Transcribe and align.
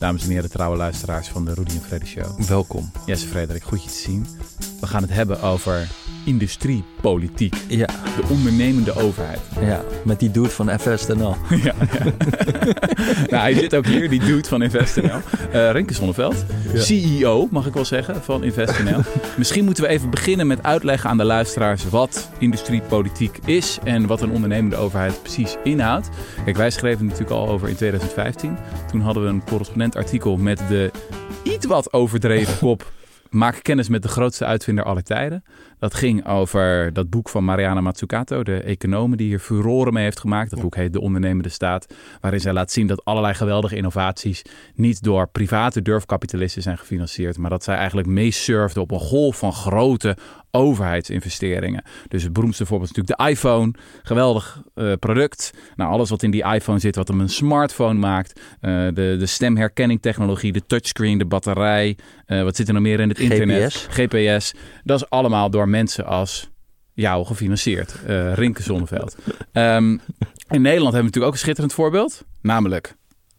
dames 0.00 0.22
en 0.22 0.30
heren, 0.30 0.50
trouwe 0.50 0.76
luisteraars 0.76 1.28
van 1.28 1.44
de 1.44 1.54
Rudy 1.54 1.74
en 1.74 1.80
Freddy 1.80 2.06
Show. 2.06 2.40
Welkom. 2.40 2.90
Jesse 3.06 3.26
Frederik, 3.26 3.62
goed 3.62 3.82
je 3.82 3.88
te 3.88 3.96
zien. 3.96 4.26
We 4.80 4.86
gaan 4.86 5.02
het 5.02 5.12
hebben 5.12 5.42
over 5.42 5.88
industriepolitiek. 6.24 7.54
Ja, 7.68 7.86
De 7.86 8.22
ondernemende 8.30 8.94
overheid. 8.94 9.40
ja, 9.60 9.82
met 10.04 10.20
die 10.20 10.30
dude 10.30 10.48
van 10.48 10.78
FSNL. 10.78 11.36
ja, 11.48 11.56
ja. 11.64 11.74
nou, 13.30 13.42
hij 13.42 13.54
zit 13.54 13.74
ook 13.74 13.86
hier, 13.86 14.08
die 14.08 14.20
dude 14.20 14.48
van 14.48 14.62
InvestNL. 14.62 15.20
Eh 15.52 15.70
Renke 15.70 15.94
Zonneveld, 15.94 16.44
CEO, 16.74 17.48
mag 17.50 17.66
ik 17.66 17.74
wel 17.74 17.84
zeggen, 17.84 18.22
van 18.22 18.44
InvestNL. 18.44 19.00
Misschien 19.36 19.64
moeten 19.64 19.82
we 19.84 19.88
even 19.88 20.10
beginnen 20.10 20.46
met 20.46 20.62
uitleggen 20.62 21.10
aan 21.10 21.16
de 21.16 21.24
luisteraars 21.24 21.88
wat 21.88 22.30
industriepolitiek 22.38 23.38
is 23.44 23.78
en 23.84 24.06
wat 24.06 24.20
een 24.20 24.30
ondernemende 24.30 24.76
overheid 24.76 25.22
precies 25.22 25.56
inhoudt. 25.64 26.08
Kijk, 26.44 26.56
wij 26.56 26.70
schreven 26.70 27.04
natuurlijk 27.04 27.30
al 27.32 27.48
over 27.48 27.68
in 27.68 27.76
2015. 27.76 28.56
Toen 28.90 29.00
hadden 29.00 29.22
we 29.22 29.28
een 29.28 29.44
correspondent 29.44 29.96
artikel 29.96 30.36
met 30.36 30.58
de 30.68 30.90
iets 31.42 31.66
wat 31.66 31.92
overdreven 31.92 32.58
kop. 32.58 32.92
Maak 33.30 33.62
kennis 33.62 33.88
met 33.88 34.02
de 34.02 34.08
grootste 34.08 34.44
uitvinder 34.44 34.84
aller 34.84 35.02
tijden. 35.02 35.44
Dat 35.78 35.94
ging 35.94 36.26
over 36.26 36.92
dat 36.92 37.10
boek 37.10 37.28
van 37.28 37.44
Mariana 37.44 37.80
Mazzucato, 37.80 38.42
de 38.42 38.62
econoom 38.62 39.16
die 39.16 39.26
hier 39.26 39.38
furoren 39.38 39.92
mee 39.92 40.04
heeft 40.04 40.20
gemaakt. 40.20 40.50
Dat 40.50 40.60
boek 40.60 40.76
heet 40.76 40.92
De 40.92 41.00
Ondernemende 41.00 41.48
Staat, 41.48 41.94
waarin 42.20 42.40
zij 42.40 42.52
laat 42.52 42.70
zien 42.70 42.86
dat 42.86 43.04
allerlei 43.04 43.34
geweldige 43.34 43.76
innovaties 43.76 44.42
niet 44.74 45.02
door 45.02 45.28
private 45.28 45.82
durfkapitalisten 45.82 46.62
zijn 46.62 46.78
gefinancierd, 46.78 47.38
maar 47.38 47.50
dat 47.50 47.64
zij 47.64 47.76
eigenlijk 47.76 48.08
meesurfden 48.08 48.82
op 48.82 48.90
een 48.90 49.00
golf 49.00 49.38
van 49.38 49.52
grote 49.52 50.16
overheidsinvesteringen. 50.50 51.82
Dus 52.08 52.22
het 52.22 52.32
beroemdste 52.32 52.66
voorbeeld 52.66 52.90
is 52.90 52.96
natuurlijk 52.96 53.22
de 53.22 53.30
iPhone. 53.30 53.72
Geweldig 54.02 54.62
eh, 54.74 54.92
product. 54.98 55.50
Nou, 55.76 55.90
alles 55.90 56.10
wat 56.10 56.22
in 56.22 56.30
die 56.30 56.44
iPhone 56.44 56.78
zit, 56.78 56.96
wat 56.96 57.08
hem 57.08 57.20
een 57.20 57.28
smartphone 57.28 57.98
maakt. 57.98 58.40
Eh, 58.60 58.70
de, 58.70 59.16
de 59.18 59.26
stemherkenningtechnologie, 59.26 60.52
de 60.52 60.66
touchscreen, 60.66 61.18
de 61.18 61.26
batterij. 61.26 61.96
eh, 62.26 62.42
wat 62.42 62.56
zit 62.56 62.68
er 62.68 62.74
nog 62.74 62.82
meer 62.82 63.00
in 63.00 63.08
het 63.08 63.18
internet? 63.18 63.74
GPS. 63.74 63.86
GPS. 63.90 64.54
Dat 64.84 65.00
is 65.00 65.10
allemaal 65.10 65.50
door 65.50 65.68
mensen 65.68 66.06
als 66.06 66.50
jou 66.94 67.26
gefinancierd. 67.26 67.94
Rinke 68.34 68.62
Zonneveld. 68.62 69.16
Ehm, 69.52 69.90
in 70.48 70.62
Nederland 70.62 70.72
hebben 70.72 70.90
we 70.92 70.96
natuurlijk 71.02 71.26
ook 71.26 71.32
een 71.32 71.38
schitterend 71.38 71.72
voorbeeld. 71.72 72.24
Namelijk 72.42 72.94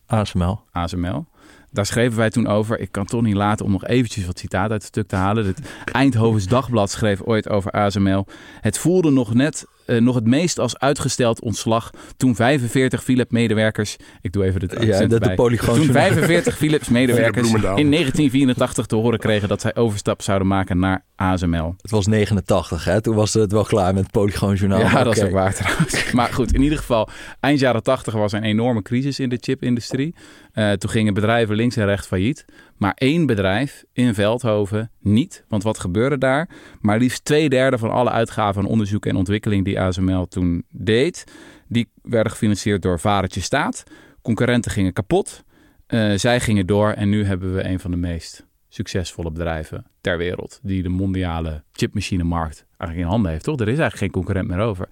ASML. 0.06 0.60
ASML. 0.72 1.26
Daar 1.72 1.86
schreven 1.86 2.18
wij 2.18 2.30
toen 2.30 2.48
over. 2.48 2.80
Ik 2.80 2.92
kan 2.92 3.06
toch 3.06 3.22
niet 3.22 3.36
laten 3.36 3.66
om 3.66 3.72
nog 3.72 3.86
eventjes 3.86 4.26
wat 4.26 4.40
citaat 4.40 4.72
uit 4.72 4.82
het 4.82 4.92
stuk 4.92 5.08
te 5.08 5.16
halen. 5.16 5.46
Het 5.46 5.60
Eindhovens 5.92 6.48
Dagblad 6.48 6.92
schreef 6.92 7.22
ooit 7.22 7.50
over 7.50 7.72
ASML. 7.72 8.26
Het 8.62 8.78
voelde 8.78 9.12
nog 9.12 9.34
net 9.34 9.66
eh, 9.86 9.98
nog 9.98 10.16
het 10.16 10.26
meest 10.28 10.60
als 10.60 10.78
uitgesteld 10.80 11.42
ontslag 11.42 11.90
toen 12.18 12.36
45 12.36 13.04
Philips-medewerkers... 13.04 13.96
Ik 14.22 14.32
doe 14.32 14.44
even 14.44 14.62
het 14.62 14.72
Ja, 14.72 14.78
accent 14.78 15.00
dat 15.00 15.10
de 15.10 15.16
erbij. 15.16 15.36
polygoon. 15.36 15.76
Toen 15.76 15.92
45 15.92 16.58
Philips-medewerkers 16.58 17.36
in 17.48 17.60
Bloemendaal. 17.60 17.76
1984 17.76 18.86
te 18.86 18.96
horen 18.96 19.20
kregen 19.20 19.48
dat 19.48 19.62
zij 19.62 19.76
overstap 19.76 20.22
zouden 20.22 20.48
maken 20.48 20.80
naar 20.80 21.06
ASML. 21.16 21.74
Het 21.82 21.92
was 21.92 22.08
89, 22.08 22.86
hè? 22.86 23.02
Toen 23.02 23.16
was 23.16 23.34
het 23.34 23.52
wel 23.52 23.64
klaar 23.64 23.94
met 23.94 24.04
het 24.04 24.12
Polygoon 24.12 24.56
Journaal. 24.56 24.80
Ja, 24.80 25.04
dat 25.04 25.18
is 25.18 25.24
ook 25.24 25.32
waar 25.32 25.54
trouwens. 25.54 26.00
Maar 26.12 26.34
goed, 26.34 26.54
in 26.54 26.62
ieder 26.62 26.78
geval, 26.78 27.10
eind 27.40 27.60
jaren 27.60 27.84
80 27.84 28.14
was 28.14 28.32
er 28.34 28.38
een 28.38 28.44
enorme 28.44 28.82
crisis 28.82 29.20
in 29.20 29.30
de 29.30 29.38
chipindustrie. 29.42 30.16
Eh, 30.52 30.72
toen 30.72 30.90
gingen 30.90 31.14
bedrijven 31.14 31.56
links 31.56 31.76
en 31.76 31.86
rechts 31.86 32.08
failliet. 32.08 32.46
Maar 32.78 32.94
één 32.96 33.26
bedrijf 33.26 33.84
in 33.94 34.14
Veldhoven 34.14 34.92
niet. 35.02 35.44
Want 35.48 35.64
wat 35.64 35.80
gebeurde 35.80 36.18
daar? 36.18 36.50
Maar 36.82 36.98
liefst 36.98 37.26
twee 37.26 37.50
derde 37.50 37.78
van 37.78 37.92
alle 37.92 38.10
uitgaven 38.10 38.62
aan 38.62 38.68
onderzoek 38.70 39.06
en 39.06 39.16
ontwikkeling 39.16 39.66
die 39.66 39.80
ASML 39.80 40.26
toen 40.26 40.64
deed, 40.70 41.24
die 41.68 41.90
werden 42.02 42.32
gefinancierd 42.32 42.82
door 42.82 43.00
Varetje 43.00 43.42
Staat. 43.42 43.84
Concurrenten 44.22 44.72
gingen 44.72 44.94
kapot. 44.94 45.44
Eh, 45.88 46.12
zij 46.16 46.40
gingen 46.40 46.66
door 46.66 46.90
en 46.90 47.10
nu 47.10 47.26
hebben 47.26 47.56
we 47.56 47.64
een 47.64 47.80
van 47.80 47.92
de 47.92 47.98
meest 47.98 48.46
succesvolle 48.70 49.32
bedrijven 49.32 49.86
ter 50.02 50.18
wereld. 50.18 50.60
Die 50.64 50.84
de 50.84 50.90
mondiale 50.90 51.64
chipmachinemarkt 51.72 52.66
eigenlijk 52.78 53.10
in 53.10 53.14
handen 53.14 53.32
heeft, 53.32 53.44
toch? 53.44 53.56
Er 53.56 53.62
is 53.62 53.68
eigenlijk 53.68 53.98
geen 53.98 54.12
concurrent 54.12 54.48
meer 54.48 54.60
over. 54.60 54.88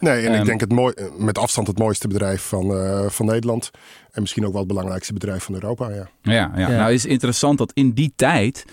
Nee, 0.00 0.26
en 0.26 0.32
Ehm, 0.32 0.40
ik 0.40 0.46
denk 0.46 0.60
het 0.60 0.72
mooi, 0.72 0.94
met 1.18 1.38
afstand 1.38 1.66
het 1.66 1.78
mooiste 1.78 2.08
bedrijf 2.08 2.42
van, 2.42 2.74
eh, 2.74 3.08
van 3.08 3.26
Nederland. 3.26 3.70
En 4.10 4.20
misschien 4.20 4.44
ook 4.44 4.50
wel 4.50 4.60
het 4.60 4.68
belangrijkste 4.68 5.12
bedrijf 5.12 5.44
van 5.44 5.54
Europa. 5.54 5.88
Ja. 5.90 6.08
Ja, 6.22 6.32
ja. 6.32 6.50
Ja. 6.56 6.68
nou 6.68 6.92
is 6.92 7.02
het 7.02 7.10
interessant 7.10 7.58
dat 7.58 7.72
in 7.74 7.90
die 7.92 8.12
tijd 8.16 8.64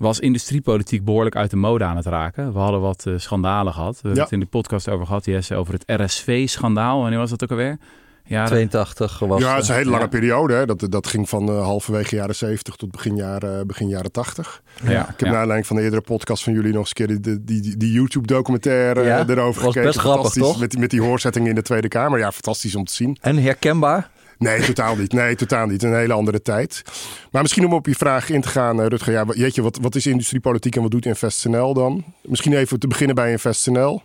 was 0.00 0.20
industriepolitiek 0.20 1.04
behoorlijk 1.04 1.36
uit 1.36 1.50
de 1.50 1.56
mode 1.56 1.84
aan 1.84 1.96
het 1.96 2.06
raken. 2.06 2.52
We 2.52 2.58
hadden 2.58 2.80
wat 2.80 3.06
eh, 3.06 3.14
schandalen 3.16 3.72
gehad. 3.72 3.94
We 3.94 4.06
hebben 4.06 4.22
het 4.22 4.32
in 4.32 4.40
de 4.40 4.46
podcast 4.46 4.88
over 4.88 5.06
gehad, 5.06 5.24
Jesse, 5.24 5.54
over 5.54 5.74
het 5.74 6.00
RSV-schandaal. 6.00 7.00
Wanneer 7.00 7.18
was 7.18 7.30
dat 7.30 7.42
ook 7.42 7.50
alweer? 7.50 7.78
Ja, 8.24 8.46
82 8.46 9.18
was 9.18 9.40
ja, 9.40 9.54
het 9.54 9.62
is 9.62 9.68
een 9.68 9.74
hele 9.74 9.90
lange 9.90 10.02
ja. 10.02 10.08
periode. 10.08 10.54
Hè. 10.54 10.66
Dat, 10.66 10.86
dat 10.88 11.06
ging 11.06 11.28
van 11.28 11.48
eh, 11.48 11.62
halverwege 11.62 12.14
jaren 12.16 12.34
70 12.34 12.76
tot 12.76 12.90
begin 12.90 13.16
jaren, 13.16 13.66
begin 13.66 13.88
jaren 13.88 14.12
80. 14.12 14.62
ja, 14.82 15.00
Ik 15.00 15.06
heb 15.06 15.20
ja. 15.20 15.26
naar 15.26 15.34
aanleiding 15.36 15.66
van 15.66 15.76
de 15.76 15.82
eerdere 15.82 16.02
podcast 16.02 16.42
van 16.42 16.52
jullie 16.52 16.72
nog 16.72 16.80
eens 16.80 16.88
een 16.88 17.06
keer 17.06 17.22
die, 17.22 17.44
die, 17.44 17.76
die, 17.76 17.92
YouTube-documentaire 17.92 19.02
Ja, 19.02 19.18
eh, 19.18 19.28
erover 19.28 19.62
was 19.64 19.72
gekeken. 19.74 19.82
best 19.82 19.98
grappig, 19.98 20.32
toch? 20.32 20.60
Met, 20.60 20.70
die- 20.70 20.80
met 20.80 20.90
die 20.90 21.00
hoorzetting 21.02 21.48
in 21.48 21.54
de 21.54 21.62
Tweede 21.62 21.88
Kamer. 21.88 22.18
Ja, 22.18 22.32
fantastisch 22.32 22.74
om 22.74 22.84
te 22.84 22.92
zien. 22.92 23.16
En 23.20 23.36
herkenbaar? 23.36 24.10
Nee, 24.40 24.64
totaal 24.72 24.96
niet. 24.96 25.12
Nee, 25.12 25.34
totaal 25.34 25.66
niet. 25.66 25.82
Een 25.82 25.94
hele 25.94 26.12
andere 26.12 26.42
tijd. 26.42 26.82
Maar 27.30 27.42
misschien 27.42 27.64
om 27.64 27.72
op 27.72 27.86
je 27.86 27.94
vraag 27.94 28.30
in 28.30 28.40
te 28.40 28.48
gaan, 28.48 28.80
eh, 28.80 28.86
Rutger. 28.86 29.12
Ja, 29.12 29.24
jeetje, 29.34 29.62
wat, 29.62 29.78
wat 29.80 29.94
is 29.94 30.06
industriepolitiek 30.06 30.76
en 30.76 30.82
wat 30.82 30.90
doet 30.90 31.06
InvestNL 31.06 31.74
dan? 31.74 32.04
Misschien 32.22 32.52
even 32.52 32.78
te 32.78 32.86
beginnen 32.86 33.14
bij 33.14 33.30
InvestNL. 33.30 34.02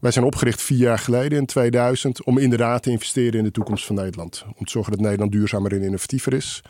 Wij 0.00 0.10
zijn 0.10 0.24
opgericht 0.24 0.62
vier 0.62 0.78
jaar 0.78 0.98
geleden 0.98 1.38
in 1.38 1.46
2000 1.46 2.24
om 2.24 2.38
inderdaad 2.38 2.82
te 2.82 2.90
investeren 2.90 3.38
in 3.38 3.44
de 3.44 3.50
toekomst 3.50 3.86
van 3.86 3.96
Nederland. 3.96 4.44
Om 4.46 4.64
te 4.64 4.70
zorgen 4.70 4.92
dat 4.92 5.00
Nederland 5.00 5.32
duurzamer 5.32 5.72
en 5.72 5.82
innovatiever 5.82 6.32
is. 6.32 6.62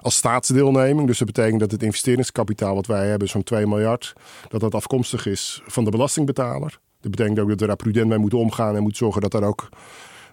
Als 0.00 0.16
staatsdeelneming, 0.16 1.06
dus 1.06 1.18
dat 1.18 1.26
betekent 1.26 1.60
dat 1.60 1.70
het 1.70 1.82
investeringskapitaal 1.82 2.74
wat 2.74 2.86
wij 2.86 3.06
hebben, 3.06 3.28
zo'n 3.28 3.42
2 3.42 3.66
miljard, 3.66 4.12
dat 4.48 4.60
dat 4.60 4.74
afkomstig 4.74 5.26
is 5.26 5.62
van 5.66 5.84
de 5.84 5.90
belastingbetaler. 5.90 6.78
Dat 7.00 7.10
betekent 7.10 7.38
ook 7.38 7.48
dat 7.48 7.60
we 7.60 7.66
daar 7.66 7.76
prudent 7.76 8.08
mee 8.08 8.18
moeten 8.18 8.38
omgaan 8.38 8.76
en 8.76 8.82
moeten 8.82 8.98
zorgen 8.98 9.20
dat 9.20 9.30
daar 9.30 9.42
ook 9.42 9.68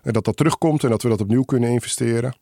eh, 0.06 0.14
dat 0.14 0.26
dat 0.26 0.38
terugkomt 0.38 0.84
en 0.84 0.90
dat 0.90 1.02
we 1.02 1.10
dat 1.10 1.22
opnieuw 1.22 1.44
kunnen 1.44 1.70
investeren. 1.70 2.36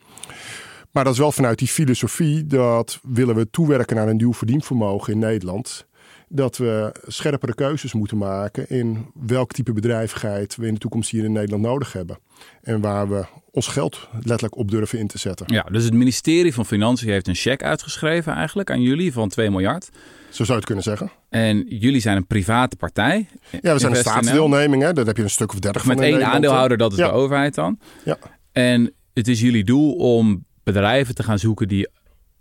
Maar 0.90 1.04
dat 1.04 1.12
is 1.12 1.18
wel 1.18 1.32
vanuit 1.32 1.58
die 1.58 1.68
filosofie 1.68 2.46
dat 2.46 3.00
willen 3.02 3.34
we 3.34 3.50
toewerken 3.50 3.96
naar 3.96 4.08
een 4.08 4.16
nieuw 4.16 4.32
verdienvermogen 4.32 5.12
in 5.12 5.18
Nederland. 5.18 5.86
Dat 6.28 6.56
we 6.56 6.94
scherpere 7.06 7.54
keuzes 7.54 7.92
moeten 7.92 8.18
maken 8.18 8.68
in 8.68 9.06
welk 9.14 9.52
type 9.52 9.72
bedrijvigheid 9.72 10.56
we 10.56 10.66
in 10.66 10.74
de 10.74 10.80
toekomst 10.80 11.10
hier 11.10 11.24
in 11.24 11.32
Nederland 11.32 11.62
nodig 11.62 11.92
hebben. 11.92 12.18
En 12.62 12.80
waar 12.80 13.08
we 13.08 13.24
ons 13.50 13.66
geld 13.66 14.08
letterlijk 14.12 14.56
op 14.56 14.70
durven 14.70 14.98
in 14.98 15.06
te 15.06 15.18
zetten. 15.18 15.46
Ja, 15.52 15.62
dus 15.62 15.84
het 15.84 15.92
ministerie 15.92 16.54
van 16.54 16.66
Financiën 16.66 17.10
heeft 17.10 17.28
een 17.28 17.34
cheque 17.34 17.66
uitgeschreven 17.66 18.32
eigenlijk 18.34 18.70
aan 18.70 18.82
jullie 18.82 19.12
van 19.12 19.28
2 19.28 19.50
miljard. 19.50 19.88
Zo 20.28 20.44
zou 20.44 20.48
je 20.48 20.54
het 20.54 20.64
kunnen 20.64 20.84
zeggen. 20.84 21.10
En 21.28 21.64
jullie 21.68 22.00
zijn 22.00 22.16
een 22.16 22.26
private 22.26 22.76
partij. 22.76 23.28
Ja, 23.62 23.72
we 23.72 23.78
zijn 23.78 23.92
een 23.92 23.98
staatsdeelneming. 23.98 24.82
Hè? 24.82 24.92
Daar 24.92 25.06
heb 25.06 25.16
je 25.16 25.22
een 25.22 25.30
stuk 25.30 25.52
of 25.52 25.58
dertig 25.58 25.82
van 25.84 25.94
Met 25.94 26.04
één 26.04 26.26
aandeelhouder, 26.26 26.76
dat 26.76 26.92
is 26.92 26.98
Ja. 26.98 27.06
de 27.06 27.12
overheid 27.12 27.54
dan. 27.54 27.78
Ja. 28.04 28.18
En 28.52 28.92
het 29.12 29.28
is 29.28 29.40
jullie 29.40 29.64
doel 29.64 29.92
om 29.94 30.44
bedrijven 30.62 31.14
te 31.14 31.22
gaan 31.22 31.38
zoeken 31.38 31.68
die 31.68 31.88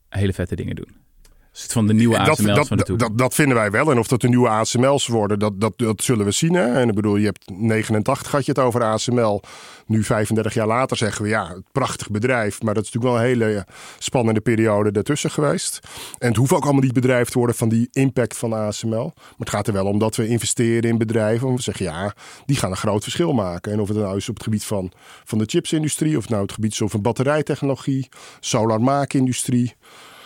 hele 0.10 0.34
vette 0.34 0.56
dingen 0.56 0.75
doen. 0.75 1.02
Dus 1.53 1.62
het 1.62 1.72
van 1.72 1.88
de 1.88 1.94
nieuwe 1.94 2.18
dat, 2.18 2.28
ASML's 2.28 2.56
dat, 2.56 2.68
van 2.68 2.78
de 2.78 2.84
dat, 2.84 2.86
toekomst. 2.86 3.09
dat, 3.09 3.18
dat 3.18 3.34
vinden 3.34 3.56
wij 3.56 3.72
wel. 3.72 3.91
En 3.91 4.00
of 4.00 4.08
dat 4.08 4.22
de 4.22 4.28
nieuwe 4.28 4.50
ASML's 4.50 5.08
worden, 5.08 5.40
dat, 5.40 5.62
dat, 5.62 5.74
dat 5.78 6.03
zullen 6.03 6.25
we 6.25 6.31
zien. 6.31 6.53
Hè? 6.53 6.74
En 6.74 6.90
ik 6.90 6.96
bedoel, 6.96 7.16
je 7.16 7.25
hebt 7.25 7.52
89 7.52 8.31
had 8.31 8.46
je 8.46 8.52
het 8.52 8.59
over 8.59 8.84
ASML. 8.84 9.41
Nu 9.86 10.03
35 10.03 10.53
jaar 10.53 10.68
later 10.68 10.97
zeggen 10.97 11.24
we 11.24 11.30
ja, 11.30 11.47
het 11.47 11.63
prachtig 11.72 12.09
bedrijf. 12.09 12.62
Maar 12.62 12.74
dat 12.74 12.84
is 12.84 12.92
natuurlijk 12.92 13.22
wel 13.22 13.31
een 13.31 13.40
hele 13.40 13.66
spannende 13.97 14.42
periode 14.42 14.92
daartussen 14.92 15.31
geweest. 15.31 15.80
En 16.18 16.28
het 16.28 16.38
hoeft 16.38 16.52
ook 16.52 16.63
allemaal 16.63 16.81
niet 16.81 16.94
bedrijf 16.94 17.30
te 17.30 17.38
worden 17.38 17.56
van 17.56 17.69
die 17.69 17.88
impact 17.92 18.38
van 18.38 18.53
ASML. 18.53 19.12
Maar 19.16 19.34
het 19.38 19.50
gaat 19.50 19.68
er 19.68 19.74
wel 19.74 19.86
om 19.86 20.00
dat 20.00 20.16
we 20.16 20.28
investeren 20.28 20.90
in 20.90 20.97
bedrijven. 20.97 21.47
En 21.47 21.56
we 21.56 21.62
zeggen 21.62 21.86
ja, 21.86 22.16
die 22.46 22.56
gaan 22.56 22.72
een 22.72 22.78
groot 22.78 23.03
verschil 23.03 23.34
maken. 23.34 23.72
En 23.72 23.80
of 23.80 23.88
het 23.88 23.97
nou 23.97 24.18
is 24.18 24.30
op 24.30 24.36
het 24.36 24.44
gebied 24.44 24.66
van, 24.66 24.92
van 25.24 25.38
de 25.38 25.46
chipsindustrie. 25.47 26.18
Of 26.18 26.30
nou 26.30 26.42
het 26.42 26.52
gebied 26.52 26.72
is 26.72 26.81
van 26.86 27.02
batterijtechnologie, 27.02 28.10
solarmaakindustrie. 28.39 29.75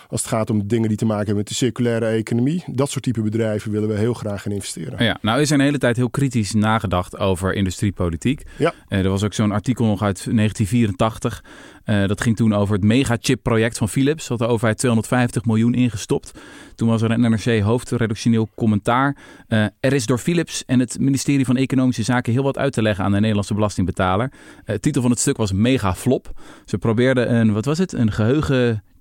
Als 0.09 0.21
het 0.21 0.29
gaat 0.29 0.49
om 0.49 0.67
dingen 0.67 0.87
die 0.87 0.97
te 0.97 1.05
maken 1.05 1.25
hebben 1.25 1.35
met 1.35 1.47
de 1.47 1.53
circulaire 1.53 2.05
economie. 2.05 2.63
Dat 2.67 2.89
soort 2.89 3.03
type 3.03 3.21
bedrijven 3.21 3.71
willen 3.71 3.89
we 3.89 3.97
heel 3.97 4.13
graag 4.13 4.45
in 4.45 4.51
investeren. 4.51 5.03
Ja, 5.03 5.17
nou 5.21 5.41
is 5.41 5.49
er 5.49 5.57
een 5.57 5.63
hele 5.63 5.77
tijd 5.77 5.95
heel 5.95 6.09
kritisch 6.09 6.53
nagedacht 6.53 7.17
over 7.17 7.53
industriepolitiek. 7.53 8.43
Ja. 8.57 8.73
Eh, 8.87 8.99
er 8.99 9.09
was 9.09 9.23
ook 9.23 9.33
zo'n 9.33 9.51
artikel 9.51 9.85
nog 9.85 10.01
uit 10.01 10.25
1984. 10.25 11.43
Eh, 11.83 12.07
dat 12.07 12.21
ging 12.21 12.35
toen 12.35 12.53
over 12.53 12.75
het 12.75 12.83
megachip-project 12.83 13.77
van 13.77 13.89
Philips. 13.89 14.27
Had 14.27 14.37
de 14.37 14.47
overheid 14.47 14.77
250 14.77 15.45
miljoen 15.45 15.73
ingestopt. 15.73 16.31
Toen 16.75 16.87
was 16.87 17.01
er 17.01 17.11
een 17.11 17.21
NRC 17.21 17.61
hoofdredactioneel 17.61 18.49
commentaar. 18.55 19.15
Eh, 19.47 19.65
er 19.79 19.93
is 19.93 20.05
door 20.05 20.17
Philips 20.17 20.65
en 20.65 20.79
het 20.79 20.99
ministerie 20.99 21.45
van 21.45 21.57
Economische 21.57 22.03
Zaken 22.03 22.33
heel 22.33 22.43
wat 22.43 22.57
uit 22.57 22.73
te 22.73 22.81
leggen 22.81 23.03
aan 23.05 23.11
de 23.11 23.19
Nederlandse 23.19 23.53
belastingbetaler. 23.53 24.31
De 24.65 24.79
titel 24.79 25.01
van 25.01 25.11
het 25.11 25.19
stuk 25.19 25.37
was 25.37 25.51
Mega 25.51 25.95
Flop. 25.95 26.31
Ze 26.65 26.77
probeerden 26.77 27.35
een, 27.35 27.53
wat 27.53 27.65
was 27.65 27.77
het, 27.77 27.93
een 27.93 28.11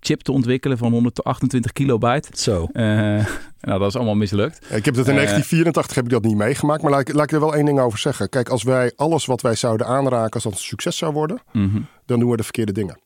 geheugenchip 0.07 0.21
te 0.23 0.33
ontwikkelen 0.33 0.79
van 0.79 0.93
128 0.93 1.73
kilobyte. 1.73 2.29
Zo. 2.33 2.69
Eh, 2.73 2.85
nou, 3.67 3.79
dat 3.79 3.89
is 3.89 3.97
allemaal 3.97 4.15
mislukt. 4.15 4.57
Ik 4.71 4.85
heb 4.85 4.95
dat 4.95 5.07
in 5.09 5.17
Eh, 5.17 5.17
1984 5.17 5.95
heb 5.95 6.05
ik 6.05 6.11
dat 6.11 6.23
niet 6.23 6.37
meegemaakt. 6.37 6.83
Maar 6.83 6.91
laat 6.91 7.01
ik, 7.01 7.15
laat 7.15 7.25
ik 7.25 7.33
er 7.33 7.41
wel 7.41 7.55
één 7.55 7.65
ding 7.65 7.81
over 7.81 7.99
zeggen. 7.99 8.29
Kijk, 8.29 8.49
als 8.49 8.63
wij 8.63 8.93
alles 8.97 9.27
wat 9.27 9.41
wij 9.41 9.55
zouden 9.55 9.87
aanraken 9.87 10.33
als 10.33 10.43
dat 10.43 10.53
een 10.53 10.59
succes 10.59 10.97
zou 10.97 11.13
worden. 11.13 11.41
Mhm. 11.53 11.81
dan 12.07 12.21
doen 12.21 12.31
we 12.31 12.37
de 12.37 12.43
verkeerde 12.43 12.73
dingen. 12.73 12.99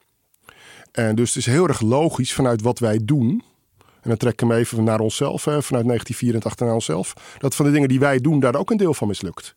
En 0.92 1.14
dus 1.14 1.28
het 1.28 1.36
is 1.36 1.46
heel 1.46 1.68
erg 1.68 1.80
logisch 1.80 2.32
vanuit 2.32 2.62
wat 2.62 2.78
wij 2.78 3.00
doen. 3.04 3.42
En 4.02 4.08
dan 4.08 4.16
trek 4.16 4.32
ik 4.32 4.40
hem 4.40 4.52
even 4.52 4.84
naar 4.84 5.00
onszelf, 5.00 5.44
hè, 5.44 5.62
vanuit 5.62 5.86
1984 5.86 6.66
naar 6.66 6.74
onszelf. 6.74 7.36
Dat 7.38 7.54
van 7.54 7.64
de 7.64 7.72
dingen 7.72 7.88
die 7.88 8.00
wij 8.00 8.18
doen, 8.18 8.40
daar 8.40 8.54
ook 8.54 8.70
een 8.70 8.76
deel 8.76 8.94
van 8.94 9.08
mislukt. 9.08 9.54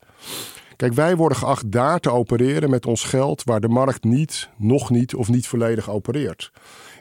Kijk, 0.76 0.94
wij 0.94 1.16
worden 1.16 1.38
geacht 1.38 1.72
daar 1.72 2.00
te 2.00 2.12
opereren 2.12 2.70
met 2.70 2.86
ons 2.86 3.04
geld 3.04 3.44
waar 3.44 3.60
de 3.60 3.68
markt 3.68 4.04
niet, 4.04 4.50
nog 4.58 4.90
niet 4.90 5.16
of 5.16 5.30
niet 5.30 5.48
volledig 5.48 5.90
opereert. 5.90 6.52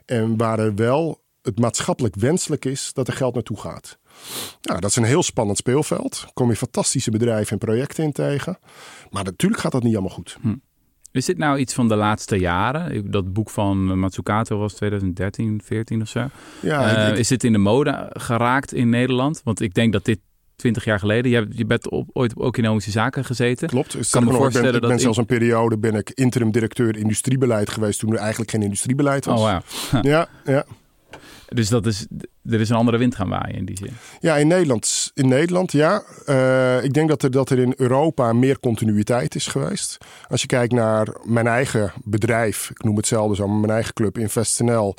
En 0.07 0.37
waar 0.37 0.59
er 0.59 0.75
wel 0.75 1.21
het 1.43 1.59
maatschappelijk 1.59 2.15
wenselijk 2.17 2.65
is 2.65 2.93
dat 2.93 3.09
er 3.09 3.15
geld 3.15 3.35
naartoe 3.35 3.61
gaat. 3.61 3.99
Nou, 4.63 4.81
dat 4.81 4.91
is 4.91 4.97
een 4.97 5.05
heel 5.05 5.23
spannend 5.23 5.59
speelveld. 5.59 6.27
Kom 6.33 6.49
je 6.49 6.57
fantastische 6.57 7.11
bedrijven 7.11 7.53
en 7.53 7.59
projecten 7.59 8.05
in 8.05 8.13
tegen. 8.13 8.59
Maar 9.11 9.25
natuurlijk 9.25 9.61
gaat 9.61 9.73
dat 9.73 9.83
niet 9.83 9.93
allemaal 9.93 10.15
goed. 10.15 10.37
Hm. 10.41 10.55
Is 11.13 11.25
dit 11.25 11.39
nou 11.39 11.59
iets 11.59 11.75
van 11.75 11.89
de 11.89 11.97
laatste 11.97 12.37
jaren? 12.37 13.11
Dat 13.11 13.33
boek 13.33 13.51
van 13.51 13.99
Matsukato 13.99 14.59
was 14.59 14.75
2013, 14.75 15.61
14 15.65 16.01
of 16.03 16.09
zo. 16.09 16.29
Ja, 16.61 17.11
uh, 17.13 17.19
Is 17.19 17.29
dit 17.29 17.45
in 17.45 17.53
de 17.53 17.59
mode 17.59 18.11
geraakt 18.13 18.73
in 18.73 18.89
Nederland? 18.89 19.41
Want 19.45 19.61
ik 19.61 19.75
denk 19.75 19.93
dat 19.93 20.05
dit 20.05 20.19
20 20.63 20.85
jaar 20.85 20.99
geleden. 20.99 21.31
Je, 21.31 21.37
hebt, 21.37 21.59
je 21.59 21.67
bent 21.67 21.91
op, 21.91 22.09
ooit 22.13 22.35
op 22.35 22.47
economische 22.47 22.91
zaken 22.91 23.25
gezeten. 23.25 23.69
Klopt. 23.69 23.95
Ik 23.95 24.07
kan 24.11 24.25
me 24.25 24.33
voorstellen 24.33 24.67
ik 24.67 24.73
ben, 24.73 24.83
ik 24.83 24.89
ben 24.89 25.01
zelfs 25.01 25.19
een 25.19 25.27
periode 25.27 25.79
ben 25.79 25.95
ik 25.95 26.11
interim 26.15 26.51
directeur 26.51 26.97
industriebeleid 26.97 27.71
geweest 27.71 27.99
toen 27.99 28.13
er 28.13 28.19
eigenlijk 28.19 28.51
geen 28.51 28.63
industriebeleid 28.63 29.25
was. 29.25 29.41
Oh, 29.41 29.59
wow. 29.91 30.05
ja, 30.13 30.29
ja. 30.45 30.65
Dus 31.49 31.69
dat 31.69 31.87
is, 31.87 32.07
er 32.45 32.61
is 32.61 32.69
een 32.69 32.77
andere 32.77 32.99
wind 32.99 33.15
gaan 33.15 33.29
waaien 33.29 33.55
in 33.55 33.65
die 33.65 33.77
zin. 33.77 33.91
Ja, 34.21 34.37
in 34.37 34.47
Nederland, 34.47 35.11
in 35.15 35.29
Nederland 35.29 35.73
ja. 35.73 36.03
Uh, 36.27 36.85
ik 36.85 36.93
denk 36.93 37.09
dat 37.09 37.23
er, 37.23 37.31
dat 37.31 37.51
er 37.51 37.59
in 37.59 37.75
Europa 37.77 38.33
meer 38.33 38.61
continuïteit 38.61 39.35
is 39.35 39.47
geweest. 39.47 39.99
Als 40.29 40.41
je 40.41 40.47
kijkt 40.47 40.73
naar 40.73 41.09
mijn 41.23 41.47
eigen 41.47 41.93
bedrijf, 42.05 42.71
ik 42.71 42.85
noem 42.85 42.97
hetzelfde 42.97 43.35
zo, 43.35 43.49
mijn 43.49 43.73
eigen 43.73 43.95
club 43.95 44.19
InvestNL 44.19 44.95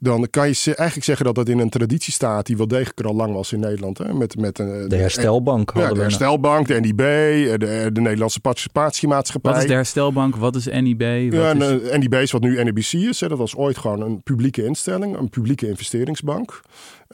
dan 0.00 0.26
kan 0.30 0.48
je 0.48 0.54
eigenlijk 0.64 1.04
zeggen 1.04 1.24
dat 1.24 1.34
dat 1.34 1.48
in 1.48 1.58
een 1.58 1.70
traditie 1.70 2.12
staat 2.12 2.46
die 2.46 2.56
wel 2.56 2.68
degelijk 2.68 2.98
er 2.98 3.06
al 3.06 3.14
lang 3.14 3.34
was 3.34 3.52
in 3.52 3.60
Nederland. 3.60 3.98
Hè? 3.98 4.14
Met, 4.14 4.38
met 4.38 4.58
een, 4.58 4.88
de 4.88 4.96
herstelbank. 4.96 5.72
Ja, 5.74 5.92
de 5.92 6.00
herstelbank, 6.00 6.66
de 6.66 6.80
NIB, 6.80 6.96
de, 6.96 7.90
de 7.92 8.00
Nederlandse 8.00 8.40
participatiemaatschappij. 8.40 9.52
Wat 9.52 9.60
is 9.60 9.68
de 9.68 9.74
herstelbank? 9.74 10.36
Wat 10.36 10.56
is 10.56 10.66
NIB? 10.66 11.32
Wat 11.32 11.40
ja, 11.40 11.54
is... 11.54 11.98
NIB 11.98 12.14
is 12.14 12.30
wat 12.30 12.42
nu 12.42 12.62
NIBC 12.62 12.92
is. 12.92 13.20
Hè? 13.20 13.28
Dat 13.28 13.38
was 13.38 13.56
ooit 13.56 13.78
gewoon 13.78 14.00
een 14.00 14.22
publieke 14.22 14.64
instelling, 14.64 15.16
een 15.16 15.28
publieke 15.28 15.68
investeringsbank. 15.68 16.60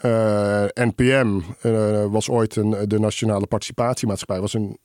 Uh, 0.03 0.65
eh, 0.65 0.71
NPM 0.75 1.41
uh, 1.63 2.03
eh, 2.03 2.11
was 2.11 2.29
ooit 2.29 2.57
een, 2.57 2.77
de 2.89 2.99
Nationale 2.99 3.47
Participatiemaatschappij. 3.47 4.41
was 4.41 4.55
een 4.55 4.79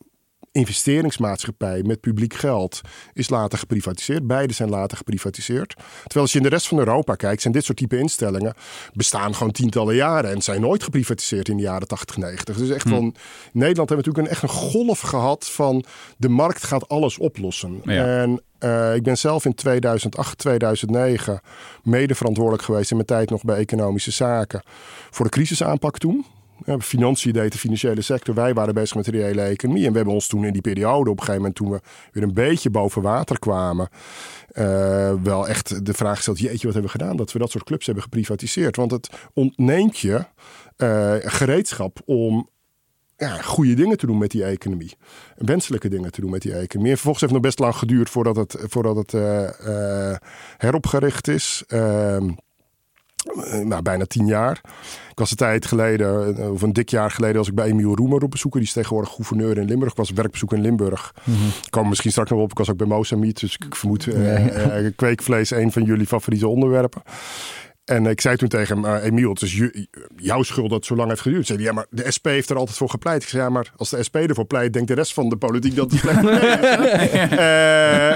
investeringsmaatschappij 0.52 1.84
met 1.84 2.00
publiek 2.00 2.34
geld 2.34 2.82
is 3.14 3.30
later 3.30 3.60
geprivatiseerd. 3.60 4.28
Beide 4.28 4.54
zijn 4.54 4.70
later 4.70 4.98
geprivatiseerd. 4.98 5.76
Terwijl 5.76 6.22
als 6.22 6.32
je 6.32 6.38
in 6.38 6.44
de 6.44 6.50
rest 6.50 6.68
van 6.68 6.78
Europa 6.78 7.16
kijkt, 7.16 7.42
zijn 7.42 7.54
dit 7.54 7.66
soort 7.66 7.78
type 7.78 7.98
instellingen 7.98 8.54
bestaan 8.94 9.36
gewoon 9.36 9.52
tientallen 9.52 9.96
jaren 9.96 10.32
en 10.32 10.42
zijn 10.42 10.62
nooit 10.62 10.84
geprivatiseerd 10.84 11.50
in 11.50 11.58
de 11.58 11.64
jaren 11.64 11.88
80, 11.88 12.18
90. 12.18 12.58
Dus 12.58 12.70
echt 12.70 12.84
hm. 12.84 12.90
van 12.90 13.16
Nederland 13.52 13.90
hebben 13.90 13.98
we 13.98 14.12
natuurlijk 14.12 14.18
een, 14.18 14.28
echt 14.28 14.44
een 14.44 14.72
golf 14.72 15.00
gehad 15.00 15.50
van 15.50 15.86
de 16.18 16.30
markt 16.30 16.64
gaat 16.64 16.90
alles 16.90 17.18
oplossen. 17.18 17.82
En 17.86 18.42
uh, 18.60 18.96
ik 18.96 19.04
ben 19.04 19.18
zelf 19.18 19.46
in 19.46 19.54
2008, 19.54 20.38
2009 20.38 21.40
mede 21.84 22.16
verantwoordelijk 22.16 22.64
geweest 22.64 22.90
in 22.90 22.96
mijn 22.96 23.08
tijd 23.08 23.30
nog 23.30 23.44
bij 23.44 23.58
economische 23.58 24.12
zaken 24.12 24.62
voor 25.10 25.26
de 25.26 25.32
crisisaanpak 25.32 25.98
toen. 25.98 26.26
Financiën 26.80 27.34
deed 27.34 27.52
de 27.52 27.58
financiële 27.58 28.02
sector. 28.02 28.36
Wij 28.36 28.54
waren 28.54 28.74
bezig 28.74 28.96
met 28.96 29.06
de 29.06 29.12
reële 29.12 29.42
economie. 29.42 29.86
En 29.86 29.90
we 29.90 29.96
hebben 29.96 30.14
ons 30.14 30.28
toen 30.28 30.46
in 30.46 30.54
die 30.54 30.62
periode, 30.62 31.10
op 31.10 31.20
een 31.20 31.26
gegeven 31.26 31.36
moment 31.36 31.56
toen 31.56 31.70
we 31.70 31.82
weer 32.12 32.24
een 32.24 32.34
beetje 32.34 32.70
boven 32.70 33.02
water 33.02 33.40
kwamen, 33.40 33.90
uh, 34.54 35.14
wel 35.24 35.48
echt 35.48 35.86
de 35.86 35.94
vraag 35.94 36.16
gesteld: 36.16 36.40
jeetje, 36.40 36.66
wat 36.66 36.74
hebben 36.74 36.92
we 36.92 36.98
gedaan? 36.98 37.18
Dat 37.18 37.32
we 37.32 37.40
dat 37.40 37.52
soort 37.52 37.64
clubs 37.64 37.86
hebben 37.86 38.04
geprivatiseerd. 38.04 38.76
Want 38.76 38.92
het 38.92 39.10
ontneemt 39.34 39.98
je 39.98 40.26
uh, 40.78 41.16
gereedschap 41.20 42.00
om 42.06 42.50
ja, 43.18 43.42
goede 43.42 43.74
dingen 43.74 43.98
te 43.98 44.06
doen 44.06 44.18
met 44.18 44.32
die 44.32 44.44
economie. 44.44 44.94
Wenselijke 45.36 45.90
dingen 45.90 46.12
te 46.12 46.22
doen 46.22 46.30
met 46.30 46.42
die 46.42 46.54
economie. 46.54 46.92
En 46.92 46.98
vervolgens 46.98 47.22
heeft 47.22 47.34
het 47.34 47.42
nog 47.42 47.42
best 47.42 47.60
lang 47.60 47.76
geduurd 47.76 48.10
voordat 48.10 48.36
het, 48.36 48.56
voordat 48.60 48.96
het 48.96 49.14
uh, 49.14 50.16
heropgericht 50.58 51.28
is. 51.28 51.64
Ehm, 51.68 52.30
nou, 53.64 53.82
bijna 53.82 54.06
tien 54.06 54.26
jaar. 54.26 54.62
Ik 55.12 55.20
was 55.20 55.32
een 55.32 55.38
tijd 55.38 55.66
geleden, 55.66 56.38
eh, 56.38 56.52
of 56.52 56.62
een 56.62 56.74
dik 56.74 56.90
jaar 56.90 57.12
geleden, 57.12 57.38
was 57.38 57.48
ik 57.48 57.56
bij 57.56 57.68
Emiel 57.68 57.96
Roemer 57.96 58.24
op 58.24 58.32
bezoek. 58.32 58.54
Die 58.54 58.62
is 58.62 58.74
tegenwoordig 58.74 59.12
gouverneur 59.14 59.58
in 59.58 59.66
Limburg. 59.66 59.92
Ik 59.92 59.98
was 59.98 60.12
werkbezoek 60.12 60.54
in 60.54 60.62
Limburg. 60.62 61.14
Mm 61.24 61.34
-hmm. 61.34 61.48
Ik 61.48 61.72
kwam 61.72 61.90
misschien 61.90 62.12
straks 62.12 62.30
nog 62.30 62.40
op. 62.40 62.52
Ik 62.52 62.58
was 62.58 62.70
ook 62.70 62.78
bij 62.78 62.88
Mozambique. 62.88 63.40
Dus 63.40 63.58
ik 63.66 63.76
vermoed 63.76 64.06
uh, 64.06 64.88
kweekvlees 64.96 65.52
een 65.52 65.72
van 65.72 65.84
jullie 65.84 66.08
favoriete 66.08 66.48
onderwerpen. 66.48 67.02
En 67.92 68.06
ik 68.06 68.22
zei 68.22 68.36
toen 68.36 68.48
tegen 68.48 68.84
hem, 68.84 68.96
uh, 68.96 69.06
Emiel, 69.06 69.30
het 69.30 69.42
is 69.42 69.62
jouw 70.16 70.44
schuld 70.44 70.70
dat 70.70 70.78
het 70.78 70.88
zo 70.88 70.96
lang 70.96 71.10
heeft 71.10 71.22
geduurd. 71.22 71.46
Zei 71.46 71.58
hij, 71.58 71.68
ja, 71.68 71.74
maar 71.74 71.86
de 71.90 72.12
SP 72.16 72.26
heeft 72.26 72.50
er 72.50 72.58
altijd 72.58 72.78
voor 72.78 72.90
gepleit. 72.90 73.24
Ik 73.24 73.30
zei, 73.30 73.44
ja, 73.44 73.50
maar 73.50 73.72
als 73.76 73.90
de 73.90 74.04
SP 74.08 74.16
ervoor 74.16 74.46
pleit, 74.46 74.74
denkt 74.74 74.88
de 74.88 74.94
rest 74.94 75.14
van 75.14 75.30
de 75.30 75.36
politiek 75.36 75.76
dat 75.76 75.92
het 75.92 76.00
slecht 76.00 76.24
is. 76.24 76.30
uh, 77.40 78.12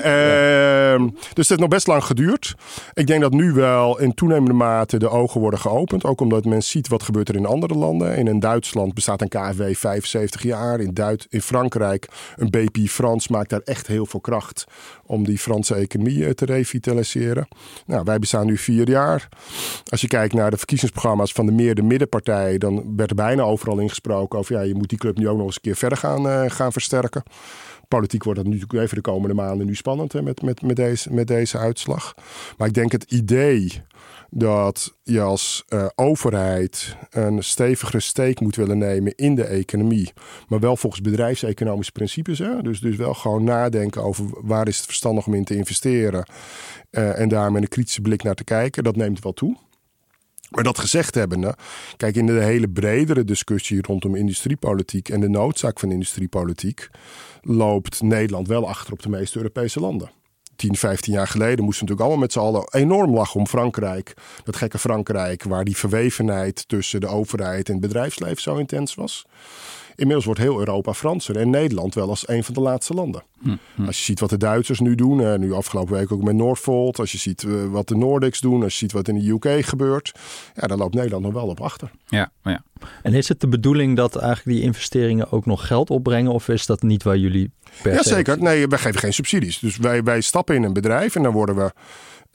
uh, 0.95 1.07
dus 1.33 1.33
het 1.33 1.47
heeft 1.47 1.59
nog 1.59 1.69
best 1.69 1.87
lang 1.87 2.03
geduurd. 2.03 2.55
Ik 2.93 3.07
denk 3.07 3.21
dat 3.21 3.31
nu 3.31 3.51
wel 3.51 3.99
in 3.99 4.13
toenemende 4.13 4.53
mate 4.53 4.97
de 4.97 5.09
ogen 5.09 5.41
worden 5.41 5.59
geopend. 5.59 6.03
Ook 6.03 6.21
omdat 6.21 6.45
men 6.45 6.63
ziet 6.63 6.87
wat 6.87 7.03
gebeurt 7.03 7.29
er 7.29 7.35
in 7.35 7.45
andere 7.45 7.73
landen. 7.73 8.15
In, 8.15 8.27
in 8.27 8.39
Duitsland 8.39 8.93
bestaat 8.93 9.21
een 9.21 9.29
KfW 9.29 9.61
75 9.61 10.43
jaar. 10.43 10.79
In, 10.79 10.93
Duit 10.93 11.27
in 11.29 11.41
Frankrijk, 11.41 12.07
een 12.35 12.49
BP 12.49 12.77
Frans 12.89 13.27
maakt 13.27 13.49
daar 13.49 13.61
echt 13.63 13.87
heel 13.87 14.05
veel 14.05 14.19
kracht 14.19 14.65
om 15.05 15.25
die 15.25 15.37
Franse 15.37 15.75
economie 15.75 16.25
eh, 16.25 16.31
te 16.31 16.45
revitaliseren. 16.45 17.47
Nou, 17.85 18.03
wij 18.03 18.19
bestaan 18.19 18.45
nu 18.45 18.57
vier 18.57 18.89
jaar. 18.89 19.29
Als 19.89 20.01
je 20.01 20.07
kijkt 20.07 20.33
naar 20.33 20.51
de 20.51 20.57
verkiezingsprogramma's 20.57 21.31
van 21.31 21.45
de 21.45 21.51
meer 21.51 21.75
de 21.75 21.81
middenpartij, 21.81 22.57
dan 22.57 22.95
werd 22.95 23.09
er 23.09 23.15
bijna 23.15 23.43
overal 23.43 23.79
ingesproken 23.79 24.39
over 24.39 24.55
ja, 24.55 24.61
je 24.61 24.75
moet 24.75 24.89
die 24.89 24.97
club 24.97 25.17
nu 25.17 25.27
ook 25.27 25.37
nog 25.37 25.45
eens 25.45 25.55
een 25.55 25.61
keer 25.61 25.75
verder 25.75 25.97
gaan, 25.97 26.27
uh, 26.27 26.43
gaan 26.47 26.71
versterken. 26.71 27.23
Politiek 27.87 28.23
wordt 28.23 28.39
dat 28.39 28.47
natuurlijk 28.47 28.81
even 28.81 28.95
de 28.95 29.01
komende 29.01 29.35
maanden 29.35 29.67
nu 29.67 29.75
spannend 29.75 30.13
hè, 30.13 30.21
met, 30.21 30.41
met, 30.41 30.61
met, 30.61 30.75
deze, 30.75 31.13
met 31.13 31.27
deze 31.27 31.57
uitslag. 31.57 32.15
Maar 32.57 32.67
ik 32.67 32.73
denk 32.73 32.91
het 32.91 33.03
idee 33.03 33.83
dat 34.37 34.95
je 35.03 35.21
als 35.21 35.63
uh, 35.69 35.85
overheid 35.95 36.95
een 37.09 37.43
stevigere 37.43 37.99
steek 37.99 38.39
moet 38.39 38.55
willen 38.55 38.77
nemen 38.77 39.15
in 39.15 39.35
de 39.35 39.43
economie. 39.43 40.13
Maar 40.47 40.59
wel 40.59 40.77
volgens 40.77 41.01
bedrijfseconomische 41.01 41.91
principes. 41.91 42.39
Hè? 42.39 42.61
Dus, 42.61 42.79
dus 42.79 42.95
wel 42.95 43.13
gewoon 43.13 43.43
nadenken 43.43 44.03
over 44.03 44.25
waar 44.41 44.67
is 44.67 44.77
het 44.77 44.85
verstandig 44.85 45.27
om 45.27 45.33
in 45.33 45.43
te 45.43 45.55
investeren. 45.55 46.25
Uh, 46.91 47.19
en 47.19 47.29
daar 47.29 47.51
met 47.51 47.61
een 47.61 47.67
kritische 47.67 48.01
blik 48.01 48.23
naar 48.23 48.35
te 48.35 48.43
kijken. 48.43 48.83
Dat 48.83 48.95
neemt 48.95 49.23
wel 49.23 49.33
toe. 49.33 49.57
Maar 50.49 50.63
dat 50.63 50.79
gezegd 50.79 51.15
hebbende, 51.15 51.55
kijk 51.97 52.15
in 52.15 52.25
de 52.25 52.43
hele 52.43 52.69
bredere 52.69 53.23
discussie 53.23 53.81
rondom 53.81 54.15
industriepolitiek 54.15 55.09
en 55.09 55.19
de 55.19 55.29
noodzaak 55.29 55.79
van 55.79 55.91
industriepolitiek, 55.91 56.89
loopt 57.41 58.01
Nederland 58.01 58.47
wel 58.47 58.67
achter 58.67 58.93
op 58.93 59.01
de 59.01 59.09
meeste 59.09 59.37
Europese 59.37 59.79
landen. 59.79 60.09
10, 60.55 60.75
15 60.75 61.13
jaar 61.13 61.27
geleden 61.27 61.63
moesten 61.65 61.85
we 61.85 61.91
natuurlijk 61.91 62.01
allemaal 62.01 62.17
met 62.17 62.31
z'n 62.31 62.39
allen 62.39 62.67
enorm 62.71 63.13
lachen 63.13 63.39
om 63.39 63.47
Frankrijk. 63.47 64.13
Dat 64.43 64.55
gekke 64.55 64.79
Frankrijk, 64.79 65.43
waar 65.43 65.63
die 65.63 65.77
verwevenheid 65.77 66.67
tussen 66.67 67.01
de 67.01 67.07
overheid 67.07 67.67
en 67.67 67.73
het 67.73 67.81
bedrijfsleven 67.81 68.41
zo 68.41 68.55
intens 68.55 68.95
was. 68.95 69.25
Inmiddels 69.95 70.25
wordt 70.25 70.39
heel 70.39 70.59
Europa 70.59 70.93
Franser 70.93 71.37
en 71.37 71.49
Nederland 71.49 71.93
wel 71.93 72.09
als 72.09 72.27
een 72.27 72.43
van 72.43 72.53
de 72.53 72.59
laatste 72.59 72.93
landen. 72.93 73.23
Hm, 73.41 73.55
hm. 73.75 73.85
Als 73.85 73.97
je 73.97 74.03
ziet 74.03 74.19
wat 74.19 74.29
de 74.29 74.37
Duitsers 74.37 74.79
nu 74.79 74.95
doen, 74.95 75.19
uh, 75.19 75.35
nu 75.35 75.53
afgelopen 75.53 75.93
week 75.93 76.11
ook 76.11 76.23
met 76.23 76.35
Northvolt. 76.35 76.99
Als 76.99 77.11
je 77.11 77.17
ziet 77.17 77.43
uh, 77.43 77.65
wat 77.65 77.87
de 77.87 77.95
Nordics 77.95 78.41
doen, 78.41 78.63
als 78.63 78.73
je 78.73 78.77
ziet 78.77 78.91
wat 78.91 79.07
in 79.07 79.19
de 79.19 79.29
UK 79.29 79.65
gebeurt. 79.65 80.11
Ja, 80.55 80.67
dan 80.67 80.77
loopt 80.77 80.93
Nederland 80.93 81.23
nog 81.23 81.33
wel 81.33 81.47
op 81.47 81.61
achter. 81.61 81.91
Ja, 82.07 82.31
ja. 82.43 82.63
En 83.01 83.13
is 83.13 83.27
het 83.27 83.41
de 83.41 83.47
bedoeling 83.47 83.95
dat 83.95 84.15
eigenlijk 84.15 84.57
die 84.57 84.67
investeringen 84.67 85.31
ook 85.31 85.45
nog 85.45 85.67
geld 85.67 85.89
opbrengen? 85.89 86.31
Of 86.31 86.47
is 86.47 86.65
dat 86.65 86.81
niet 86.81 87.03
waar 87.03 87.17
jullie 87.17 87.51
per 87.81 87.93
Ja, 87.93 88.03
zeker. 88.03 88.41
Nee, 88.41 88.67
wij 88.67 88.77
geven 88.79 88.99
geen 88.99 89.13
subsidies. 89.13 89.59
Dus 89.59 89.77
wij, 89.77 90.03
wij 90.03 90.21
stappen 90.21 90.55
in 90.55 90.63
een 90.63 90.73
bedrijf 90.73 91.15
en 91.15 91.23
dan 91.23 91.33
worden 91.33 91.55
we 91.55 91.71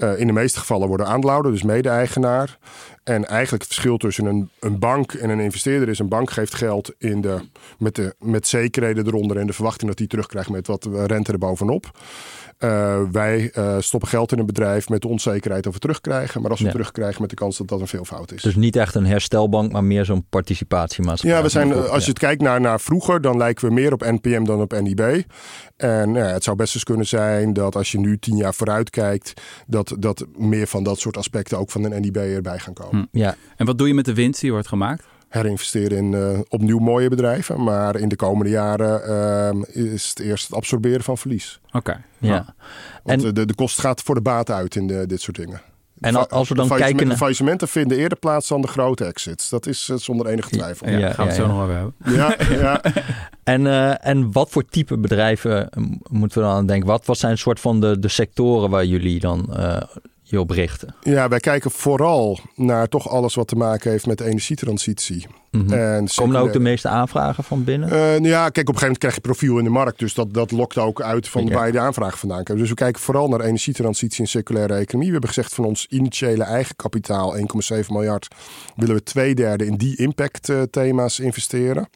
in 0.01 0.27
de 0.27 0.33
meeste 0.33 0.59
gevallen 0.59 0.89
worden 0.89 1.07
aandeelhouder, 1.07 1.53
dus 1.53 1.63
mede-eigenaar. 1.63 2.59
En 3.05 3.27
eigenlijk 3.27 3.63
het 3.63 3.73
verschil 3.73 3.97
tussen 3.97 4.25
een, 4.25 4.51
een 4.61 4.79
bank 4.79 5.13
en 5.13 5.31
een 5.31 5.41
investeerder 5.41 5.89
is: 5.89 5.99
een 5.99 6.09
bank 6.09 6.31
geeft 6.31 6.55
geld 6.55 6.95
in 6.99 7.21
de, 7.21 7.41
met, 7.79 7.95
de, 7.95 8.15
met 8.19 8.47
zekerheden 8.47 9.07
eronder 9.07 9.37
en 9.37 9.47
de 9.47 9.53
verwachting 9.53 9.89
dat 9.89 9.99
hij 9.99 10.09
terugkrijgt 10.09 10.51
met 10.51 10.67
wat 10.67 10.89
rente 10.93 11.33
erbovenop. 11.33 11.91
Uh, 12.65 13.01
wij 13.13 13.53
uh, 13.59 13.77
stoppen 13.79 14.09
geld 14.09 14.33
in 14.33 14.39
een 14.39 14.47
bedrijf 14.47 14.89
met 14.89 15.03
de 15.03 15.09
onzekerheid 15.09 15.67
of 15.67 15.73
we 15.75 15.79
terugkrijgen. 15.79 16.41
Maar 16.41 16.51
als 16.51 16.61
we 16.61 16.67
ja. 16.67 16.73
terugkrijgen 16.73 17.21
met 17.21 17.31
de 17.31 17.37
kans 17.37 17.57
dat 17.57 17.69
dat 17.69 17.81
een 17.81 17.87
veelvoud 17.87 18.33
is. 18.33 18.43
Dus 18.43 18.57
niet 18.57 18.77
echt 18.77 18.95
een 18.95 19.07
herstelbank, 19.07 19.73
maar 19.73 19.85
meer 19.85 20.05
zo'n 20.05 20.27
participatiemaatschappij. 20.29 21.39
Ja, 21.39 21.45
we 21.45 21.51
zijn, 21.51 21.89
als 21.89 22.05
je 22.05 22.11
het 22.11 22.19
kijkt 22.19 22.43
naar, 22.43 22.61
naar 22.61 22.81
vroeger, 22.81 23.21
dan 23.21 23.37
lijken 23.37 23.69
we 23.69 23.75
meer 23.75 23.93
op 23.93 24.01
NPM 24.01 24.45
dan 24.45 24.61
op 24.61 24.81
NIB. 24.81 25.25
En 25.77 26.15
ja, 26.15 26.27
het 26.27 26.45
zou 26.45 26.57
best 26.57 26.75
eens 26.75 26.85
kunnen 26.85 27.07
zijn 27.07 27.53
dat 27.53 27.77
als 27.77 27.93
je 27.93 27.99
nu 27.99 28.19
tien 28.19 28.37
jaar 28.37 28.55
vooruit 28.55 28.91
kijkt, 28.91 29.33
dat, 29.67 29.97
dat 29.99 30.27
meer 30.37 30.67
van 30.67 30.83
dat 30.83 30.99
soort 30.99 31.17
aspecten 31.17 31.59
ook 31.59 31.71
van 31.71 31.85
een 31.85 32.01
NIB 32.01 32.17
erbij 32.17 32.59
gaan 32.59 32.75
komen. 32.75 33.09
Hm, 33.11 33.19
ja. 33.19 33.35
En 33.57 33.67
wat 33.67 33.79
doe 33.79 33.89
je 33.89 33.95
met 33.95 34.05
de 34.05 34.15
winst 34.15 34.41
die 34.41 34.53
wordt 34.53 34.69
gemaakt? 34.69 35.05
Herinvesteren 35.31 35.99
in 35.99 36.13
uh, 36.13 36.39
opnieuw 36.49 36.79
mooie 36.79 37.09
bedrijven. 37.09 37.63
Maar 37.63 37.97
in 37.97 38.09
de 38.09 38.17
komende 38.17 38.51
jaren 38.51 39.03
uh, 39.75 39.93
is 39.93 40.09
het 40.09 40.19
eerst 40.19 40.47
het 40.47 40.57
absorberen 40.57 41.03
van 41.03 41.19
verlies. 41.19 41.61
Oké. 41.73 42.03
Ja. 42.19 42.55
Want 43.03 43.25
en... 43.25 43.35
de, 43.35 43.47
de 43.47 43.55
kost 43.55 43.81
gaat 43.81 44.03
voor 44.03 44.15
de 44.15 44.21
baat 44.21 44.51
uit 44.51 44.77
in 44.77 44.87
de, 44.87 45.07
dit 45.07 45.21
soort 45.21 45.37
dingen. 45.37 45.61
En 46.01 46.15
al- 46.17 46.29
als 46.29 46.49
we 46.49 46.55
dan 46.55 46.67
Faillissement- 46.67 46.81
kijken 46.81 47.07
naar... 47.07 47.17
Faillissementen 47.17 47.69
vinden 47.69 47.99
eerder 47.99 48.19
plaats 48.19 48.49
dan 48.49 48.61
de 48.61 48.69
grote 48.69 49.05
exits. 49.05 49.49
Dat 49.49 49.67
is 49.67 49.89
eh, 49.89 49.97
zonder 49.97 50.27
enige 50.27 50.49
twijfel. 50.51 50.89
Ja, 50.89 50.99
Ja, 50.99 51.13
gaan 51.13 51.27
we 51.27 51.33
het 51.33 51.41
ja, 51.41 51.47
zo 51.47 51.49
ja. 51.49 51.55
nog 51.55 51.63
over 51.63 51.75
hebben. 51.75 51.95
Ja, 52.05 52.37
ja. 52.61 52.81
En, 53.45 53.67
eh, 53.67 54.07
en 54.07 54.33
wat 54.33 54.51
voor 54.51 54.65
type 54.65 54.99
bedrijven 54.99 55.71
eh, 55.71 55.83
moeten 56.11 56.39
we 56.39 56.45
dan 56.45 56.57
aan 56.57 56.67
denken? 56.67 56.89
Wat, 56.89 57.07
wat 57.07 57.19
zijn 57.19 57.39
soort 57.39 57.61
van 57.61 57.81
de, 57.81 57.99
de 57.99 58.09
sectoren 58.09 58.71
waar 58.71 58.85
jullie 58.85 59.21
dan 59.21 59.55
eh, 59.57 59.83
je 60.31 60.41
op 60.41 60.51
richten? 60.51 60.95
ja, 61.01 61.29
wij 61.29 61.41
kijken 61.41 61.71
vooral 61.71 62.39
naar 62.55 62.89
toch 62.89 63.09
alles 63.09 63.35
wat 63.35 63.49
te 63.49 63.57
maken 63.57 63.91
heeft 63.91 64.07
met 64.07 64.19
de 64.19 64.25
energietransitie. 64.25 65.27
Mhm. 65.51 65.73
En 65.73 66.09
Komen 66.15 66.35
nou 66.35 66.47
ook 66.47 66.53
de 66.53 66.61
meeste 66.61 66.89
aanvragen 66.89 67.45
van 67.45 67.65
binnen? 67.65 67.91
Eh, 67.91 67.97
nou 67.97 68.27
ja, 68.27 68.49
kijk, 68.49 68.69
op 68.69 68.75
een 68.75 68.81
gegeven 68.81 68.81
moment 68.81 68.99
krijg 68.99 69.15
je 69.15 69.21
profiel 69.21 69.59
in 69.59 69.65
de 69.65 69.71
markt. 69.71 69.99
Dus 69.99 70.15
dat, 70.15 70.35
dat 70.35 70.51
lokt 70.51 70.79
ook 70.79 71.03
uit 71.03 71.29
van 71.29 71.51
waar 71.53 71.67
je 71.67 71.73
de 71.73 71.79
aanvraag 71.79 72.19
vandaan 72.19 72.43
krijgt. 72.43 72.63
Dus 72.63 72.71
we 72.71 72.77
kijken 72.77 73.01
vooral 73.01 73.29
naar 73.29 73.41
energietransitie 73.41 74.21
en 74.21 74.29
circulaire 74.29 74.75
economie. 74.75 75.07
We 75.07 75.13
hebben 75.13 75.35
gezegd 75.35 75.55
van 75.55 75.65
ons 75.65 75.87
initiële 75.87 76.45
eigen 76.45 76.77
kapitaal, 76.77 77.37
1,7 77.37 77.43
miljard, 77.89 78.29
willen 78.77 78.95
we 78.95 79.03
twee 79.03 79.35
derde 79.35 79.67
in 79.67 79.77
die 79.77 79.97
impact 79.97 80.49
eh, 80.49 80.63
thema's 80.63 81.19
investeren. 81.19 81.89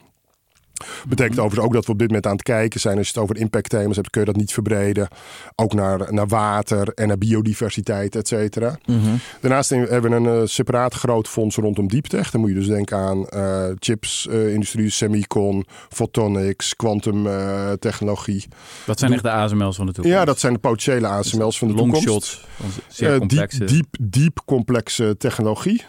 Betekent 1.09 1.39
overigens 1.39 1.67
ook 1.67 1.73
dat 1.73 1.87
we 1.87 1.93
op 1.93 1.99
dit 1.99 2.09
moment 2.09 2.27
aan 2.27 2.33
het 2.33 2.43
kijken 2.43 2.81
zijn. 2.81 2.99
Als 2.99 3.07
je 3.07 3.13
het 3.13 3.23
over 3.23 3.37
impact 3.37 3.69
thema's 3.69 3.97
hebt, 3.97 4.11
kun 4.11 4.21
je 4.21 4.27
dat 4.27 4.37
niet 4.37 4.53
verbreden. 4.53 5.09
Ook 5.55 5.75
naar, 5.75 6.13
naar 6.13 6.27
water 6.27 6.89
en 6.89 7.09
naar 7.09 7.19
biodiversiteit, 7.19 8.17
et 8.17 8.29
cetera. 8.29 8.79
Mhm. 8.87 8.99
Daarnaast 9.41 9.71
hebben 9.71 10.11
we 10.11 10.17
een 10.17 10.41
eh, 10.41 10.47
separaat 10.47 10.95
groot 10.95 11.29
fonds 11.29 11.57
rondom 11.57 11.89
deeptech. 11.89 12.31
Dan 12.31 12.41
moet 12.41 12.51
je 12.51 12.57
dus 12.57 12.67
denken 12.67 12.97
aan 12.97 13.29
eh, 13.29 13.65
chips, 13.79 14.29
eh, 14.29 14.53
industrie, 14.53 14.91
semicon, 14.91 15.67
photonics, 15.89 16.77
quantum 16.77 17.27
eh, 17.27 17.73
technologie. 17.73 18.45
Dat 18.87 18.99
zijn 18.99 19.13
echt 19.13 19.23
de 19.23 19.31
ASML's 19.31 19.77
van 19.77 19.87
de 19.87 19.93
toekomst. 19.93 20.19
Ja, 20.19 20.25
dat 20.25 20.41
zijn 20.41 20.53
de 20.53 20.59
potentiële 20.59 21.07
ASML's 21.07 21.59
van 21.59 21.69
de 21.69 21.75
Long 21.75 21.95
toekomst. 21.95 22.41
Zeer 22.89 23.19
complexe. 23.19 23.65
diep, 23.65 23.69
diep, 23.69 24.11
diep 24.11 24.41
complexe 24.45 25.17
technologie. 25.19 25.85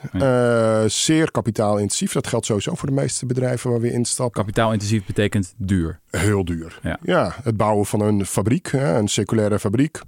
Zeer 0.87 1.31
kapitaalintensief. 1.31 2.11
Dat 2.11 2.27
geldt 2.27 2.45
sowieso 2.45 2.75
voor 2.75 2.87
de 2.87 2.93
meeste 2.93 3.25
bedrijven 3.25 3.71
waar 3.71 3.79
we 3.79 3.91
instappen. 3.91 4.41
Kapitaalintensief 4.77 5.05
betekent 5.05 5.53
duur. 5.57 5.99
Heel 6.09 6.45
duur. 6.45 6.79
Ja. 7.01 7.35
het 7.43 7.57
bouwen 7.57 7.85
van 7.85 8.01
een 8.01 8.25
fabriek, 8.25 8.71
een 8.71 9.07
circulaire 9.07 9.59
fabriek, 9.59 10.01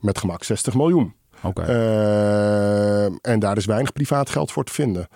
met 0.00 0.18
gemak 0.18 0.44
60 0.44 0.74
miljoen. 0.74 1.14
Oké. 1.42 1.62
Eh, 1.62 3.04
en 3.04 3.38
daar 3.38 3.56
is 3.56 3.66
weinig 3.66 3.92
privaat 3.92 4.30
geld 4.30 4.52
voor 4.52 4.64
te 4.64 4.72
vinden. 4.72 5.08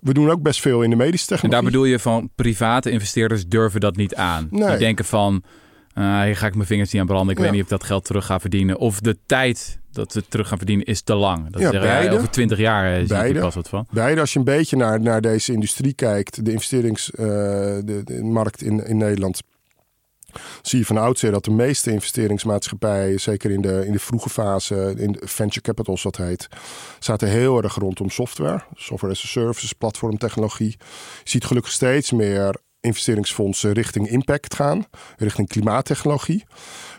We 0.00 0.14
doen 0.14 0.30
ook 0.30 0.42
best 0.42 0.60
veel 0.60 0.82
in 0.82 0.90
de 0.90 0.96
medische 0.96 1.30
en 1.30 1.40
technologie. 1.40 1.62
daar 1.62 1.72
bedoel 1.72 1.92
je 1.92 1.98
van 1.98 2.30
private 2.34 2.90
investeerders 2.90 3.46
durven 3.46 3.80
dat 3.80 3.96
niet 3.96 4.14
aan. 4.14 4.48
Nee. 4.50 4.68
Die 4.68 4.78
denken 4.78 5.04
van, 5.04 5.42
eh, 5.94 6.22
hier 6.22 6.36
ga 6.36 6.46
ik 6.46 6.54
mijn 6.54 6.66
vingers 6.66 6.92
niet 6.92 7.00
aan 7.00 7.06
branden. 7.06 7.30
Ik 7.30 7.36
Ja. 7.36 7.42
weet 7.42 7.52
niet 7.52 7.60
of 7.62 7.66
ik 7.66 7.78
dat 7.78 7.84
geld 7.84 8.04
terug 8.04 8.26
ga 8.26 8.40
verdienen. 8.40 8.78
Of 8.78 9.00
de 9.00 9.18
tijd 9.26 9.78
dat 9.92 10.12
we 10.12 10.18
het 10.20 10.30
terug 10.30 10.48
gaan 10.48 10.58
verdienen 10.58 10.86
is 10.86 11.00
te 11.02 11.14
lang. 11.14 11.50
Dat 11.50 11.60
Ja, 11.60 11.70
zeggen, 11.70 11.90
beide. 11.90 12.14
over 12.16 12.30
20 12.30 12.58
jaar 12.58 12.86
eh, 12.86 12.92
zie 12.94 13.02
ik 13.02 13.08
Beide. 13.08 13.40
pas 13.40 13.54
wat 13.54 13.68
van. 13.68 13.86
Beide, 13.90 14.20
als 14.20 14.32
je 14.32 14.38
een 14.38 14.44
beetje 14.44 14.76
naar, 14.76 15.00
naar 15.00 15.20
deze 15.20 15.52
industrie 15.52 15.92
kijkt, 15.94 16.44
de 16.44 16.52
investeringsmarkt 16.52 18.22
markt 18.22 18.62
in, 18.62 18.86
in 18.86 18.96
Nederland, 18.96 19.42
zie 20.62 20.78
je 20.78 20.84
van 20.84 20.96
oudsher 20.96 21.30
dat 21.32 21.44
de 21.44 21.50
meeste 21.50 21.90
investeringsmaatschappijen, 21.90 23.20
zeker 23.20 23.50
in 23.50 23.60
de, 23.60 23.86
in 23.86 23.92
de 23.92 23.98
vroege 23.98 24.28
fase, 24.30 24.94
in 24.96 25.12
de 25.12 25.20
venture 25.24 25.60
capital 25.60 25.98
wat 26.02 26.16
heet, 26.16 26.48
zaten 26.98 27.28
heel 27.28 27.62
erg 27.62 27.74
rondom 27.74 28.10
software, 28.10 28.62
software 28.74 29.12
as 29.14 29.24
a 29.24 29.26
service, 29.26 29.74
platformtechnologie. 29.74 30.74
Je 31.24 31.30
ziet 31.30 31.44
gelukkig 31.44 31.72
steeds 31.72 32.12
meer 32.12 32.56
investeringsfondsen 32.84 33.72
richting 33.72 34.08
impact 34.08 34.54
gaan, 34.54 34.86
richting 35.16 35.48
klimaattechnologie. 35.48 36.44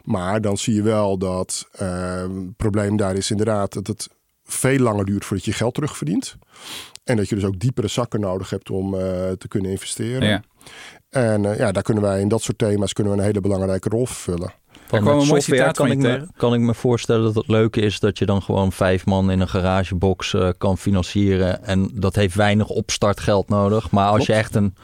Maar 0.03 0.41
dan 0.41 0.57
zie 0.57 0.73
je 0.73 0.81
wel 0.81 1.17
dat 1.17 1.67
eh, 1.71 2.21
het 2.21 2.57
probleem 2.57 2.97
daar 2.97 3.15
is 3.15 3.31
inderdaad 3.31 3.73
dat 3.73 3.87
het 3.87 4.09
veel 4.43 4.79
langer 4.79 5.05
duurt 5.05 5.25
voordat 5.25 5.45
je 5.45 5.53
geld 5.53 5.73
terugverdient. 5.73 6.35
En 7.03 7.17
dat 7.17 7.29
je 7.29 7.35
dus 7.35 7.43
ook 7.43 7.59
diepere 7.59 7.87
zakken 7.87 8.19
nodig 8.19 8.49
hebt 8.49 8.69
om 8.69 8.93
eh, 8.93 8.99
te 9.31 9.47
kunnen 9.47 9.71
investeren. 9.71 10.27
Ja. 10.27 10.43
En 11.09 11.45
eh, 11.45 11.57
ja, 11.57 11.71
daar 11.71 11.83
kunnen 11.83 12.03
wij 12.03 12.21
in 12.21 12.27
dat 12.27 12.41
soort 12.41 12.57
thema's 12.57 12.93
kunnen 12.93 13.13
we 13.13 13.19
een 13.19 13.25
hele 13.25 13.41
belangrijke 13.41 13.89
rol 13.89 14.05
vervullen. 14.05 14.53
Van 14.87 15.01
kwam 15.01 15.19
een 15.19 15.27
mooi 15.27 15.41
citaat 15.41 15.75
kan 15.77 15.87
van 15.87 15.95
ik, 15.95 16.01
me, 16.01 16.09
tegen. 16.13 16.31
kan 16.37 16.53
ik 16.53 16.59
me 16.59 16.73
voorstellen 16.73 17.23
dat 17.23 17.35
het 17.35 17.47
leuke 17.47 17.81
is 17.81 17.99
dat 17.99 18.17
je 18.17 18.25
dan 18.25 18.41
gewoon 18.41 18.71
vijf 18.71 19.05
man 19.05 19.31
in 19.31 19.39
een 19.39 19.47
garagebox 19.47 20.33
eh, 20.33 20.49
kan 20.57 20.77
financieren. 20.77 21.63
En 21.63 21.89
dat 21.93 22.15
heeft 22.15 22.35
weinig 22.35 22.67
opstartgeld 22.69 23.49
nodig. 23.49 23.91
Maar 23.91 24.07
als 24.09 24.25
je, 24.25 24.33
echt 24.33 24.55
een, 24.55 24.75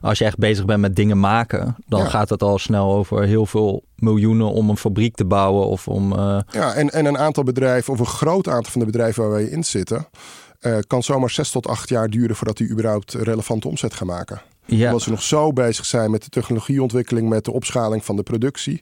als 0.00 0.18
je 0.18 0.24
echt 0.24 0.38
bezig 0.38 0.64
bent 0.64 0.80
met 0.80 0.96
dingen 0.96 1.20
maken, 1.20 1.76
dan 1.86 2.00
Ja. 2.00 2.08
gaat 2.08 2.28
het 2.28 2.42
al 2.42 2.58
snel 2.58 2.92
over 2.92 3.22
heel 3.22 3.46
veel 3.46 3.84
miljoenen 3.96 4.52
om 4.52 4.70
een 4.70 4.76
fabriek 4.76 5.14
te 5.14 5.24
bouwen. 5.24 5.66
Of 5.66 5.88
om. 5.88 6.12
eh, 6.12 6.38
Ja, 6.50 6.74
en, 6.74 6.90
en 6.90 7.04
een 7.04 7.18
aantal 7.18 7.42
bedrijven, 7.44 7.92
of 7.92 7.98
een 7.98 8.06
groot 8.06 8.48
aantal 8.48 8.72
van 8.72 8.80
de 8.80 8.86
bedrijven 8.86 9.22
waar 9.22 9.32
wij 9.32 9.44
in 9.44 9.64
zitten, 9.64 10.06
eh, 10.60 10.78
kan 10.86 11.02
zomaar 11.02 11.30
zes 11.30 11.50
tot 11.50 11.66
acht 11.66 11.88
jaar 11.88 12.08
duren 12.08 12.36
voordat 12.36 12.56
die 12.56 12.70
überhaupt 12.70 13.12
relevante 13.14 13.68
omzet 13.68 13.94
gaan 13.94 14.06
maken. 14.06 14.40
ja. 14.66 14.86
Omdat 14.86 15.02
ze 15.02 15.10
nog 15.10 15.22
zo 15.22 15.52
bezig 15.52 15.84
zijn 15.86 16.10
met 16.10 16.22
de 16.22 16.28
technologieontwikkeling, 16.28 17.28
met 17.28 17.44
de 17.44 17.52
opschaling 17.52 18.04
van 18.04 18.16
de 18.16 18.22
productie. 18.22 18.80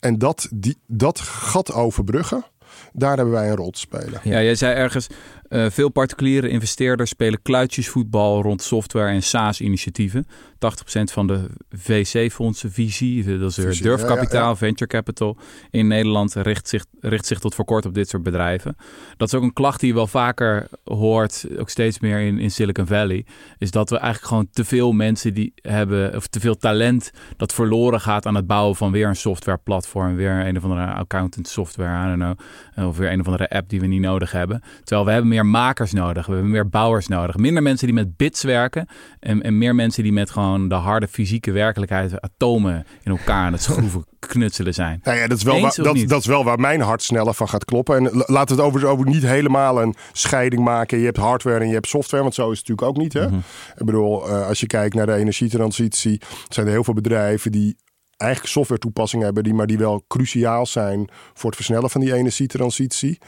En 0.00 0.18
dat, 0.18 0.48
die, 0.54 0.78
dat 0.86 1.20
gat 1.20 1.72
overbruggen, 1.72 2.44
daar 2.92 3.16
hebben 3.16 3.34
wij 3.34 3.48
een 3.48 3.56
rol 3.56 3.70
te 3.70 3.78
spelen. 3.78 4.20
Ja, 4.22 4.42
jij 4.42 4.54
zei 4.54 4.74
ergens, 4.74 5.06
eh, 5.48 5.66
veel 5.70 5.88
particuliere 5.88 6.48
investeerders 6.48 7.10
spelen 7.10 7.42
kluitjesvoetbal 7.42 8.42
rond 8.42 8.62
software 8.62 9.12
en 9.12 9.22
SaaS-initiatieven. 9.22 10.26
80% 10.58 11.12
van 11.12 11.26
de 11.26 11.46
VC-fondsen, 11.70 12.72
VC, 12.72 13.24
dat 13.40 13.50
is 13.50 13.56
VC, 13.56 13.82
durfkapitaal, 13.82 14.42
ja, 14.42 14.48
ja, 14.48 14.56
venture 14.56 14.90
capital, 14.90 15.36
in 15.70 15.86
Nederland 15.86 16.34
richt 16.34 16.68
zich, 16.68 16.84
richt 17.00 17.26
zich 17.26 17.38
tot 17.38 17.54
voor 17.54 17.64
kort 17.64 17.86
op 17.86 17.94
dit 17.94 18.08
soort 18.08 18.22
bedrijven. 18.22 18.76
Dat 19.16 19.28
is 19.28 19.34
ook 19.34 19.42
een 19.42 19.52
klacht 19.52 19.80
die 19.80 19.88
je 19.88 19.94
wel 19.94 20.06
vaker 20.06 20.68
hoort, 20.84 21.46
ook 21.58 21.68
steeds 21.68 21.98
meer 22.00 22.18
in, 22.18 22.38
in 22.38 22.50
Silicon 22.50 22.86
Valley, 22.86 23.26
is 23.58 23.70
dat 23.70 23.90
we 23.90 23.96
eigenlijk 23.96 24.28
gewoon 24.28 24.48
te 24.52 24.64
veel 24.64 24.92
mensen 24.92 25.34
die 25.34 25.52
hebben, 25.54 26.16
of 26.16 26.26
te 26.26 26.40
veel 26.40 26.56
talent 26.56 27.10
dat 27.36 27.54
verloren 27.54 28.00
gaat 28.00 28.26
aan 28.26 28.34
het 28.34 28.46
bouwen 28.46 28.76
van 28.76 28.92
weer 28.92 29.08
een 29.08 29.16
softwareplatform, 29.16 30.16
weer 30.16 30.46
een 30.46 30.56
of 30.56 30.62
andere 30.62 30.92
accountant 30.92 31.48
software, 31.48 32.04
I 32.04 32.16
don't 32.16 32.36
know. 32.76 32.88
Of 32.88 32.96
weer 32.96 33.12
een 33.12 33.20
of 33.20 33.26
andere 33.26 33.48
app 33.48 33.68
die 33.68 33.80
we 33.80 33.86
niet 33.86 34.00
nodig 34.00 34.32
hebben. 34.32 34.62
Terwijl 34.84 35.04
we 35.04 35.12
hebben 35.12 35.28
meer 35.28 35.37
makers 35.46 35.92
nodig. 35.92 36.26
We 36.26 36.32
hebben 36.32 36.50
meer 36.50 36.68
bouwers 36.68 37.08
nodig. 37.08 37.36
Minder 37.36 37.62
mensen 37.62 37.86
die 37.86 37.94
met 37.96 38.16
bits 38.16 38.42
werken. 38.42 38.88
En, 39.20 39.42
en 39.42 39.58
meer 39.58 39.74
mensen 39.74 40.02
die 40.02 40.12
met 40.12 40.30
gewoon 40.30 40.68
de 40.68 40.74
harde 40.74 41.08
fysieke 41.08 41.52
werkelijkheid, 41.52 42.20
atomen 42.20 42.86
in 43.02 43.10
elkaar 43.10 43.44
aan 43.44 43.52
het 43.52 43.62
schroeven 43.62 44.04
knutselen 44.18 44.74
zijn. 44.74 45.00
Nou 45.02 45.16
ja, 45.18 45.26
dat 45.26 45.38
is, 45.38 45.44
wel 45.44 45.60
waar, 45.60 45.74
dat, 45.76 46.04
dat 46.06 46.20
is 46.20 46.26
wel 46.26 46.44
waar 46.44 46.58
mijn 46.60 46.80
hart 46.80 47.02
sneller 47.02 47.34
van 47.34 47.48
gaat 47.48 47.64
kloppen. 47.64 47.96
En 47.96 48.02
la- 48.02 48.24
laten 48.26 48.56
we 48.56 48.62
het 48.62 48.70
over, 48.72 48.86
over 48.88 49.06
niet 49.06 49.22
helemaal 49.22 49.82
een 49.82 49.94
scheiding 50.12 50.62
maken. 50.64 50.98
Je 50.98 51.04
hebt 51.04 51.16
hardware 51.16 51.60
en 51.60 51.68
je 51.68 51.74
hebt 51.74 51.88
software, 51.88 52.22
want 52.22 52.34
zo 52.34 52.50
is 52.50 52.58
het 52.58 52.68
natuurlijk 52.68 52.96
ook 52.96 53.02
niet. 53.02 53.12
Hè? 53.12 53.26
Mhm. 53.26 53.36
Ik 53.76 53.84
bedoel, 53.86 54.28
eh, 54.28 54.46
als 54.46 54.60
je 54.60 54.66
kijkt 54.66 54.94
naar 54.94 55.06
de 55.06 55.14
energietransitie, 55.14 56.20
zijn 56.48 56.66
er 56.66 56.72
heel 56.72 56.84
veel 56.84 56.94
bedrijven 56.94 57.52
die 57.52 57.76
eigenlijk 58.18 58.52
software 58.52 58.80
toepassingen 58.80 59.24
hebben, 59.24 59.44
die, 59.44 59.54
maar 59.54 59.66
die 59.66 59.78
wel 59.78 60.04
cruciaal 60.08 60.66
zijn 60.66 61.08
voor 61.34 61.46
het 61.46 61.56
versnellen 61.56 61.90
van 61.90 62.00
die 62.00 62.14
energietransitie. 62.14 63.18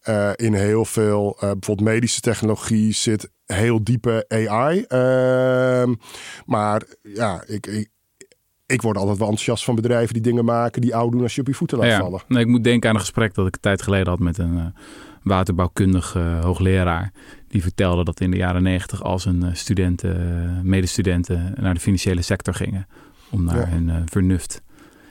Eh, 0.00 0.30
in 0.34 0.54
heel 0.54 0.84
veel, 0.84 1.32
eh, 1.34 1.40
bijvoorbeeld 1.40 1.88
medische 1.88 2.20
technologie, 2.20 2.92
zit 2.92 3.30
heel 3.46 3.84
diepe 3.84 4.24
AI. 4.28 4.82
Ehm, 4.82 5.94
maar 6.46 6.82
ja, 7.02 7.42
ik, 7.46 7.66
ik, 7.66 7.88
ik 8.66 8.82
word 8.82 8.96
altijd 8.96 9.18
wel 9.18 9.28
enthousiast 9.28 9.64
van 9.64 9.74
bedrijven 9.74 10.14
die 10.14 10.22
dingen 10.22 10.44
maken 10.44 10.80
die 10.80 10.94
oud 10.94 11.12
doen 11.12 11.22
als 11.22 11.34
je 11.34 11.40
op 11.40 11.46
je 11.46 11.54
voeten 11.54 11.78
laat 11.78 11.86
Ja, 11.86 11.98
vallen. 11.98 12.20
nee, 12.28 12.42
ik 12.42 12.48
moet 12.48 12.64
denken 12.64 12.88
aan 12.88 12.94
een 12.94 13.00
gesprek 13.00 13.34
dat 13.34 13.46
ik 13.46 13.54
een 13.54 13.60
tijd 13.60 13.82
geleden 13.82 14.08
had 14.08 14.18
met 14.18 14.38
een 14.38 14.58
eh, 14.58 14.66
waterbouwkundige 15.22 16.38
hoogleraar. 16.42 17.12
Die 17.48 17.62
vertelde 17.62 18.04
dat 18.04 18.20
in 18.20 18.30
de 18.30 18.36
jaren 18.36 18.62
negentig 18.62 19.02
als 19.02 19.24
een 19.24 19.56
studenten, 19.56 20.60
medestudenten 20.64 21.54
naar 21.60 21.74
de 21.74 21.80
financiële 21.80 22.22
sector 22.22 22.54
gingen. 22.54 22.86
Om 23.30 23.44
naar 23.44 23.56
Ja. 23.56 23.66
hun 23.68 23.88
eh, 23.90 23.96
vernuft 24.04 24.62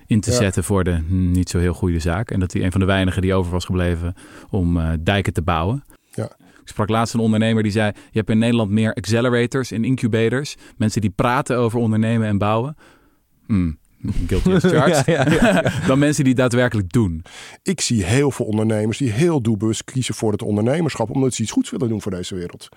in 0.05 0.19
te 0.19 0.31
Ja. 0.31 0.37
zetten 0.37 0.63
voor 0.63 0.83
de 0.83 0.91
hm, 1.07 1.31
niet 1.31 1.49
zo 1.49 1.59
heel 1.59 1.73
goede 1.73 1.99
zaak. 1.99 2.31
En 2.31 2.39
dat 2.39 2.53
hij 2.53 2.63
een 2.63 2.71
van 2.71 2.79
de 2.79 2.85
weinigen 2.85 3.21
die 3.21 3.33
over 3.33 3.51
was 3.51 3.65
gebleven 3.65 4.13
om 4.49 4.77
eh, 4.79 4.89
dijken 4.99 5.33
te 5.33 5.41
bouwen. 5.41 5.83
Ja. 6.13 6.25
Ik 6.61 6.73
sprak 6.73 6.89
laatst 6.89 7.13
een 7.13 7.19
ondernemer 7.19 7.63
die 7.63 7.71
zei: 7.71 7.91
Je 8.11 8.17
hebt 8.17 8.29
in 8.29 8.37
Nederland 8.37 8.71
meer 8.71 8.93
accelerators 8.93 9.71
en 9.71 9.83
incubators. 9.83 10.55
Mensen 10.77 11.01
die 11.01 11.09
praten 11.09 11.57
over 11.57 11.79
ondernemen 11.79 12.27
en 12.27 12.37
bouwen. 12.37 12.75
Hmm, 13.45 13.77
guilty 14.27 14.51
as 14.51 14.63
charged. 14.73 15.05
Ja, 15.05 15.27
ja, 15.31 15.71
Dan 15.87 15.99
mensen 15.99 16.23
die 16.23 16.35
daadwerkelijk 16.35 16.91
doen. 16.91 17.23
Ik 17.63 17.81
zie 17.81 18.03
heel 18.03 18.31
veel 18.31 18.45
ondernemers 18.45 18.97
die 18.97 19.11
heel 19.11 19.41
doelbewust 19.41 19.83
kiezen 19.83 20.15
voor 20.15 20.31
het 20.31 20.41
ondernemerschap, 20.41 21.09
omdat 21.09 21.33
ze 21.33 21.41
iets 21.41 21.51
goeds 21.51 21.69
willen 21.69 21.89
doen 21.89 22.01
voor 22.01 22.11
deze 22.11 22.35
wereld. 22.35 22.69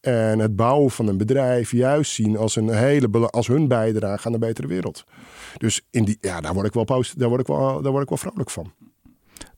En 0.00 0.38
het 0.38 0.56
bouwen 0.56 0.90
van 0.90 1.08
een 1.08 1.16
bedrijf 1.16 1.72
juist 1.72 2.12
zien 2.12 2.36
als, 2.36 2.56
een 2.56 2.68
hele, 2.68 3.30
als 3.30 3.46
hun 3.46 3.68
bijdrage 3.68 4.26
aan 4.26 4.32
een 4.32 4.40
betere 4.40 4.66
wereld. 4.66 5.04
Dus 5.56 5.82
in 5.90 6.04
die, 6.04 6.18
ja, 6.20 6.40
daar, 6.40 6.54
word 6.54 6.66
ik 6.66 6.72
wel 6.72 6.84
post, 6.84 7.18
daar, 7.18 7.28
word 7.28 7.40
ik 7.40 7.46
wel, 7.46 7.82
daar 7.82 7.92
word 7.92 8.02
ik 8.02 8.08
wel 8.08 8.18
vrolijk 8.18 8.50
van. 8.50 8.72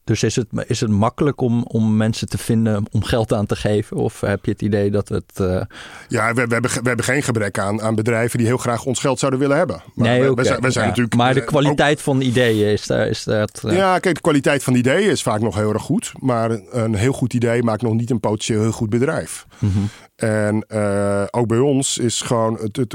Dus 0.05 0.23
is 0.23 0.37
het, 0.37 0.47
is 0.67 0.81
het 0.81 0.91
makkelijk 0.91 1.41
om, 1.41 1.63
om 1.63 1.97
mensen 1.97 2.29
te 2.29 2.39
vinden 2.39 2.85
om 2.91 3.03
geld 3.03 3.33
aan 3.33 3.47
te 3.47 3.57
geven? 3.57 3.97
Of 3.97 4.21
heb 4.21 4.45
je 4.45 4.51
het 4.51 4.63
idee 4.63 4.91
dat 4.91 5.09
het. 5.09 5.33
Uh... 5.41 5.61
Ja, 6.09 6.35
we, 6.35 6.47
we, 6.47 6.53
hebben, 6.53 6.71
we 6.71 6.81
hebben 6.83 7.05
geen 7.05 7.23
gebrek 7.23 7.59
aan, 7.59 7.83
aan 7.83 7.95
bedrijven 7.95 8.39
die 8.39 8.47
heel 8.47 8.57
graag 8.57 8.85
ons 8.85 9.01
geld 9.01 9.19
zouden 9.19 9.41
willen 9.41 9.57
hebben. 9.57 9.83
Maar 9.95 10.09
nee, 10.09 10.23
we, 10.23 10.35
we, 10.35 10.45
zijn, 10.45 10.61
we 10.61 10.71
zijn 10.71 10.87
natuurlijk. 10.87 11.15
Maar 11.15 11.35
de 11.35 11.45
kwaliteit 11.45 12.03
van 12.03 12.21
ideeën 12.21 12.73
is, 12.73 12.87
daar, 12.87 13.09
is 13.09 13.25
dat. 13.25 13.63
Uh... 13.67 13.77
Ja, 13.77 13.99
kijk, 13.99 14.15
de 14.15 14.21
kwaliteit 14.21 14.63
van 14.63 14.75
ideeën 14.75 15.11
is 15.11 15.23
vaak 15.23 15.41
nog 15.41 15.55
heel 15.55 15.73
erg 15.73 15.83
goed. 15.83 16.13
Maar 16.19 16.51
een 16.71 16.95
heel 16.95 17.13
goed 17.13 17.35
idee 17.35 17.63
maakt 17.63 17.83
nog 17.83 17.95
niet 17.95 18.11
een 18.11 18.21
potentieel 18.21 18.61
heel 18.61 18.73
goed 18.73 18.91
bedrijf. 18.91 19.47
Mm 19.59 19.73
-hmm. 19.73 19.89
En 20.21 20.65
uh, 20.73 21.25
ook 21.31 21.47
bij 21.47 21.59
ons 21.59 21.99
is 21.99 22.21
gewoon, 22.21 22.59
het, 22.61 22.77
het, 22.77 22.93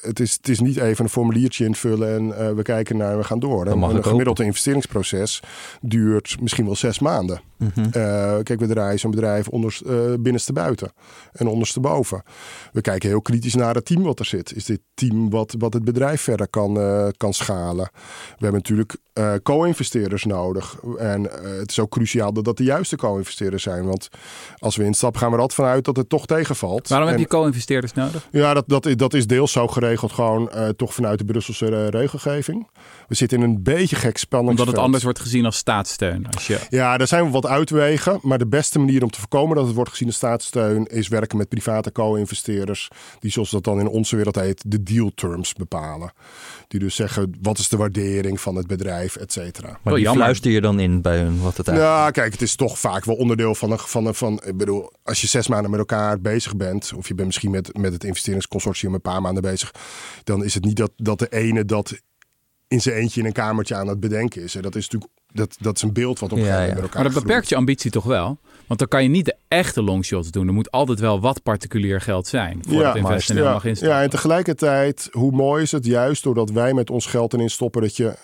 het, 0.00 0.20
is, 0.20 0.32
het 0.32 0.48
is 0.48 0.60
niet 0.60 0.76
even 0.76 1.04
een 1.04 1.10
formuliertje 1.10 1.64
invullen 1.64 2.14
en 2.14 2.26
uh, 2.26 2.52
we 2.54 2.62
kijken 2.62 2.96
naar, 2.96 3.16
we 3.16 3.24
gaan 3.24 3.38
door. 3.38 3.66
Een 3.66 4.04
gemiddelde 4.04 4.44
investeringsproces 4.44 5.42
duurt 5.80 6.36
misschien 6.40 6.64
wel 6.64 6.76
zes 6.76 6.98
maanden. 6.98 7.40
Mm 7.58 7.70
-hmm. 7.74 7.84
uh, 7.84 7.92
kijk, 8.42 8.60
we 8.60 8.66
draaien 8.66 8.98
zo'n 8.98 9.10
bedrijf 9.10 9.48
onder, 9.48 9.80
binnenste 10.20 10.52
buiten 10.52 10.92
en 11.32 11.46
onderste 11.46 11.80
boven. 11.80 12.22
We 12.72 12.80
kijken 12.80 13.08
heel 13.08 13.22
kritisch 13.22 13.54
naar 13.54 13.74
het 13.74 13.84
team 13.84 14.02
wat 14.02 14.18
er 14.18 14.24
zit. 14.24 14.54
Is 14.54 14.64
dit 14.64 14.80
team 14.94 15.30
wat, 15.30 15.54
wat 15.58 15.72
het 15.72 15.84
bedrijf 15.84 16.20
verder 16.20 16.48
kan, 16.48 16.78
kan 17.16 17.32
schalen? 17.32 17.88
We 18.38 18.44
hebben 18.44 18.60
natuurlijk 18.60 18.96
co-investeerders 19.42 20.24
nodig. 20.24 20.76
En 20.98 21.22
het 21.58 21.70
is 21.70 21.78
ook 21.80 21.90
cruciaal 21.90 22.32
dat 22.32 22.44
dat 22.44 22.56
de 22.56 22.64
juiste 22.64 22.96
co-investeerders 22.96 23.62
zijn. 23.62 23.86
Want 23.86 24.08
als 24.58 24.76
we 24.76 24.84
instappen 24.84 25.20
gaan 25.20 25.30
we 25.30 25.36
er 25.36 25.40
altijd 25.40 25.60
vanuit 25.60 25.84
dat 25.84 25.96
het 25.96 26.08
toch 26.08 26.26
tegenvalt. 26.26 26.88
Waarom 26.88 27.08
heb 27.08 27.18
je 27.18 27.26
co-investeerders 27.26 27.92
nodig? 27.92 28.28
Ja, 28.30 28.54
dat, 28.54 28.64
dat, 28.66 28.88
dat 28.96 29.14
is 29.14 29.26
deels 29.26 29.52
zo 29.52 29.66
geregeld, 29.66 30.12
gewoon 30.12 30.50
uh, 30.54 30.68
toch 30.68 30.94
vanuit 30.94 31.18
de 31.18 31.24
Brusselse 31.24 31.70
uh, 31.70 31.88
regelgeving. 31.88 32.68
We 33.08 33.14
zitten 33.14 33.38
in 33.38 33.44
een 33.44 33.62
beetje 33.62 33.96
gek 33.96 34.18
spanningsveld. 34.18 34.58
Omdat 34.60 34.74
het 34.74 34.84
anders 34.84 35.04
wordt 35.04 35.20
gezien 35.20 35.44
als 35.44 35.56
staatssteun. 35.56 36.26
Als 36.34 36.46
je... 36.46 36.60
Ja, 36.68 36.96
daar 36.96 37.06
zijn 37.06 37.24
we 37.24 37.30
wat 37.30 37.45
uitwegen. 37.48 38.18
Maar 38.22 38.38
de 38.38 38.46
beste 38.46 38.78
manier 38.78 39.02
om 39.02 39.10
te 39.10 39.18
voorkomen 39.18 39.56
dat 39.56 39.66
het 39.66 39.74
wordt 39.74 39.90
gezien 39.90 40.06
als 40.06 40.16
staatssteun... 40.16 40.86
is 40.86 41.08
werken 41.08 41.38
met 41.38 41.48
private 41.48 41.92
co-investeerders... 41.92 42.88
die 43.18 43.30
zoals 43.30 43.50
dat 43.50 43.64
dan 43.64 43.80
in 43.80 43.88
onze 43.88 44.16
wereld 44.16 44.34
heet, 44.34 44.62
de 44.66 44.82
deal 44.82 45.10
terms 45.14 45.52
bepalen. 45.52 46.12
Die 46.68 46.80
dus 46.80 46.94
zeggen, 46.94 47.38
wat 47.42 47.58
is 47.58 47.68
de 47.68 47.76
waardering 47.76 48.40
van 48.40 48.56
het 48.56 48.66
bedrijf, 48.66 49.16
et 49.16 49.32
cetera. 49.32 49.78
Maar 49.82 49.94
die 49.94 50.10
fluister 50.10 50.50
je 50.50 50.60
dan 50.60 50.80
in 50.80 51.02
bij 51.02 51.18
hun 51.18 51.40
wat 51.40 51.56
het 51.56 51.68
eigenlijk... 51.68 51.98
Ja, 51.98 52.10
kijk, 52.10 52.32
het 52.32 52.42
is 52.42 52.56
toch 52.56 52.78
vaak 52.78 53.04
wel 53.04 53.16
onderdeel 53.16 53.54
van 53.54 53.70
een... 53.70 53.78
Van 53.78 54.06
een 54.06 54.14
van, 54.14 54.42
ik 54.44 54.56
bedoel, 54.56 54.92
als 55.02 55.20
je 55.20 55.26
zes 55.26 55.48
maanden 55.48 55.70
met 55.70 55.80
elkaar 55.80 56.20
bezig 56.20 56.56
bent... 56.56 56.92
of 56.96 57.08
je 57.08 57.14
bent 57.14 57.26
misschien 57.26 57.50
met, 57.50 57.76
met 57.78 57.92
het 57.92 58.04
investeringsconsortium 58.04 58.94
een 58.94 59.00
paar 59.00 59.20
maanden 59.20 59.42
bezig... 59.42 59.72
dan 60.24 60.44
is 60.44 60.54
het 60.54 60.64
niet 60.64 60.76
dat, 60.76 60.90
dat 60.96 61.18
de 61.18 61.28
ene 61.28 61.64
dat 61.64 62.00
in 62.68 62.80
zijn 62.80 62.96
eentje 62.96 63.20
in 63.20 63.26
een 63.26 63.32
kamertje 63.32 63.74
aan 63.74 63.88
het 63.88 64.00
bedenken 64.00 64.42
is. 64.42 64.52
Dat 64.52 64.74
is 64.74 64.88
natuurlijk 64.88 65.12
dat, 65.32 65.56
dat 65.60 65.76
is 65.76 65.82
een 65.82 65.92
beeld 65.92 66.18
wat 66.18 66.32
op 66.32 66.38
ja, 66.38 66.62
ja. 66.62 66.74
met 66.74 66.82
elkaar 66.82 67.02
Maar 67.02 67.12
dat 67.12 67.22
beperkt 67.22 67.48
je 67.48 67.56
ambitie 67.56 67.90
toch 67.90 68.04
wel? 68.04 68.38
Want 68.66 68.78
dan 68.78 68.88
kan 68.88 69.02
je 69.02 69.08
niet 69.08 69.24
de 69.24 69.36
echte 69.48 69.82
longshots 69.82 70.30
doen. 70.30 70.46
Er 70.46 70.52
moet 70.52 70.70
altijd 70.70 71.00
wel 71.00 71.20
wat 71.20 71.42
particulier 71.42 72.00
geld 72.00 72.26
zijn 72.26 72.58
voor 72.68 72.80
ja, 72.80 72.86
het 72.86 72.96
investeren 72.96 73.42
ja, 73.42 73.52
mag 73.52 73.80
Ja, 73.80 74.02
en 74.02 74.10
tegelijkertijd, 74.10 75.08
hoe 75.12 75.32
mooi 75.32 75.62
is 75.62 75.72
het 75.72 75.84
juist 75.84 76.22
doordat 76.22 76.50
wij 76.50 76.74
met 76.74 76.90
ons 76.90 77.06
geld 77.06 77.32
erin 77.32 77.50
stoppen... 77.50 77.82
dat 77.82 77.96
je 77.96 78.14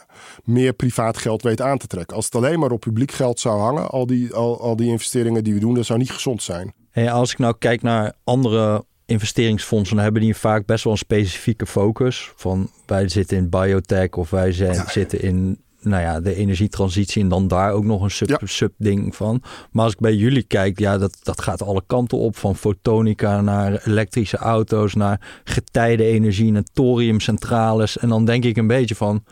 meer 0.45 0.73
privaat 0.73 1.17
geld 1.17 1.43
weet 1.43 1.61
aan 1.61 1.79
te 1.79 1.87
trekken. 1.87 2.17
Als 2.17 2.25
het 2.25 2.35
alleen 2.35 2.59
maar 2.59 2.71
op 2.71 2.81
publiek 2.81 3.13
geld 3.13 3.41
zou 3.41 3.61
hangen, 3.61 3.89
al 3.89 4.07
die, 4.07 4.35
al, 4.35 4.61
al 4.61 4.77
die 4.77 4.89
investeringen 4.89 5.45
die 5.45 5.55
we 5.55 5.61
doen... 5.61 5.75
dat 5.75 5.87
zou 5.87 5.99
niet 5.99 6.13
gezond 6.13 6.43
zijn. 6.43 6.73
En 6.91 7.09
als 7.09 7.33
ik 7.33 7.39
nou 7.39 7.55
kijk 7.59 7.83
naar 7.83 8.13
andere 8.25 8.85
investeringsfondsen 9.07 9.99
hebben 9.99 10.23
die 10.23 10.37
vaak 10.37 10.67
best 10.67 10.85
wel 10.85 10.93
een 10.93 10.99
specifieke 10.99 11.67
focus. 11.67 12.33
Van 12.37 12.71
wij 12.87 13.09
zitten 13.09 13.37
in 13.37 13.49
biotech 13.49 14.11
of 14.11 14.31
wij 14.31 14.53
zijn, 14.53 14.85
zitten 14.89 15.23
in 15.23 15.59
nou 15.81 16.03
ja, 16.03 16.21
de 16.21 16.35
energietransitie 16.35 17.23
en 17.23 17.29
dan 17.29 17.49
daar 17.49 17.73
ook 17.73 17.85
nog 17.85 18.03
een 18.03 18.11
sub, 18.11 18.41
sub 18.45 18.73
ding 18.77 19.17
van. 19.17 19.43
Maar 19.71 19.85
als 19.85 19.93
ik 19.93 20.01
bij 20.01 20.15
jullie 20.15 20.43
kijk, 20.43 20.79
ja, 20.79 20.99
dat, 20.99 21.19
dat 21.23 21.41
gaat 21.41 21.63
alle 21.63 21.83
kanten 21.87 22.19
op. 22.19 22.37
Van 22.37 22.57
fotonica 22.57 23.41
naar 23.41 23.83
elektrische 23.85 24.37
auto's, 24.37 24.95
naar 24.95 25.43
getijdenenergie, 25.45 26.53
naar 26.53 26.65
thoriumcentrales. 26.73 27.99
En 27.99 28.09
dan 28.09 28.25
denk 28.25 28.45
ik 28.45 28.57
een 28.57 28.67
beetje 28.67 28.95
van, 28.95 29.25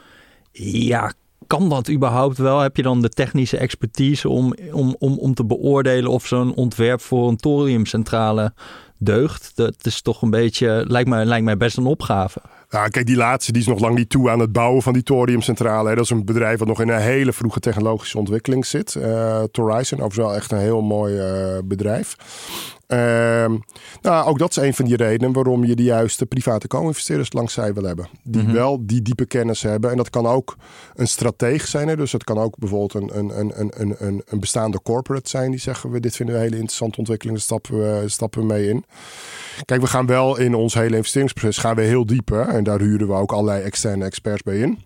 ja, 0.52 1.12
kan 1.46 1.68
dat 1.68 1.90
überhaupt 1.90 2.38
wel? 2.38 2.60
Heb 2.60 2.76
je 2.76 2.82
dan 2.82 3.02
de 3.02 3.08
technische 3.08 3.56
expertise 3.56 4.28
om, 4.28 4.54
om, 4.72 4.96
om, 4.98 5.18
om 5.18 5.34
te 5.34 5.44
beoordelen 5.44 6.10
of 6.10 6.26
zo'n 6.26 6.54
ontwerp 6.54 7.00
voor 7.00 7.28
een 7.28 7.36
thoriumcentrale 7.36 8.52
deugt? 9.00 9.53
Dat 9.55 9.74
is 9.83 10.03
toch 10.03 10.22
een 10.22 10.31
beetje, 10.31 10.85
lijkt 10.88 11.09
mij, 11.09 11.24
lijkt 11.24 11.44
mij 11.44 11.57
best 11.57 11.77
een 11.77 11.87
opgave. 11.87 12.40
Ja, 12.72 12.88
kijk, 12.88 13.06
die 13.06 13.16
laatste 13.16 13.52
die 13.52 13.61
is 13.61 13.66
nog 13.68 13.80
lang 13.80 13.96
niet 13.96 14.11
toe 14.11 14.30
aan 14.30 14.38
het 14.38 14.52
bouwen 14.52 14.83
van 14.83 14.92
die 14.92 15.02
thoriumcentrale. 15.02 15.94
Dat 15.94 16.04
is 16.04 16.11
een 16.11 16.24
bedrijf 16.24 16.59
wat 16.59 16.68
nog 16.68 16.80
in 16.80 16.88
een 16.88 17.00
hele 17.00 17.33
vroege 17.33 17.61
technologische 17.61 18.18
ontwikkeling 18.18 18.66
zit. 18.66 18.94
Uh, 18.94 19.42
Horizon, 19.52 20.00
overigens 20.00 20.16
wel 20.16 20.35
echt 20.35 20.52
een 20.52 20.59
heel 20.59 20.83
mooi 20.83 21.14
uh, 21.14 21.59
bedrijf. 21.64 22.16
Uh, 22.92 22.98
nou, 24.02 24.26
ook 24.26 24.38
dat 24.38 24.50
is 24.50 24.56
een 24.56 24.74
van 24.74 24.85
die 24.85 24.96
redenen 24.96 25.33
waarom 25.33 25.64
je 25.64 25.76
de 25.76 25.83
juiste 25.83 26.26
private 26.26 26.68
co-investeerders 26.68 27.33
langs 27.33 27.52
zij 27.52 27.74
wil 27.74 27.83
hebben. 27.83 28.09
Die 28.22 28.40
mm-hmm. 28.40 28.56
wel 28.56 28.87
die 28.87 29.02
diepe 29.02 29.26
kennis 29.26 29.62
hebben. 29.62 29.90
En 29.90 29.96
dat 29.96 30.11
kan 30.11 30.26
ook 30.26 30.56
een 30.94 31.09
strateeg 31.09 31.66
zijn. 31.66 31.88
Hè? 31.88 31.96
Dus 31.96 32.12
het 32.12 32.24
kan 32.24 32.38
ook 32.38 32.59
bijvoorbeeld 32.59 32.94
een, 32.94 33.18
een, 33.18 33.38
een, 33.38 33.72
een, 33.76 33.94
een, 33.98 34.22
een 34.26 34.40
bestaande 34.40 34.83
corporate 34.83 35.28
zijn. 35.28 35.50
Die 35.50 35.61
zeggen 35.61 35.90
we, 35.90 36.00
dit 36.00 36.16
vinden 36.16 36.35
we 36.35 36.40
een 36.40 36.46
hele 36.46 36.61
interessante 36.61 36.98
ontwikkeling. 36.98 37.37
Daar 37.37 37.46
stappen 37.46 37.78
we, 37.78 38.09
stappen 38.09 38.40
we 38.40 38.46
mee 38.46 38.68
in. 38.68 38.85
Kijk, 39.64 39.80
we 39.80 39.87
gaan 39.87 40.06
wel 40.06 40.38
in 40.38 40.54
ons 40.54 40.74
hele 40.74 40.96
investeringsproces 40.96 41.59
gaan 41.59 41.76
we 41.76 41.83
heel 41.83 42.06
diep. 42.06 42.28
Hè? 42.28 42.60
En 42.61 42.66
daar 42.66 42.81
huren 42.81 43.07
we 43.07 43.12
ook 43.12 43.33
allerlei 43.33 43.62
externe 43.62 44.05
experts 44.05 44.42
bij 44.42 44.59
in. 44.59 44.79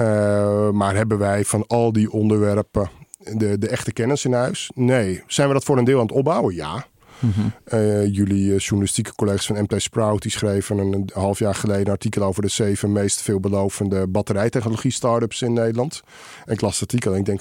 Uh, 0.00 0.70
maar 0.70 0.94
hebben 0.94 1.18
wij 1.18 1.44
van 1.44 1.66
al 1.66 1.92
die 1.92 2.10
onderwerpen 2.10 2.90
de, 3.18 3.58
de 3.58 3.68
echte 3.68 3.92
kennis 3.92 4.24
in 4.24 4.32
huis? 4.32 4.70
Nee. 4.74 5.22
Zijn 5.26 5.48
we 5.48 5.54
dat 5.54 5.64
voor 5.64 5.78
een 5.78 5.84
deel 5.84 6.00
aan 6.00 6.06
het 6.06 6.14
opbouwen? 6.16 6.54
Ja. 6.54 6.86
Mm-hmm. 7.18 7.52
Uh, 7.72 8.14
jullie 8.14 8.52
uh, 8.52 8.58
journalistieke 8.58 9.14
collega's 9.14 9.46
van 9.46 9.62
MT 9.62 9.82
Sprout 9.82 10.22
die 10.22 10.30
schreven 10.30 10.78
een, 10.78 10.92
een, 10.92 11.10
half 11.12 11.38
jaar 11.38 11.54
geleden 11.54 11.86
een 11.86 11.92
artikel 11.92 12.22
over 12.22 12.42
de 12.42 12.48
zeven 12.48 12.92
meest 12.92 13.22
veelbelovende 13.22 14.06
batterijtechnologie 14.06 14.92
startups 14.92 15.42
in 15.42 15.52
Nederland. 15.52 16.02
En 16.44 16.52
ik 16.52 16.60
las 16.60 16.80
het 16.80 16.82
artikel 16.82 17.12
en 17.12 17.18
ik 17.18 17.24
denk, 17.24 17.40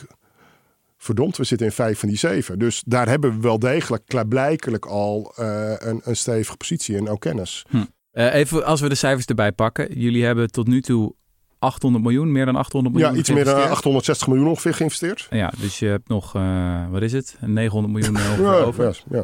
verdomd, 0.97 1.38
we 1.38 1.43
zitten 1.43 1.67
in 1.67 1.73
vijf 1.73 1.99
van 1.99 2.10
die 2.10 2.17
zeven. 2.17 2.60
Dus 2.60 2.84
daar 2.86 3.08
hebben 3.08 3.36
we 3.36 3.39
wel 3.39 3.60
degelijk 3.60 4.06
klaarblijkelijk 4.06 4.86
al 4.86 5.34
uh, 5.39 5.73
een, 5.77 6.01
een 6.03 6.17
stevige 6.17 6.58
positie 6.58 6.97
en 6.97 7.10
ook 7.10 7.19
kennis. 7.19 7.65
Hm. 8.23 8.34
even 8.34 8.65
als 8.65 8.82
we 8.82 8.89
de 8.89 8.95
cijfers 8.95 9.25
erbij 9.25 9.51
pakken. 9.51 9.99
Jullie 9.99 10.25
hebben 10.25 10.51
tot 10.51 10.67
nu 10.67 10.82
toe 10.82 11.13
800 11.60 12.03
miljoen, 12.03 12.32
meer 12.32 12.45
dan 12.45 12.56
800 12.56 12.95
miljoen. 12.95 13.13
Ja, 13.13 13.19
iets 13.19 13.30
meer 13.30 13.45
dan 13.45 13.69
860 13.69 14.27
miljoen 14.27 14.47
ongeveer 14.47 14.73
geïnvesteerd. 14.73 15.27
Ja, 15.30 15.53
dus 15.60 15.80
je 15.80 15.86
hebt 15.86 16.08
nog, 16.08 16.36
uh, 16.36 16.89
wat 16.89 17.01
is 17.01 17.12
het? 17.12 17.38
900 17.41 17.93
miljoen 17.93 18.43
ja, 18.43 18.53
over. 18.53 19.03
Ja, 19.10 19.23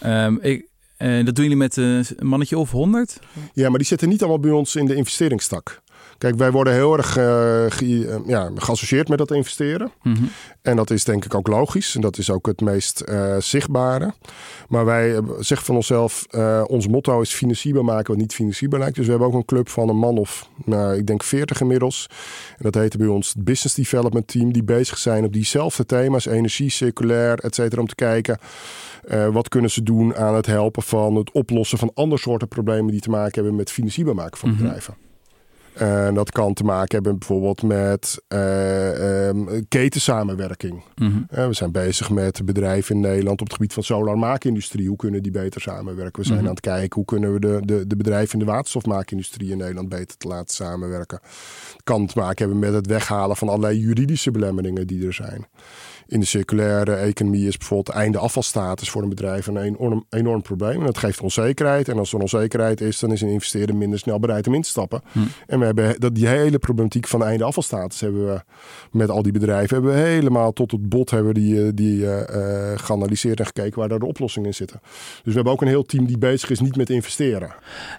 ja. 0.00 0.26
Um, 0.26 0.38
ik, 0.42 0.68
uh, 0.98 1.24
dat 1.24 1.34
doen 1.34 1.44
jullie 1.44 1.56
met 1.56 1.76
een 1.76 2.06
mannetje 2.18 2.58
of 2.58 2.70
100? 2.70 3.18
Ja, 3.52 3.68
maar 3.68 3.78
die 3.78 3.86
zitten 3.86 4.08
niet 4.08 4.20
allemaal 4.20 4.40
bij 4.40 4.50
ons 4.50 4.76
in 4.76 4.86
de 4.86 4.94
investeringstak. 4.94 5.82
Kijk, 6.20 6.36
wij 6.36 6.50
worden 6.50 6.72
heel 6.72 6.96
erg 6.96 7.18
uh, 7.18 7.24
ge, 7.68 8.20
ja, 8.26 8.50
geassocieerd 8.54 9.08
met 9.08 9.18
dat 9.18 9.30
investeren. 9.30 9.92
Mm 10.02 10.14
-hmm. 10.14 10.30
En 10.62 10.76
dat 10.76 10.90
is 10.90 11.04
denk 11.04 11.24
ik 11.24 11.34
ook 11.34 11.48
logisch. 11.48 11.94
En 11.94 12.00
dat 12.00 12.18
is 12.18 12.30
ook 12.30 12.46
het 12.46 12.60
meest 12.60 13.02
uh, 13.08 13.36
zichtbare. 13.38 14.14
Maar 14.68 14.84
wij 14.84 15.20
zeggen 15.38 15.66
van 15.66 15.74
onszelf, 15.74 16.26
uh, 16.30 16.62
ons 16.66 16.88
motto 16.88 17.20
is 17.20 17.32
financierbaar 17.32 17.84
maken 17.84 18.12
wat 18.12 18.20
niet 18.20 18.34
financierbaar 18.34 18.80
lijkt. 18.80 18.96
Dus 18.96 19.04
we 19.04 19.10
hebben 19.10 19.28
ook 19.28 19.34
een 19.34 19.44
club 19.44 19.68
van 19.68 19.88
een 19.88 19.96
man 19.96 20.18
of, 20.18 20.48
nou, 20.64 20.96
ik 20.96 21.06
denk 21.06 21.22
40 21.22 21.60
inmiddels. 21.60 22.06
En 22.56 22.62
dat 22.62 22.74
heet 22.74 22.96
bij 22.96 23.06
ons 23.06 23.28
het 23.28 23.44
Business 23.44 23.74
Development 23.74 24.26
Team. 24.26 24.52
Die 24.52 24.64
bezig 24.64 24.98
zijn 24.98 25.24
op 25.24 25.32
diezelfde 25.32 25.86
thema's, 25.86 26.26
energie, 26.26 26.70
circulair, 26.70 27.38
et 27.38 27.54
cetera. 27.54 27.80
Om 27.80 27.88
te 27.88 27.94
kijken, 27.94 28.38
wat 29.32 29.48
kunnen 29.48 29.70
ze 29.70 29.82
doen 29.82 30.16
aan 30.16 30.34
het 30.34 30.46
helpen 30.46 30.82
van 30.82 31.14
het 31.14 31.30
oplossen 31.32 31.78
van 31.78 31.90
andere 31.94 32.20
soorten 32.20 32.48
problemen 32.48 32.92
die 32.92 33.00
te 33.00 33.10
maken 33.10 33.34
hebben 33.34 33.54
met 33.54 33.70
financierbaar 33.70 34.14
maken 34.14 34.38
van 34.38 34.48
mm 34.48 34.54
-hmm. 34.54 34.64
bedrijven. 34.64 35.08
En 35.80 36.14
dat 36.14 36.30
kan 36.30 36.54
te 36.54 36.64
maken 36.64 36.94
hebben 36.94 37.18
bijvoorbeeld 37.18 37.62
met 37.62 38.22
uh, 38.28 39.28
um, 39.28 39.68
ketensamenwerking. 39.68 40.82
Mm 40.94 41.10
-hmm. 41.10 41.26
uh, 41.38 41.46
we 41.46 41.52
zijn 41.52 41.72
bezig 41.72 42.10
met 42.10 42.44
bedrijven 42.44 42.94
in 42.94 43.00
Nederland 43.00 43.40
op 43.40 43.46
het 43.46 43.56
gebied 43.56 43.72
van 43.72 43.82
solarmaakindustrie. 43.82 44.88
Hoe 44.88 44.96
kunnen 44.96 45.22
die 45.22 45.32
beter 45.32 45.60
samenwerken? 45.60 46.20
We 46.20 46.26
zijn 46.26 46.38
mm 46.38 46.38
-hmm. 46.38 46.48
aan 46.48 46.54
het 46.54 46.64
kijken 46.64 46.94
hoe 46.94 47.04
kunnen 47.04 47.32
we 47.32 47.40
de, 47.40 47.60
de, 47.64 47.86
de 47.86 47.96
bedrijven 47.96 48.38
in 48.38 48.46
de 48.46 48.52
waterstofmaakindustrie 48.52 49.50
in 49.50 49.58
Nederland 49.58 49.88
beter 49.88 50.16
te 50.16 50.28
laten 50.28 50.54
samenwerken. 50.54 51.18
Het 51.72 51.82
kan 51.84 52.06
te 52.06 52.18
maken 52.18 52.38
hebben 52.38 52.58
met 52.58 52.74
het 52.74 52.86
weghalen 52.86 53.36
van 53.36 53.48
allerlei 53.48 53.78
juridische 53.78 54.30
belemmeringen 54.30 54.86
die 54.86 55.06
er 55.06 55.14
zijn. 55.14 55.46
In 56.10 56.20
de 56.20 56.26
circulaire 56.26 56.94
economie 56.94 57.46
is 57.46 57.56
bijvoorbeeld 57.56 57.96
einde 57.96 58.18
afvalstatus 58.18 58.90
voor 58.90 59.02
een 59.02 59.08
bedrijf 59.08 59.46
een 59.46 59.56
enorm, 59.56 60.04
enorm 60.08 60.42
probleem. 60.42 60.78
En 60.78 60.86
dat 60.86 60.98
geeft 60.98 61.20
onzekerheid. 61.20 61.88
En 61.88 61.98
als 61.98 62.12
er 62.12 62.18
onzekerheid 62.18 62.80
is, 62.80 62.98
dan 62.98 63.12
is 63.12 63.20
een 63.20 63.28
investeerder 63.28 63.76
minder 63.76 63.98
snel 63.98 64.18
bereid 64.18 64.46
om 64.46 64.54
in 64.54 64.62
te 64.62 64.68
stappen. 64.68 65.02
Hm. 65.12 65.18
En 65.46 65.58
we 65.58 65.64
hebben 65.64 66.00
dat, 66.00 66.14
die 66.14 66.26
hele 66.26 66.58
problematiek 66.58 67.06
van 67.06 67.24
einde 67.24 67.44
afvalstatus 67.44 68.00
hebben 68.00 68.26
we 68.26 68.42
met 68.90 69.10
al 69.10 69.22
die 69.22 69.32
bedrijven 69.32 69.76
hebben 69.76 69.92
we 69.94 70.00
helemaal 70.00 70.52
tot 70.52 70.70
het 70.70 70.88
bot 70.88 71.10
hebben 71.10 71.34
die, 71.34 71.66
eh, 71.66 71.70
die 71.74 72.06
eh, 72.06 72.72
eh, 72.72 72.78
geanalyseerd 72.78 73.38
en 73.38 73.46
gekeken 73.46 73.78
waar 73.78 73.88
daar 73.88 73.98
de 73.98 74.06
oplossingen 74.06 74.48
in 74.48 74.54
zitten. 74.54 74.80
Dus 74.82 75.22
we 75.24 75.32
hebben 75.32 75.52
ook 75.52 75.60
een 75.60 75.68
heel 75.68 75.82
team 75.82 76.06
die 76.06 76.18
bezig 76.18 76.50
is 76.50 76.60
niet 76.60 76.76
met 76.76 76.90
investeren. 76.90 77.54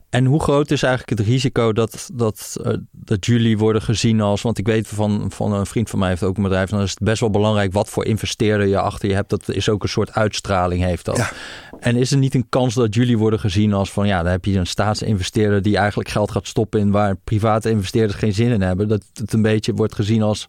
En 0.10 0.26
hoe 0.26 0.42
groot 0.42 0.72
is 0.72 0.84
eigenlijk 0.84 1.20
het 1.20 1.28
risico 1.28 1.74
dat, 1.74 2.10
dat, 2.14 2.58
dat 2.92 3.26
jullie 3.26 3.58
worden 3.58 3.82
gezien 3.82 4.22
als... 4.22 4.42
Want 4.42 4.58
ik 4.58 4.66
weet 4.68 4.88
van, 4.88 5.32
van 5.32 5.54
een 5.54 5.66
vriend 5.66 5.90
van 5.90 6.00
mij 6.00 6.10
heeft 6.10 6.24
ook 6.24 6.38
een 6.38 6.44
bedrijf... 6.44 6.70
dan 6.70 6.82
is 6.82 6.90
het 6.90 7.00
best 7.00 7.20
wel 7.20 7.30
belangrijk 7.30 7.74
wat 7.74 7.90
voor 7.90 8.01
investeerder 8.06 8.68
je 8.68 8.80
achter 8.80 9.10
je 9.10 9.16
hebt. 9.16 9.30
Dat 9.30 9.50
is 9.50 9.70
ook 9.70 9.84
een 9.84 9.90
soort 9.90 10.14
uitstraling 10.14 10.84
heeft 10.84 11.06
dat. 11.06 11.18
Ja. 11.18 11.32
En 11.80 11.96
is 11.96 12.12
er 12.12 12.18
niet 12.18 12.36
een 12.36 12.50
kans 12.50 12.74
dat 12.74 12.96
jullie 12.96 13.18
worden 13.18 13.40
gezien 13.40 13.74
als 13.74 13.92
van... 13.92 14.08
ja, 14.08 14.24
dan 14.24 14.32
heb 14.32 14.46
je 14.46 14.58
een 14.58 14.68
staatsinvesteerder 14.68 15.62
die 15.62 15.78
eigenlijk 15.78 16.10
geld 16.10 16.32
gaat 16.32 16.48
stoppen... 16.48 16.80
in 16.80 16.92
waar 16.92 17.16
private 17.16 17.70
investeerders 17.70 18.20
geen 18.20 18.34
zin 18.34 18.52
in 18.52 18.62
hebben. 18.62 18.88
Dat 18.88 19.04
het 19.14 19.34
een 19.34 19.42
beetje 19.42 19.74
wordt 19.74 19.96
gezien 19.96 20.22
als 20.22 20.48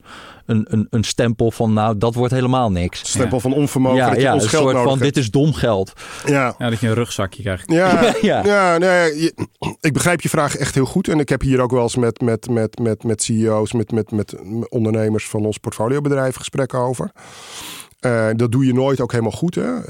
een, 0.52 0.66
een, 0.70 0.86
een 0.90 1.04
stempel 1.04 1.50
van... 1.50 1.72
nou, 1.72 1.98
dat 1.98 2.14
wordt 2.14 2.32
helemaal 2.32 2.70
niks. 2.70 2.98
Stempel 3.10 3.40
van 3.40 3.52
onvermogen 3.54 3.98
Ja, 3.98 4.06
dat 4.08 4.16
je 4.16 4.22
ja 4.22 4.34
ons 4.34 4.42
een 4.42 4.48
geld 4.48 4.62
soort 4.62 4.74
nodig 4.74 4.90
van 4.90 4.98
hebt. 5.00 5.14
dit 5.14 5.24
is 5.24 5.30
dom 5.30 5.52
geld. 5.54 5.92
Ja, 6.26 6.54
Ja, 6.58 6.70
dat 6.70 6.80
je 6.80 6.86
een 6.88 6.94
rugzakje 6.94 7.42
krijgt. 7.42 7.70
Ja, 7.72 8.12
Ja. 8.22 8.44
ja. 8.44 8.78
nee, 8.78 9.20
je- 9.22 9.34
ik 9.80 9.92
begrijp 9.92 10.20
je 10.20 10.28
vraag 10.28 10.56
echt 10.56 10.74
heel 10.74 10.84
goed. 10.84 11.08
En 11.08 11.18
ik 11.18 11.28
heb 11.28 11.40
hier 11.40 11.60
ook 11.60 11.70
wel 11.70 11.82
eens 11.82 11.96
met, 11.96 12.20
met, 12.20 12.48
met, 12.50 12.78
met, 12.78 13.04
met 13.04 13.22
CEO's, 13.22 13.72
met, 13.72 13.92
met, 13.92 14.10
met 14.10 14.34
ondernemers 14.68 15.28
van 15.28 15.44
ons 15.44 15.58
portfoliobedrijf 15.58 16.36
gesprekken 16.36 16.78
over. 16.78 17.10
Eh, 18.00 18.28
dat 18.36 18.52
doe 18.52 18.66
je 18.66 18.74
nooit 18.74 19.00
ook 19.00 19.10
helemaal 19.10 19.32
goed. 19.32 19.54
Hè? 19.54 19.76
Eh, 19.80 19.84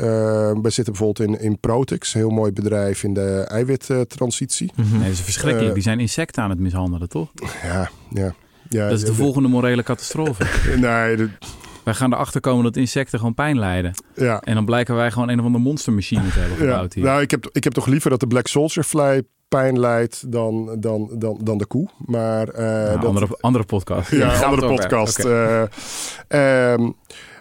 we 0.62 0.70
zitten 0.70 0.94
bijvoorbeeld 0.94 1.29
in, 1.29 1.40
in 1.40 1.59
Protix, 1.61 2.14
een 2.14 2.20
heel 2.20 2.31
mooi 2.31 2.53
bedrijf 2.53 3.03
in 3.03 3.14
de 3.14 3.44
eiwittransitie. 3.48 4.72
Nee, 4.77 4.98
dat 5.01 5.09
is 5.09 5.20
verschrikkelijk. 5.20 5.68
Eh, 5.68 5.75
Die 5.75 5.83
zijn 5.83 6.01
insecten 6.01 6.42
aan 6.42 6.51
het 6.51 6.59
mishandelen, 6.59 7.09
toch? 7.09 7.29
Ja, 7.62 7.90
ja. 8.11 8.35
Ja 8.72 8.88
Dat 8.88 8.98
is 8.98 9.04
de 9.04 9.14
volgende 9.14 9.48
morele 9.48 9.82
catastrofe. 9.82 10.44
Nee, 10.80 11.28
Wij 11.85 11.94
gaan 11.94 12.12
erachter 12.12 12.40
komen 12.40 12.64
dat 12.64 12.76
insecten 12.76 13.18
gewoon 13.18 13.35
pijn 13.35 13.58
lijden. 13.58 13.92
ja. 14.14 14.40
En 14.40 14.54
dan 14.54 14.64
blijken 14.64 14.94
wij 14.94 15.11
gewoon 15.11 15.28
een 15.28 15.38
of 15.38 15.44
andere 15.44 15.64
monstermachine 15.64 16.28
te 16.32 16.38
hebben 16.38 16.58
Ja, 16.58 16.70
gebouwd 16.72 16.94
hier. 16.94 17.04
nou, 17.04 17.20
ik 17.22 17.30
heb, 17.30 17.48
ik 17.52 17.64
heb 17.64 17.72
toch 17.72 17.87
liever 17.87 18.11
dat 18.11 18.20
de 18.20 18.26
Black 18.26 18.46
Soldier 18.46 18.85
Fly 18.85 19.22
pijn 19.48 19.80
leidt 19.80 20.32
dan, 20.32 20.76
dan, 20.80 21.11
dan, 21.12 21.40
dan 21.42 21.58
de 21.58 21.66
koe. 21.66 21.88
Maar 21.98 22.46
Nou, 22.56 22.98
dat, 22.98 23.04
andere, 23.04 23.38
andere 23.40 23.64
podcast. 23.64 24.11
Ja, 24.11 24.35
andere 24.44 24.66
podcast. 24.74 25.18
Eh, 25.18 25.62
ehm, 26.28 26.90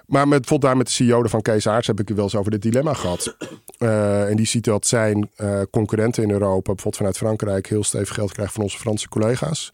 maar 0.06 0.28
met, 0.28 0.40
bijvoorbeeld 0.40 0.62
daar 0.62 0.78
met 0.78 0.88
de 0.88 0.94
CEO 0.94 1.24
van 1.28 1.42
Kees 1.42 1.68
Aarts 1.68 1.88
heb 1.88 2.00
ik 2.00 2.08
het 2.08 2.16
wel 2.18 2.26
eens 2.26 2.36
over 2.36 2.52
dit 2.52 2.62
dilemma 2.62 2.94
gehad. 2.94 3.36
Eh, 3.78 4.30
en 4.30 4.36
die 4.36 4.46
ziet 4.46 4.64
dat 4.64 4.88
zijn 4.88 5.30
concurrenten 5.72 6.24
in 6.24 6.32
Europa, 6.32 6.56
bijvoorbeeld 6.56 6.98
vanuit 6.98 7.18
Frankrijk, 7.18 7.68
heel 7.68 7.84
stevig 7.84 8.16
geld 8.16 8.32
krijgen 8.32 8.54
van 8.54 8.64
onze 8.64 8.78
Franse 8.78 9.10
collega's. 9.10 9.70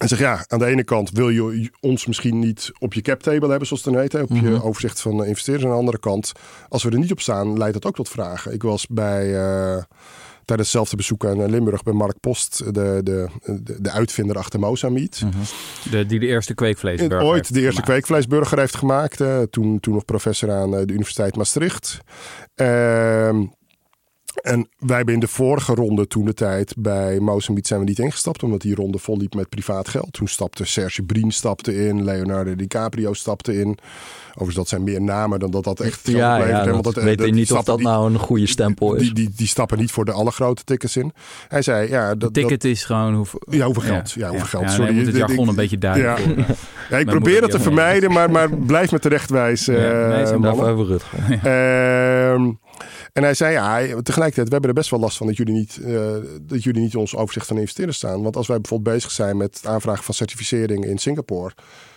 En 0.00 0.08
zeg 0.08 0.18
ja, 0.18 0.44
aan 0.46 0.58
de 0.58 0.66
ene 0.66 0.84
kant 0.84 1.10
wil 1.10 1.28
je 1.28 1.70
ons 1.80 2.06
misschien 2.06 2.38
niet 2.38 2.70
op 2.78 2.94
je 2.94 3.00
cap 3.00 3.20
table 3.22 3.48
hebben, 3.48 3.66
zoals 3.66 3.84
het 3.84 3.92
dan 3.92 4.02
heet, 4.02 4.12
hè, 4.12 4.20
op 4.20 4.28
je 4.30 4.50
Mhm. 4.50 4.62
overzicht 4.66 5.00
van 5.00 5.24
investeerders. 5.24 5.64
Aan 5.66 5.70
de 5.72 5.78
andere 5.78 5.98
kant, 5.98 6.32
als 6.68 6.82
we 6.82 6.90
er 6.90 6.98
niet 6.98 7.12
op 7.12 7.20
staan, 7.20 7.58
leidt 7.58 7.74
dat 7.74 7.84
ook 7.86 7.94
tot 7.94 8.08
vragen. 8.08 8.52
Ik 8.52 8.62
was 8.62 8.86
bij 8.86 9.26
eh, 9.36 9.82
tijdens 10.44 10.68
hetzelfde 10.68 10.96
bezoek 10.96 11.24
aan 11.26 11.50
Limburg 11.50 11.82
bij 11.82 11.92
Mark 11.92 12.20
Post, 12.20 12.58
de, 12.64 13.00
de, 13.02 13.26
de, 13.44 13.76
de 13.82 13.90
uitvinder 13.90 14.36
achter 14.36 14.60
Mozamiet. 14.60 15.20
Mhm. 15.24 15.38
de, 15.90 16.06
die 16.06 16.18
de 16.20 16.26
eerste 16.26 16.54
kweekvleesburger 16.54 17.26
Ooit 17.26 17.34
heeft 17.34 17.54
de 17.54 17.60
eerste 17.60 17.70
gemaakt. 17.82 17.88
kweekvleesburger 17.90 18.58
heeft 18.58 18.76
gemaakt. 18.76 19.20
eh, 19.20 19.42
toen, 19.42 19.80
toen 19.80 19.94
nog 19.94 20.04
professor 20.04 20.50
aan 20.52 20.74
eh, 20.76 20.86
de 20.86 20.92
Universiteit 20.92 21.36
Maastricht. 21.36 21.98
Ehm, 22.54 23.44
en 24.42 24.68
wij 24.78 24.96
hebben 24.96 25.14
in 25.14 25.20
de 25.20 25.28
vorige 25.28 25.74
ronde 25.74 26.06
toen 26.06 26.24
de 26.24 26.34
tijd 26.34 26.74
bij 26.78 27.20
Mozambique 27.20 27.68
zijn 27.68 27.80
we 27.80 27.86
niet 27.86 27.98
ingestapt. 27.98 28.42
Omdat 28.42 28.60
die 28.60 28.74
ronde 28.74 28.98
vol 28.98 29.16
liep 29.16 29.34
met 29.34 29.48
privaat 29.48 29.88
geld. 29.88 30.12
Toen 30.12 30.28
stapte 30.28 30.64
Serge 30.64 31.02
Brien 31.02 31.30
stapte 31.32 31.86
in. 31.86 32.04
Leonardo 32.04 32.56
DiCaprio 32.56 33.12
stapte 33.12 33.58
in. 33.60 33.78
Overigens 34.30 34.56
dat 34.56 34.68
zijn 34.68 34.84
meer 34.84 35.02
namen 35.02 35.38
dan 35.38 35.50
dat 35.50 35.64
dat 35.64 35.80
echt 35.80 36.00
geld 36.04 36.16
Ja, 36.16 36.36
oplevert, 36.38 36.64
ja 36.64 36.80
dat 36.80 36.94
weet 36.94 37.20
eh, 37.20 37.32
niet 37.32 37.52
of 37.52 37.64
dat 37.64 37.76
die- 37.78 37.86
nou 37.86 38.12
een 38.12 38.18
goede 38.18 38.46
stempel 38.46 38.94
is. 38.94 39.02
Die, 39.02 39.12
die, 39.12 39.30
die 39.36 39.46
stappen 39.46 39.78
niet 39.78 39.90
voor 39.90 40.04
de 40.04 40.12
allergrote 40.12 40.64
tickets 40.64 40.96
in. 40.96 41.12
Hij 41.48 41.62
zei, 41.62 41.88
ja, 41.88 42.14
dat, 42.14 42.34
ticket 42.34 42.64
is 42.64 42.84
gewoon 42.84 43.14
hoeveel... 43.14 43.40
ja 43.50 43.64
hoeveel 43.64 43.82
geld? 43.82 44.10
Ja, 44.10 44.28
hoeveel 44.28 44.46
geld? 44.46 44.62
Ja, 44.62 44.68
Sorry, 44.70 44.84
nee, 44.90 44.94
moet 44.96 45.06
het 45.06 45.16
jargon 45.16 45.42
ik- 45.44 45.48
een 45.48 45.54
beetje 45.54 45.78
duidelijk 45.78 46.18
Ja. 46.18 46.44
Ja, 46.90 46.96
ik 46.98 47.06
probeer 47.06 47.40
dat 47.40 47.50
te 47.50 47.60
vermijden, 47.60 48.12
maar, 48.12 48.30
maar 48.30 48.50
blijf 48.56 48.92
me 48.92 48.98
terechtwijzen. 48.98 49.74
Ja, 49.80 50.08
nee, 50.08 50.22
eh. 50.24 50.42
Daarvoor 50.42 50.66
hebben 50.66 50.86
we 50.86 50.92
Rutger. 50.92 51.18
Ehm, 51.32 52.50
en 53.12 53.22
hij 53.22 53.34
zei, 53.34 53.52
ja, 53.52 53.78
tegelijkertijd, 54.20 54.48
we 54.48 54.52
hebben 54.52 54.70
er 54.70 54.76
best 54.76 54.90
wel 54.90 55.00
last 55.00 55.16
van 55.16 55.26
dat 55.26 55.36
jullie 55.36 55.54
niet, 55.54 55.80
eh, 55.84 56.16
dat 56.42 56.62
jullie 56.62 56.82
niet 56.82 56.92
in 56.92 56.98
ons 56.98 57.16
overzicht 57.16 57.46
van 57.46 57.58
investeren 57.58 57.94
staan. 57.94 58.22
Want 58.22 58.36
als 58.36 58.46
wij 58.46 58.60
bijvoorbeeld 58.60 58.94
bezig 58.94 59.10
zijn 59.10 59.36
met 59.36 59.56
het 59.56 59.66
aanvragen 59.66 60.04
van 60.04 60.14
certificering 60.14 60.84
in 60.84 60.98
Singapore, 60.98 61.54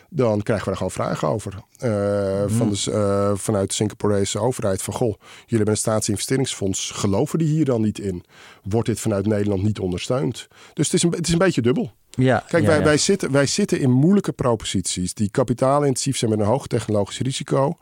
dan 0.09 0.41
krijgen 0.41 0.63
we 0.63 0.69
daar 0.69 0.77
gewoon 0.77 0.91
vragen 0.91 1.27
over. 1.27 1.53
Eh, 1.77 2.43
van 2.57 2.69
de, 2.69 2.91
eh, 2.91 3.31
vanuit 3.36 3.67
de 3.67 3.73
Singaporese 3.73 4.39
overheid 4.39 4.81
van, 4.81 4.93
goh, 4.93 5.09
jullie 5.19 5.45
hebben 5.47 5.69
een 5.69 5.77
staatsinvesteringsfonds, 5.77 6.91
geloven 6.91 7.39
die 7.39 7.47
hier 7.47 7.65
dan 7.65 7.81
niet 7.81 7.99
in? 7.99 8.23
Wordt 8.63 8.88
dit 8.88 8.99
vanuit 8.99 9.25
Nederland 9.25 9.63
niet 9.63 9.79
ondersteund? 9.79 10.47
Dus 10.73 10.86
het 10.86 10.93
is 10.93 11.03
een, 11.03 11.12
het 11.12 11.27
is 11.27 11.33
een 11.33 11.38
beetje 11.38 11.62
dubbel. 11.62 11.91
Ja, 12.09 12.43
Kijk, 12.47 12.63
ja, 12.63 12.69
wij, 12.69 12.77
ja. 12.77 12.83
Wij, 12.83 12.97
zitten, 12.97 13.31
wij 13.31 13.45
zitten 13.45 13.79
in 13.79 13.91
moeilijke 13.91 14.31
proposities 14.31 15.13
die 15.13 15.29
kapitaalintensief 15.31 16.17
zijn 16.17 16.31
met 16.31 16.39
een 16.39 16.45
hoog 16.45 16.67
technologisch 16.67 17.19
risico. 17.19 17.77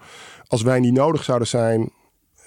Als 0.48 0.62
wij 0.62 0.80
niet 0.80 0.94
nodig 0.94 1.24
zouden 1.24 1.48
zijn, 1.48 1.92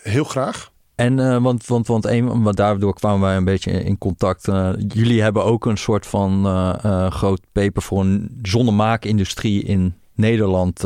heel 0.03 0.25
graag. 0.25 0.73
En 0.95 1.19
uh, 1.19 1.43
want, 1.43 1.67
want, 1.67 1.87
want, 1.87 2.05
een, 2.05 2.43
want 2.43 2.57
daardoor 2.57 2.95
kwamen 2.95 3.21
wij 3.21 3.37
een 3.37 3.45
beetje 3.45 3.71
in 3.71 3.99
contact. 3.99 4.49
Uh, 4.49 4.73
jullie 4.89 5.23
hebben 5.23 5.45
ook 5.45 5.67
een 5.67 5.77
soort 5.77 6.07
van 6.07 6.47
uh, 6.47 7.11
groot 7.11 7.41
paper 7.53 7.83
voor 7.83 8.01
een 8.01 8.39
zonnemaakindustrie 8.43 9.63
in 9.63 9.95
Nederland. 10.15 10.81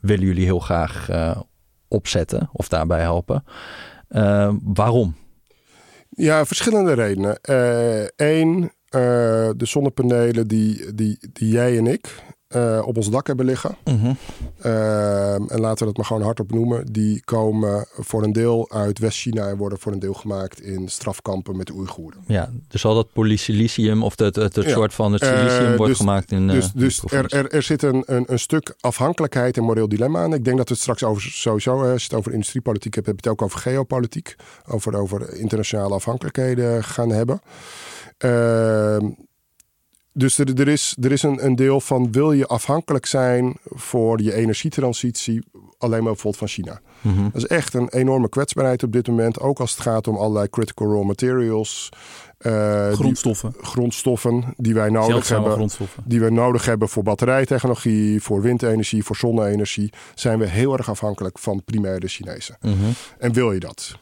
willen 0.00 0.26
jullie 0.26 0.44
heel 0.44 0.58
graag 0.58 1.08
opzetten 1.88 2.48
of 2.52 2.68
daarbij 2.68 3.00
helpen. 3.00 3.44
waarom? 4.62 5.16
Ja, 6.08 6.44
verschillende 6.46 6.92
redenen. 6.92 7.38
Eén, 8.16 8.72
de 9.56 9.66
zonnepanelen 9.66 10.48
die, 10.48 10.94
die, 10.94 11.18
die 11.32 11.48
jij 11.48 11.78
en 11.78 11.86
ik 11.86 12.22
uh, 12.56 12.82
op 12.86 12.96
ons 12.96 13.10
dak 13.10 13.26
hebben 13.26 13.46
liggen. 13.46 13.76
Uh 13.84 14.02
-huh. 14.02 14.14
uh, 14.64 15.34
en 15.34 15.60
laten 15.60 15.78
we 15.78 15.84
dat 15.84 15.96
maar 15.96 16.06
gewoon 16.06 16.22
hardop 16.22 16.52
noemen. 16.52 16.92
Die 16.92 17.22
komen 17.24 17.86
voor 17.90 18.22
een 18.22 18.32
deel 18.32 18.70
uit 18.70 18.98
West-China 18.98 19.48
en 19.48 19.56
worden 19.56 19.78
voor 19.78 19.92
een 19.92 19.98
deel 19.98 20.14
gemaakt 20.14 20.60
in 20.60 20.88
strafkampen 20.88 21.56
met 21.56 21.66
de 21.66 21.72
Oeigoeren. 21.72 22.20
Ja, 22.26 22.50
dus 22.68 22.84
al 22.84 22.94
dat 22.94 23.12
polysilicium 23.12 24.02
of 24.02 24.18
het, 24.18 24.36
het, 24.36 24.56
het 24.56 24.64
ja. 24.64 24.70
soort 24.70 24.94
van 24.94 25.12
het 25.12 25.24
silicium 25.24 25.70
uh, 25.70 25.76
wordt 25.76 25.92
dus, 25.92 25.98
gemaakt 25.98 26.32
in. 26.32 26.48
Dus, 26.48 26.72
dus 26.72 27.02
er, 27.06 27.34
er, 27.34 27.50
er 27.50 27.62
zit 27.62 27.82
een, 27.82 28.02
een, 28.06 28.24
een, 28.26 28.38
stuk 28.38 28.74
afhankelijkheid 28.80 29.56
en 29.56 29.62
moreel 29.62 29.88
dilemma 29.88 30.22
aan. 30.22 30.34
Ik 30.34 30.44
denk 30.44 30.56
dat 30.56 30.68
we 30.68 30.74
het 30.74 30.82
straks 30.82 31.04
over 31.04 31.22
sowieso, 31.22 31.82
als 31.82 32.02
je 32.02 32.08
het 32.08 32.18
over 32.18 32.32
industriepolitiek 32.32 32.94
hebt, 32.94 33.06
heb 33.06 33.20
je 33.20 33.28
het 33.28 33.40
ook 33.40 33.46
over 33.46 33.58
geopolitiek. 33.58 34.34
Over, 34.66 34.96
over 34.96 35.34
internationale 35.34 35.94
afhankelijkheden 35.94 36.84
gaan 36.84 37.10
hebben. 37.10 37.40
Dus 40.16 40.38
er, 40.38 40.60
er, 40.60 40.68
is, 40.68 40.96
er 41.00 41.12
is 41.12 41.22
een, 41.22 41.44
een 41.44 41.56
deel 41.56 41.80
van 41.80 42.12
wil 42.12 42.32
je 42.32 42.46
afhankelijk 42.46 43.06
zijn 43.06 43.56
voor 43.64 44.22
je 44.22 44.34
energietransitie 44.34 45.42
alleen 45.78 46.02
maar 46.02 46.12
bijvoorbeeld 46.12 46.36
van 46.36 46.48
China. 46.48 46.80
Mm 47.00 47.14
-hmm. 47.14 47.30
Dat 47.32 47.42
is 47.42 47.46
echt 47.46 47.74
een 47.74 47.88
enorme 47.88 48.28
kwetsbaarheid 48.28 48.82
op 48.82 48.92
dit 48.92 49.08
moment. 49.08 49.40
Ook 49.40 49.60
als 49.60 49.70
het 49.70 49.80
gaat 49.80 50.08
om 50.08 50.16
allerlei 50.16 50.48
critical 50.50 50.92
raw 50.92 51.04
materials. 51.04 51.88
Uh, 52.40 52.92
grondstoffen. 52.92 53.52
Die, 53.52 53.64
grondstoffen 53.64 54.54
die 54.56 54.74
wij 54.74 54.90
nodig 54.90 55.28
hebben. 55.28 55.68
Die 56.04 56.20
we 56.20 56.30
nodig 56.30 56.64
hebben 56.64 56.88
voor 56.88 57.02
batterijtechnologie, 57.02 58.22
voor 58.22 58.42
windenergie, 58.42 59.04
voor 59.04 59.16
zonne-energie. 59.16 59.92
Zijn 60.14 60.38
we 60.38 60.46
heel 60.46 60.76
erg 60.76 60.90
afhankelijk 60.90 61.38
van 61.38 61.62
primaire 61.64 62.08
Chinezen. 62.08 62.56
Mm 62.60 62.72
-hmm. 62.72 62.92
En 63.18 63.32
wil 63.32 63.52
je 63.52 63.60
dat? 63.60 63.98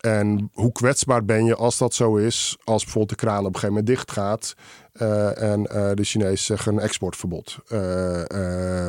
En 0.00 0.50
hoe 0.52 0.72
kwetsbaar 0.72 1.24
ben 1.24 1.44
je 1.44 1.54
als 1.54 1.78
dat 1.78 1.94
zo 1.94 2.16
is, 2.16 2.56
als 2.64 2.82
bijvoorbeeld 2.82 3.20
de 3.20 3.26
kraan 3.26 3.38
op 3.38 3.46
een 3.46 3.60
gegeven 3.60 3.68
moment 3.68 3.86
dicht 3.86 4.12
gaat 4.12 4.54
uh, 5.02 5.42
en 5.42 5.60
uh, 5.60 5.90
de 5.94 6.04
Chinezen 6.04 6.44
zeggen 6.44 6.72
een 6.72 6.80
exportverbod. 6.80 7.58
Uh, 7.72 8.86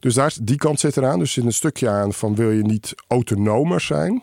dus 0.00 0.14
daar, 0.14 0.36
die 0.42 0.56
kant 0.56 0.80
zit 0.80 0.96
eraan. 0.96 1.18
Dus 1.18 1.28
er 1.28 1.34
zit 1.34 1.44
een 1.44 1.52
stukje 1.52 1.88
aan 1.88 2.12
van 2.12 2.34
wil 2.34 2.50
je 2.50 2.62
niet 2.62 2.94
autonomer 3.08 3.80
zijn. 3.80 4.22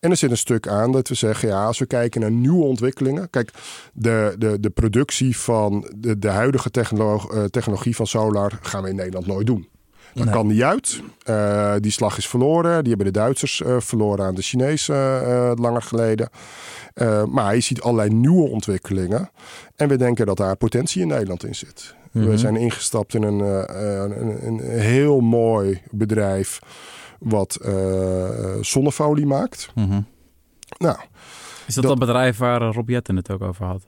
En 0.00 0.10
er 0.10 0.16
zit 0.16 0.30
een 0.30 0.36
stuk 0.36 0.68
aan 0.68 0.92
dat 0.92 1.08
we 1.08 1.14
zeggen, 1.14 1.48
ja, 1.48 1.64
als 1.64 1.78
we 1.78 1.86
kijken 1.86 2.20
naar 2.20 2.30
nieuwe 2.30 2.64
ontwikkelingen. 2.64 3.30
Kijk, 3.30 3.50
de, 3.92 4.34
de, 4.38 4.60
de 4.60 4.70
productie 4.70 5.38
van 5.38 5.90
de, 5.96 6.18
de 6.18 6.28
huidige 6.28 6.70
technologie, 6.70 7.50
technologie 7.50 7.96
van 7.96 8.06
solar 8.06 8.58
gaan 8.62 8.82
we 8.82 8.88
in 8.88 8.96
Nederland 8.96 9.26
nooit 9.26 9.46
doen. 9.46 9.71
Dat 10.14 10.24
nee. 10.24 10.34
kan 10.34 10.46
niet 10.46 10.62
uit. 10.62 11.02
Uh, 11.30 11.74
die 11.80 11.90
slag 11.92 12.16
is 12.18 12.28
verloren. 12.28 12.80
Die 12.84 12.94
hebben 12.94 13.12
de 13.12 13.18
Duitsers 13.18 13.60
uh, 13.60 13.76
verloren 13.80 14.24
aan 14.26 14.34
de 14.34 14.42
Chinezen 14.42 14.96
uh, 15.28 15.52
langer 15.54 15.82
geleden. 15.82 16.28
maar 17.30 17.54
je 17.54 17.60
ziet 17.60 17.80
allerlei 17.82 18.14
nieuwe 18.14 18.48
ontwikkelingen. 18.48 19.30
En 19.76 19.88
we 19.88 19.96
denken 19.96 20.26
dat 20.26 20.36
daar 20.36 20.56
potentie 20.56 21.02
in 21.02 21.08
Nederland 21.08 21.44
in 21.44 21.54
zit. 21.54 21.94
We 22.10 22.20
Mhm. 22.20 22.36
zijn 22.36 22.56
ingestapt 22.56 23.14
in 23.14 23.22
een, 23.22 23.40
eh, 23.40 23.94
een, 24.20 24.46
een 24.46 24.60
heel 24.80 25.20
mooi 25.20 25.82
bedrijf 25.90 26.58
wat 27.18 27.54
eh, 27.54 28.28
zonnefolie 28.60 29.26
maakt. 29.26 29.70
Mhm. 29.74 30.00
Nou, 30.78 30.96
Is 31.66 31.74
dat 31.74 31.84
Dat- 31.84 31.98
dat 31.98 32.06
bedrijf 32.06 32.38
waar 32.38 32.62
eh, 32.62 32.72
Rob 32.72 32.88
Jetten 32.88 33.16
het 33.16 33.30
ook 33.30 33.42
over 33.42 33.64
had? 33.66 33.86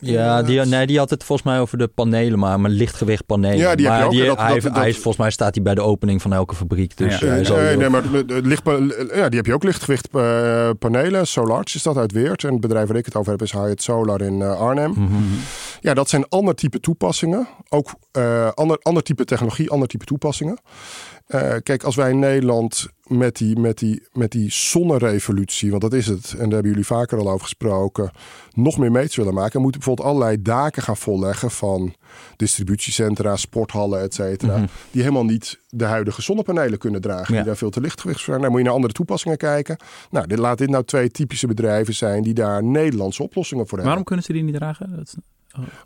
Ja, 0.00 0.42
die, 0.42 0.60
nee, 0.60 0.86
die 0.86 0.98
had 0.98 1.10
het 1.10 1.24
volgens 1.24 1.48
mij 1.48 1.60
over 1.60 1.78
de 1.78 1.86
panelen, 1.88 2.38
maar, 2.38 2.60
maar 2.60 2.70
lichtgewicht 2.70 3.26
panelen. 3.26 3.56
Ja, 3.56 3.74
die 3.74 3.84
heb 3.86 3.94
maar 3.94 3.98
je 4.00 4.04
ook, 4.06 4.10
die, 4.12 4.24
dat- 4.24 4.38
hij, 4.38 4.54
dat- 4.54 4.62
hij 4.62 4.72
dat- 4.72 4.84
is, 4.86 4.94
volgens 4.94 5.16
mij 5.16 5.30
staat 5.30 5.54
hij 5.54 5.64
bij 5.64 5.74
de 5.74 5.80
opening 5.80 6.22
van 6.22 6.32
elke 6.32 6.54
fabriek. 6.54 6.96
Dus 6.96 7.18
Ja. 7.18 7.26
hij 7.26 7.34
Nee, 7.34 7.44
zal 7.44 7.56
nee, 7.56 7.88
maar 7.88 8.02
licht, 8.42 8.62
ja, 9.14 9.28
die 9.28 9.36
heb 9.38 9.46
je 9.46 9.54
ook 9.54 9.62
lichtgewicht 9.64 10.08
eh, 10.12 10.70
panelen. 10.78 11.26
Solarge 11.26 11.76
is 11.76 11.82
dat 11.82 11.96
uit 11.96 12.12
Weert. 12.12 12.44
En 12.44 12.52
het 12.52 12.60
bedrijf 12.60 12.88
waar 12.88 12.96
ik 12.96 13.04
het 13.04 13.16
over 13.16 13.30
heb 13.32 13.42
is 13.42 13.52
Hyatt 13.52 13.82
Solar 13.82 14.20
in 14.20 14.42
eh, 14.42 14.60
Arnhem. 14.60 14.90
Mhm. 14.90 15.14
Ja, 15.80 15.94
dat 15.94 16.08
zijn 16.08 16.28
ander 16.28 16.54
type 16.54 16.80
toepassingen. 16.80 17.48
Ook 17.68 17.94
eh, 18.12 18.50
ander, 18.54 18.78
ander 18.82 19.02
type 19.02 19.24
technologie, 19.24 19.70
ander 19.70 19.88
type 19.88 20.04
toepassingen. 20.04 20.58
Eh, 21.26 21.54
kijk, 21.62 21.82
als 21.82 21.96
wij 21.96 22.10
in 22.10 22.18
Nederland 22.18 22.86
met 23.06 23.36
die, 23.36 23.58
met, 23.58 23.78
die, 23.78 24.08
met 24.12 24.30
die 24.30 24.50
zonnerevolutie, 24.52 25.70
want 25.70 25.82
dat 25.82 25.92
is 25.92 26.06
het, 26.06 26.30
en 26.32 26.38
daar 26.38 26.48
hebben 26.52 26.70
jullie 26.70 26.86
vaker 26.86 27.18
al 27.18 27.28
over 27.30 27.40
gesproken, 27.40 28.10
nog 28.52 28.78
meer 28.78 28.90
meters 28.92 29.16
willen 29.16 29.34
maken, 29.34 29.60
moeten 29.60 29.80
bijvoorbeeld 29.80 30.08
allerlei 30.08 30.42
daken 30.42 30.82
gaan 30.82 30.96
volleggen 30.96 31.50
van 31.50 31.94
distributiecentra, 32.36 33.36
sporthallen, 33.36 34.00
et 34.00 34.14
cetera, 34.14 34.56
Mhm. 34.56 34.66
die 34.90 35.02
helemaal 35.02 35.24
niet 35.24 35.58
de 35.68 35.84
huidige 35.84 36.22
zonnepanelen 36.22 36.78
kunnen 36.78 37.00
dragen, 37.00 37.32
Ja. 37.34 37.40
die 37.40 37.44
daar 37.48 37.56
veel 37.56 37.70
te 37.70 37.80
lichtgewicht 37.80 38.20
zijn. 38.20 38.40
Dan 38.40 38.50
moet 38.50 38.58
je 38.58 38.64
naar 38.64 38.74
andere 38.74 38.92
toepassingen 38.92 39.36
kijken. 39.36 39.76
Nou, 40.10 40.26
dit, 40.26 40.38
laat 40.38 40.58
dit 40.58 40.70
nou 40.70 40.84
twee 40.84 41.10
typische 41.10 41.46
bedrijven 41.46 41.94
zijn 41.94 42.22
die 42.22 42.34
daar 42.34 42.64
Nederlandse 42.64 43.22
oplossingen 43.22 43.62
voor 43.66 43.78
hebben. 43.78 43.86
Waarom 43.86 44.04
kunnen 44.04 44.24
ze 44.24 44.32
die 44.32 44.42
niet 44.42 44.54
dragen? 44.54 44.96
Dat 44.96 45.14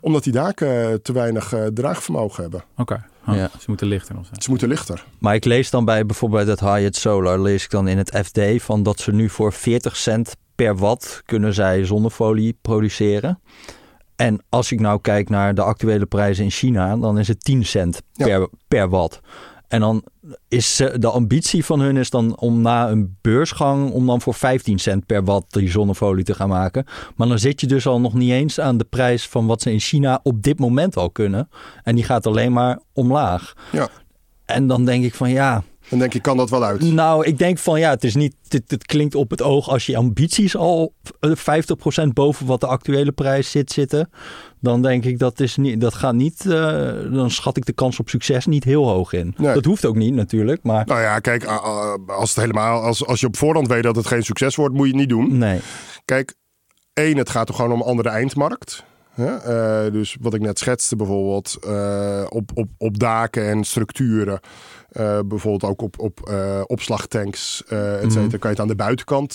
Omdat 0.00 0.24
die 0.24 0.32
daken 0.32 1.02
te 1.02 1.12
weinig 1.12 1.52
eh, 1.52 1.66
draagvermogen 1.66 2.42
hebben. 2.42 2.64
Oké, 2.76 3.04
Oh, 3.28 3.35
Ja. 3.35 3.50
ze 3.58 3.64
moeten 3.66 3.87
lichter 3.87 4.18
of 4.18 4.26
zo. 4.26 4.32
Ze 4.38 4.50
moeten 4.50 4.68
lichter. 4.68 5.04
Maar 5.18 5.35
ik 5.35 5.44
lees 5.44 5.70
dan 5.70 5.85
bij 5.85 6.06
bijvoorbeeld 6.06 6.46
het 6.46 6.61
Hyatt 6.61 6.96
Solar, 6.96 7.38
lees 7.40 7.64
ik 7.64 7.70
dan 7.70 7.88
in 7.88 7.98
het 7.98 8.20
FD 8.24 8.40
van 8.62 8.82
dat 8.82 9.00
ze 9.00 9.12
nu 9.12 9.28
voor 9.28 9.52
40 9.52 9.96
cent 9.96 10.37
per 10.54 10.76
watt 10.76 11.22
kunnen 11.24 11.54
zij 11.54 11.85
zonnefolie 11.85 12.58
produceren. 12.62 13.40
En 14.16 14.42
als 14.48 14.72
ik 14.72 14.80
nou 14.80 15.00
kijk 15.00 15.28
naar 15.28 15.54
de 15.54 15.62
actuele 15.62 16.06
prijzen 16.06 16.44
in 16.44 16.50
China, 16.50 16.96
dan 16.96 17.18
is 17.18 17.28
het 17.28 17.44
10 17.44 17.64
cent 17.64 18.02
Ja. 18.12 18.26
per, 18.26 18.48
per 18.68 18.88
watt. 18.88 19.20
En 19.68 19.80
dan 19.80 20.04
is 20.48 20.80
eh, 20.80 20.94
de 20.98 21.08
ambitie 21.08 21.64
van 21.64 21.80
hun 21.80 21.96
is 21.96 22.11
dan 22.11 22.38
om 22.38 22.61
na 22.61 22.90
een 22.90 23.16
beursgang 23.20 23.90
om 23.90 24.06
dan 24.06 24.20
voor 24.20 24.35
15 24.35 24.78
cent 24.78 25.06
per 25.06 25.24
watt 25.24 25.52
die 25.52 25.70
zonnefolie 25.70 26.24
te 26.24 26.35
gaan 26.35 26.48
maken. 26.48 26.85
Maar 27.16 27.28
dan 27.28 27.38
zit 27.38 27.61
je 27.61 27.66
dus 27.66 27.87
al 27.87 28.00
nog 28.00 28.14
niet 28.14 28.30
eens 28.30 28.61
aan 28.61 28.78
de 28.78 28.85
prijs 28.85 29.28
van 29.28 29.46
wat 29.46 29.62
ze 29.62 29.72
in 29.72 29.80
China 29.80 30.20
op 30.22 30.42
dit 30.42 30.58
moment 30.58 30.96
al 30.96 31.11
kunnen. 31.11 31.48
En 31.82 31.94
die 31.94 32.04
gaat 32.04 32.26
alleen 32.26 32.52
maar 32.52 32.78
omlaag. 32.92 33.52
Ja. 33.72 33.88
En 34.44 34.66
dan 34.66 34.85
denk 34.85 35.04
ik 35.04 35.14
van 35.14 35.30
ja, 35.30 35.62
Dan 35.92 36.00
denk 36.00 36.14
ik, 36.14 36.22
kan 36.22 36.37
dat 36.37 36.50
wel 36.50 36.64
uit? 36.64 36.81
nou, 36.81 37.26
ik 37.26 37.38
denk 37.38 37.59
van 37.59 37.81
ja, 37.81 37.90
het 37.90 38.05
is 38.05 38.14
niet. 38.14 38.35
Het, 38.48 38.70
het 38.70 38.87
klinkt 38.87 39.14
op 39.14 39.31
het 39.31 39.42
oog 39.42 39.68
als 39.68 39.87
je 39.87 39.96
ambities 39.96 40.57
al 40.57 40.94
eh, 41.20 41.31
50% 42.05 42.09
boven 42.12 42.46
wat 42.46 42.61
de 42.61 42.66
actuele 42.66 43.12
prijs 43.12 43.50
zit 43.50 43.72
zitten. 43.72 44.11
Dan 44.61 44.83
denk 44.83 45.05
ik 45.05 45.18
dat 45.18 45.40
is 45.40 45.57
niet. 45.57 45.81
Dat 45.81 45.94
gaat 45.94 46.14
niet. 46.14 46.46
eh, 46.46 46.52
dan 47.12 47.31
schat 47.31 47.57
ik 47.57 47.64
de 47.66 47.72
kans 47.72 47.98
op 48.00 48.09
succes 48.09 48.46
niet 48.46 48.64
heel 48.64 48.88
hoog 48.88 49.12
in. 49.12 49.35
Nee. 49.37 49.55
Dat 49.55 49.64
hoeft 49.64 49.85
ook 49.85 49.96
niet 49.96 50.14
natuurlijk. 50.14 50.62
Maar 50.62 50.87
Nou 50.87 51.00
ja, 51.00 51.18
kijk, 51.18 51.44
als, 52.07 52.28
het 52.28 52.38
helemaal, 52.38 52.83
als, 52.83 53.07
als 53.07 53.20
je 53.20 53.26
op 53.26 53.37
voorhand 53.37 53.68
weet 53.68 53.83
dat 53.83 53.96
het 53.96 54.07
geen 54.07 54.22
succes 54.22 54.57
wordt, 54.57 54.74
moet 54.74 54.87
je 54.87 54.92
het 54.92 55.00
niet 55.00 55.09
doen. 55.09 55.38
nee. 55.38 55.61
Kijk, 56.05 56.35
één, 56.92 57.16
het 57.16 57.31
gaat 57.31 57.46
toch 57.46 57.57
gewoon 57.57 57.72
om 57.72 57.81
een 57.81 57.87
andere 57.87 58.09
eindmarkt. 58.09 58.85
Hè? 59.12 59.37
Eh, 59.37 59.92
dus 59.92 60.16
wat 60.20 60.35
ik 60.35 60.40
net 60.40 60.59
schetste 60.59 60.96
bijvoorbeeld, 60.96 61.57
eh, 61.66 62.25
op, 62.29 62.51
op, 62.55 62.68
op 62.79 62.98
daken 62.98 63.48
en 63.48 63.64
structuren. 63.64 64.40
eh, 64.92 65.18
bijvoorbeeld 65.27 65.72
ook 65.72 65.83
op, 65.83 65.98
op 65.98 66.31
opslagtanks, 66.66 67.62
et 67.66 68.12
cetera. 68.12 68.20
Mhm. 68.20 68.31
Kan 68.31 68.40
je 68.40 68.48
het 68.48 68.61
aan 68.61 68.68
de 68.68 68.77
buitenkant 68.77 69.35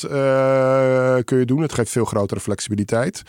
kun 1.26 1.40
je 1.40 1.46
doen. 1.46 1.62
Het 1.62 1.74
geeft 1.74 1.92
veel 1.92 2.06
grotere 2.06 2.40
flexibiliteit. 2.40 3.22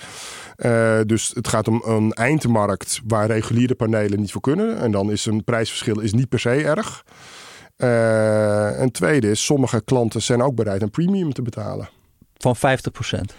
Dus 1.07 1.31
het 1.35 1.49
gaat 1.49 1.69
om 1.69 1.83
een 1.85 2.13
eindmarkt 2.13 3.01
waar 3.07 3.27
reguliere 3.27 3.75
panelen 3.75 4.21
niet 4.21 4.33
voor 4.33 4.41
kunnen. 4.41 4.79
En 4.79 4.91
dan 4.91 5.11
is 5.11 5.27
een 5.27 5.45
prijsverschil 5.45 6.01
is 6.01 6.13
niet 6.13 6.29
per 6.29 6.41
se 6.41 6.51
erg. 6.51 7.05
En 8.79 8.93
tweede 8.93 9.31
is, 9.31 9.45
sommige 9.45 9.83
klanten 9.85 10.23
zijn 10.23 10.43
ook 10.43 10.55
bereid 10.55 10.83
een 10.83 10.91
premium 10.91 11.33
te 11.33 11.43
betalen. 11.43 11.89
Van 12.37 12.57
50%. 12.57 13.35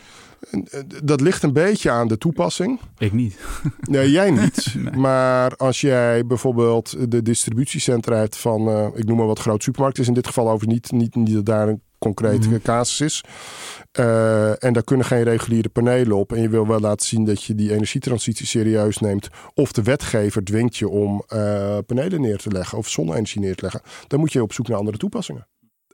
Dat 1.03 1.21
ligt 1.21 1.43
een 1.43 1.53
beetje 1.53 1.89
aan 1.91 2.07
de 2.07 2.17
toepassing. 2.17 2.79
Ik 2.97 3.13
niet. 3.13 3.39
Nee, 3.81 4.11
jij 4.11 4.31
niet. 4.31 4.67
Nee. 4.79 4.93
Maar 4.93 5.55
als 5.55 5.81
jij 5.81 6.25
bijvoorbeeld 6.25 7.11
de 7.11 7.21
distributiecentra 7.21 8.15
hebt 8.15 8.37
van, 8.37 8.67
eh, 8.69 8.87
ik 8.93 9.05
noem 9.05 9.17
maar 9.17 9.25
wat 9.27 9.39
groot 9.39 9.63
supermarkt 9.63 9.99
is 9.99 10.07
in 10.07 10.13
dit 10.13 10.27
geval 10.27 10.49
over 10.49 10.67
niet, 10.67 10.91
niet, 10.91 11.15
niet 11.15 11.33
dat 11.33 11.45
daar 11.45 11.67
een 11.67 11.81
concrete 11.97 12.47
Mhm. 12.47 12.59
casus 12.61 13.01
is. 13.01 13.23
Eh, 13.91 14.63
en 14.63 14.73
daar 14.73 14.83
kunnen 14.83 15.05
geen 15.05 15.23
reguliere 15.23 15.69
panelen 15.69 16.17
op. 16.17 16.33
En 16.33 16.41
je 16.41 16.49
wil 16.49 16.67
wel 16.67 16.79
laten 16.79 17.07
zien 17.07 17.25
dat 17.25 17.43
je 17.43 17.55
die 17.55 17.71
energietransitie 17.73 18.45
serieus 18.45 18.97
neemt. 18.97 19.27
Of 19.53 19.71
de 19.71 19.83
wetgever 19.83 20.43
dwingt 20.43 20.77
je 20.77 20.89
om 20.89 21.23
eh, 21.27 21.77
panelen 21.85 22.21
neer 22.21 22.37
te 22.37 22.49
leggen 22.51 22.77
of 22.77 22.89
zonne-energie 22.89 23.41
neer 23.41 23.55
te 23.55 23.61
leggen. 23.61 23.81
Dan 24.07 24.19
moet 24.19 24.33
je 24.33 24.41
op 24.41 24.53
zoek 24.53 24.67
naar 24.67 24.77
andere 24.77 24.97
toepassingen. 24.97 25.47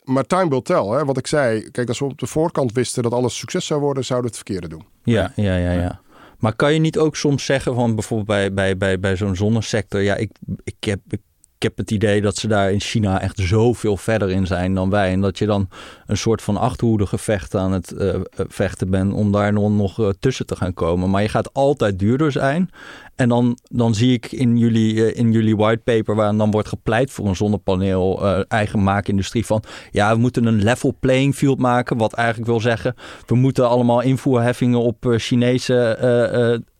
Maar 0.06 0.26
time 0.26 0.50
will 0.50 0.62
tell. 0.62 0.86
Hè? 0.86 1.06
Wat 1.06 1.18
ik 1.18 1.28
zei, 1.28 1.72
kijk, 1.72 1.88
als 1.88 2.00
we 2.00 2.06
op 2.06 2.20
de 2.20 2.28
voorkant 2.28 2.72
wisten 2.72 3.04
dat 3.04 3.14
alles 3.14 3.38
succes 3.38 3.66
zou 3.66 3.82
worden, 3.82 4.06
zouden 4.06 4.32
we 4.32 4.38
het 4.38 4.46
verkeerde 4.48 4.76
doen. 4.76 4.86
Ja, 5.04 5.32
ja, 5.36 5.56
ja, 5.56 5.72
ja. 5.72 6.02
Maar 6.40 6.56
kan 6.56 6.74
je 6.74 6.80
niet 6.80 6.98
ook 6.98 7.16
soms 7.16 7.46
zeggen 7.46 7.76
van 7.76 7.96
bijvoorbeeld 7.96 8.28
bij, 8.28 8.54
bij, 8.54 8.78
bij, 8.78 9.00
bij 9.00 9.16
zo'n 9.16 9.36
zonnesector, 9.36 10.02
ja, 10.02 10.16
ik, 10.16 10.32
ik, 10.64 10.76
heb, 10.80 11.00
heb 11.64 11.78
het 11.78 11.92
idee 11.92 12.22
dat 12.22 12.38
ze 12.38 12.48
daar 12.48 12.72
in 12.72 12.82
China 12.82 13.22
echt 13.22 13.40
zoveel 13.40 13.98
verder 13.98 14.30
in 14.30 14.48
zijn 14.48 14.74
dan 14.74 14.90
wij. 14.90 15.12
En 15.12 15.22
dat 15.22 15.38
je 15.38 15.46
dan 15.46 15.70
een 16.06 16.18
soort 16.18 16.42
van 16.42 16.58
achterhoede 16.58 17.06
gevecht 17.06 17.56
aan 17.56 17.72
het 17.72 17.92
eh, 17.92 18.16
eh, 18.16 18.22
vechten 18.36 18.90
bent 18.90 19.14
om 19.14 19.32
daar 19.32 19.54
nog, 19.54 19.70
nog 19.70 20.00
eh, 20.00 20.10
tussen 20.20 20.46
te 20.46 20.56
gaan 20.56 20.74
komen. 20.74 21.10
Maar 21.10 21.22
je 21.22 21.30
gaat 21.30 21.54
altijd 21.54 22.00
duurder 22.00 22.32
zijn. 22.32 22.70
En 23.16 23.30
dan, 23.30 23.58
dan 23.64 23.96
zie 23.96 24.14
ik 24.14 24.32
in 24.32 24.58
jullie, 24.58 25.14
in 25.14 25.32
jullie 25.32 25.56
whitepaper, 25.56 26.16
waar 26.16 26.38
dan 26.38 26.52
wordt 26.52 26.68
gepleit 26.68 27.12
voor 27.12 27.28
een 27.28 27.36
zonnepaneel 27.36 28.26
eigen 28.48 28.84
maakindustrie 28.84 29.46
van, 29.46 29.64
ja, 29.92 30.14
we 30.14 30.20
moeten 30.20 30.46
een 30.46 30.64
level 30.64 30.96
playing 31.00 31.36
field 31.36 31.60
maken. 31.60 31.98
Wat 31.98 32.14
eigenlijk 32.14 32.48
wil 32.48 32.60
zeggen, 32.60 32.96
we 33.26 33.36
moeten 33.36 33.70
allemaal 33.70 34.02
invoerheffingen 34.02 34.80
op 34.80 35.14
Chinese 35.18 35.98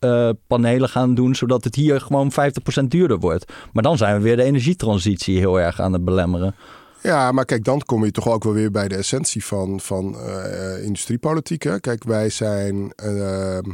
eh, 0.06 0.30
panelen 0.46 0.88
gaan 0.88 1.14
doen, 1.14 1.34
zodat 1.34 1.64
het 1.64 1.74
hier 1.74 2.00
gewoon 2.00 2.32
50% 2.32 2.84
duurder 2.88 3.18
wordt. 3.18 3.52
Maar 3.72 3.82
dan 3.82 3.96
zijn 3.96 4.16
we 4.16 4.22
weer 4.22 4.36
de 4.36 4.42
energietransitie 4.42 5.38
heel 5.38 5.60
erg 5.60 5.80
aan 5.80 5.92
het 5.92 6.04
belemmeren. 6.04 6.54
Ja, 7.02 7.32
maar 7.32 7.44
kijk, 7.44 7.64
dan 7.64 7.80
kom 7.80 8.04
je 8.04 8.10
toch 8.10 8.28
ook 8.28 8.44
wel 8.44 8.52
weer 8.52 8.70
bij 8.70 8.88
de 8.88 8.96
essentie 8.96 9.44
van, 9.44 9.80
van 9.80 10.18
eh, 10.18 10.84
industriepolitiek. 10.84 11.62
Hè? 11.62 11.80
Kijk, 11.80 12.04
wij 12.04 12.28
zijn 12.28 12.92
ehm, 12.92 13.70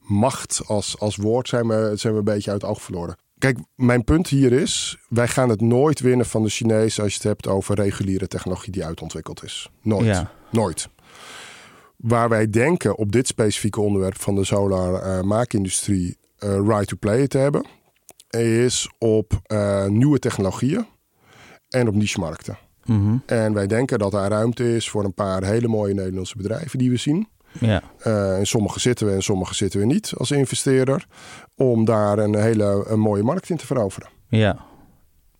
macht 0.00 0.62
als, 0.66 0.98
als 0.98 1.16
woord 1.16 1.48
zijn 1.48 1.68
we, 1.68 1.92
zijn 1.94 2.12
we 2.12 2.18
een 2.18 2.24
beetje 2.24 2.50
uit 2.50 2.62
het 2.62 2.70
oog 2.70 2.82
verloren. 2.82 3.16
Kijk, 3.38 3.58
mijn 3.74 4.04
punt 4.04 4.28
hier 4.28 4.52
is, 4.52 4.98
wij 5.08 5.28
gaan 5.28 5.48
het 5.48 5.60
nooit 5.60 6.00
winnen 6.00 6.26
van 6.26 6.42
de 6.42 6.48
Chinezen 6.48 7.02
als 7.02 7.12
je 7.12 7.18
het 7.18 7.28
hebt 7.28 7.46
over 7.46 7.74
reguliere 7.74 8.28
technologie 8.28 8.72
die 8.72 8.84
uitontwikkeld 8.84 9.44
is. 9.44 9.70
Nooit. 9.82 10.06
Ja. 10.06 10.30
Nooit. 10.50 10.88
Waar 11.96 12.28
wij 12.28 12.50
denken 12.50 12.96
op 12.96 13.12
dit 13.12 13.26
specifieke 13.26 13.80
onderwerp 13.80 14.20
van 14.20 14.34
de 14.34 14.44
solar 14.44 14.94
eh, 14.94 15.22
maakindustrie 15.22 16.16
eh, 16.38 16.50
right 16.50 16.86
to 16.86 16.96
play 17.00 17.26
te 17.26 17.38
hebben, 17.38 17.66
is 18.30 18.90
op 18.98 19.40
eh, 19.42 19.86
nieuwe 19.86 20.18
technologieën 20.18 20.86
en 21.68 21.88
op 21.88 21.94
niche-markten. 21.94 22.58
Mhm. 22.84 23.16
En 23.26 23.52
wij 23.52 23.66
denken 23.66 23.98
dat 23.98 24.12
daar 24.12 24.30
ruimte 24.30 24.74
is 24.74 24.90
voor 24.90 25.04
een 25.04 25.14
paar 25.14 25.44
hele 25.44 25.68
mooie 25.68 25.94
Nederlandse 25.94 26.36
bedrijven 26.36 26.78
die 26.78 26.90
we 26.90 26.96
zien. 26.96 27.28
Ja. 27.60 27.82
Uh, 28.06 28.38
in 28.38 28.46
sommige 28.46 28.80
zitten 28.80 29.06
we 29.06 29.12
en 29.12 29.22
sommige 29.22 29.54
zitten 29.54 29.80
we 29.80 29.86
niet 29.86 30.12
als 30.16 30.30
investeerder. 30.30 31.06
Om 31.54 31.84
daar 31.84 32.18
een 32.18 32.34
hele 32.34 32.84
een 32.88 33.00
mooie 33.00 33.22
markt 33.22 33.50
in 33.50 33.56
te 33.56 33.66
veroveren. 33.66 34.08
Ja. 34.28 34.66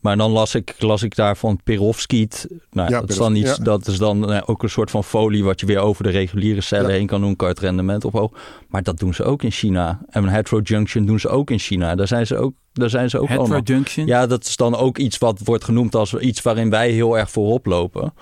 Maar 0.01 0.17
dan 0.17 0.31
las 0.31 0.55
ik, 0.55 0.75
las 0.79 1.03
ik 1.03 1.15
daar 1.17 1.37
van 1.37 1.61
perovskiet. 1.65 2.47
Nou, 2.71 2.91
Ja, 2.91 3.01
dat, 3.01 3.11
is 3.11 3.17
dan 3.17 3.33
perovskiet, 3.33 3.49
iets, 3.49 3.59
ja. 3.59 3.65
dat 3.65 3.87
is 3.87 3.99
dan 3.99 4.33
eh, 4.33 4.43
ook 4.47 4.63
een 4.63 4.71
soort 4.71 4.91
van 4.91 5.05
folie 5.05 5.45
wat 5.45 5.61
je 5.61 5.67
weer 5.67 5.79
over 5.79 6.03
de 6.05 6.11
reguliere 6.11 6.61
cellen 6.61 6.91
Ja. 6.91 6.97
heen 6.97 7.07
kan 7.07 7.21
doen. 7.21 7.37
Kan 7.37 7.49
het 7.49 7.59
rendement 7.59 8.05
ophoog. 8.05 8.31
Maar 8.69 8.83
dat 8.83 8.99
doen 8.99 9.15
ze 9.15 9.25
ook 9.25 9.43
in 9.43 9.51
China. 9.51 10.01
En 10.11 10.23
een 10.23 10.29
heterojunction 10.29 11.07
doen 11.07 11.21
ze 11.21 11.29
ook 11.29 11.51
in 11.51 11.59
China. 11.59 11.95
Daar 11.95 12.07
zijn 12.09 12.27
ze 12.27 12.37
ook, 12.37 12.55
daar 12.73 12.91
zijn 12.91 13.11
ze 13.11 13.19
ook 13.21 13.29
allemaal. 13.29 13.57
Heterojunction? 13.57 14.07
Ja, 14.07 14.27
dat 14.27 14.45
is 14.45 14.57
dan 14.57 14.77
ook 14.77 14.99
iets 14.99 15.19
wat 15.19 15.41
wordt 15.45 15.65
genoemd 15.65 15.95
als 15.95 16.15
iets 16.15 16.43
waarin 16.43 16.71
wij 16.71 16.91
heel 16.91 17.19
erg 17.19 17.31
voorop 17.31 17.67
lopen. 17.67 18.15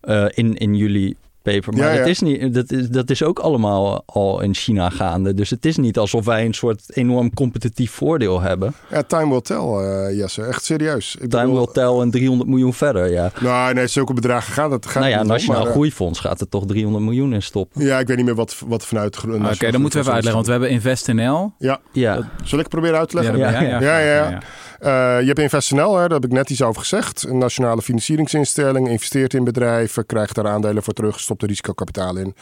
Eh, 0.00 0.24
in, 0.34 0.56
in 0.56 0.74
jullie 0.74 1.16
paper. 1.52 1.72
Maar 1.76 1.86
Ja, 1.86 1.92
ja. 1.92 1.98
Dat, 1.98 2.06
is 2.06 2.20
niet, 2.20 2.54
dat, 2.54 2.72
is, 2.72 2.88
dat 2.88 3.10
is 3.10 3.22
ook 3.22 3.38
allemaal 3.38 4.02
al 4.06 4.40
in 4.40 4.54
China 4.54 4.90
gaande. 4.90 5.34
Dus 5.34 5.50
het 5.50 5.64
is 5.66 5.76
niet 5.76 5.98
alsof 5.98 6.24
wij 6.24 6.44
een 6.44 6.54
soort 6.54 6.82
enorm 6.96 7.34
competitief 7.34 7.90
voordeel 7.92 8.40
hebben. 8.40 8.74
Ja, 8.90 9.02
time 9.02 9.28
will 9.28 9.40
tell, 9.40 9.56
eh, 9.56 10.16
Jesse. 10.16 10.42
Echt 10.42 10.64
serieus. 10.64 11.16
Ik 11.20 11.30
Time 11.30 11.42
bedoel- 11.44 11.56
will 11.64 11.72
tell 11.72 12.00
en 12.00 12.10
300 12.10 12.48
miljoen 12.50 12.74
verder, 12.74 13.10
ja. 13.10 13.30
Nou, 13.40 13.74
nee, 13.74 13.86
zulke 13.86 14.12
bedragen 14.14 14.52
gaat 14.52 14.70
het. 14.70 14.86
Gaat 14.86 15.02
nou 15.02 15.14
ja, 15.14 15.22
Nationaal 15.22 15.58
maar, 15.58 15.66
eh, 15.68 15.72
Groeifonds 15.74 16.20
gaat 16.20 16.40
er 16.40 16.48
toch 16.48 16.66
300 16.66 17.04
miljoen 17.04 17.32
in 17.32 17.42
stoppen. 17.42 17.84
Ja, 17.84 17.98
ik 17.98 18.06
weet 18.06 18.16
niet 18.16 18.26
meer 18.26 18.34
wat, 18.34 18.56
wat 18.66 18.86
vanuit... 18.86 19.20
de 19.20 19.26
Nationaal 19.26 19.52
Oké, 19.52 19.70
dan 19.70 19.80
moeten 19.80 19.98
we 19.98 20.04
even 20.04 20.14
uitleggen, 20.14 20.32
want 20.34 20.46
we 20.46 20.52
hebben 20.52 20.70
InvestNL. 20.70 21.52
Ja, 21.58 21.78
Ja, 21.92 22.14
zal 22.44 22.58
ik 22.58 22.64
het 22.64 22.68
proberen 22.68 22.98
uit 22.98 23.08
te 23.08 23.14
leggen? 23.16 23.38
dat 23.38 23.50
Ja, 23.60 23.98
ja, 23.98 23.98
ja. 23.98 24.38
Eh, 24.80 25.20
je 25.20 25.26
hebt 25.26 25.38
InvestNL, 25.38 25.94
hè, 25.94 26.00
daar 26.00 26.10
heb 26.20 26.24
ik 26.24 26.32
net 26.32 26.50
iets 26.50 26.62
over 26.62 26.80
gezegd. 26.80 27.22
Een 27.28 27.38
nationale 27.38 27.82
financieringsinstelling, 27.82 28.88
investeert 28.88 29.34
in 29.34 29.44
bedrijven, 29.44 30.06
krijgt 30.06 30.34
daar 30.34 30.46
aandelen 30.46 30.82
voor 30.82 30.92
terug, 30.92 31.20
stopt 31.36 31.42
er 31.42 31.48
risicokapitaal 31.48 32.16
in. 32.16 32.34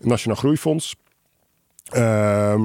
Een 0.00 0.08
Nationaal 0.08 0.36
Groeifonds. 0.38 0.94
Ehm, 1.90 2.62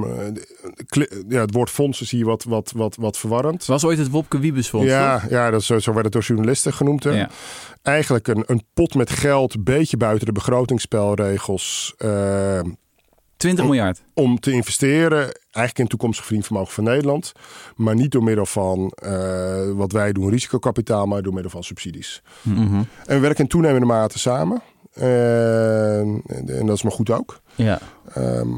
ja, 1.28 1.40
het 1.40 1.52
woord 1.54 1.70
fondsen 1.70 2.06
zie 2.06 2.18
je 2.18 2.24
wat, 2.24 2.44
wat, 2.44 2.72
wat, 2.76 2.96
wat 2.96 3.18
verwarrend. 3.18 3.66
Was 3.66 3.84
ooit 3.84 3.98
het 3.98 4.10
Wopke 4.10 4.38
Wiebesfonds, 4.38 4.86
Ja, 4.88 5.20
toch? 5.20 5.30
ja 5.30 5.50
dat 5.50 5.60
is, 5.60 5.66
zo 5.66 5.78
zo 5.78 5.92
werd 5.92 6.04
het 6.04 6.12
door 6.12 6.22
journalisten 6.22 6.72
genoemd. 6.72 7.04
Hè? 7.04 7.10
Ja. 7.10 7.30
Eigenlijk 7.82 8.28
een, 8.28 8.42
een 8.46 8.62
pot 8.74 8.94
met 8.94 9.10
geld, 9.10 9.54
een 9.54 9.64
beetje 9.64 9.96
buiten 9.96 10.26
de 10.26 10.32
begrotingsspelregels. 10.32 11.94
eh, 11.98 12.60
20 13.36 13.64
miljard. 13.64 14.02
om 14.14 14.40
te 14.40 14.50
investeren, 14.50 15.20
eigenlijk 15.50 15.78
in 15.78 15.86
toekomstig 15.86 16.24
verdienvermogen 16.24 16.72
van 16.72 16.84
Nederland. 16.84 17.32
Maar 17.76 17.94
niet 17.94 18.10
door 18.12 18.22
middel 18.22 18.46
van 18.46 18.92
eh, 18.94 19.70
wat 19.70 19.92
wij 19.92 20.12
doen, 20.12 20.30
risicokapitaal, 20.30 21.06
maar 21.06 21.22
door 21.22 21.32
middel 21.32 21.50
van 21.50 21.62
subsidies. 21.64 22.22
Mhm. 22.42 22.74
En 22.74 22.86
we 23.06 23.18
werken 23.18 23.42
in 23.44 23.48
toenemende 23.50 23.86
mate 23.86 24.18
samen. 24.18 24.62
En, 24.94 26.22
en 26.46 26.66
dat 26.66 26.76
is 26.76 26.82
maar 26.82 26.92
goed 26.92 27.10
ook. 27.10 27.40
ja. 27.54 27.78
Ehm, 28.14 28.48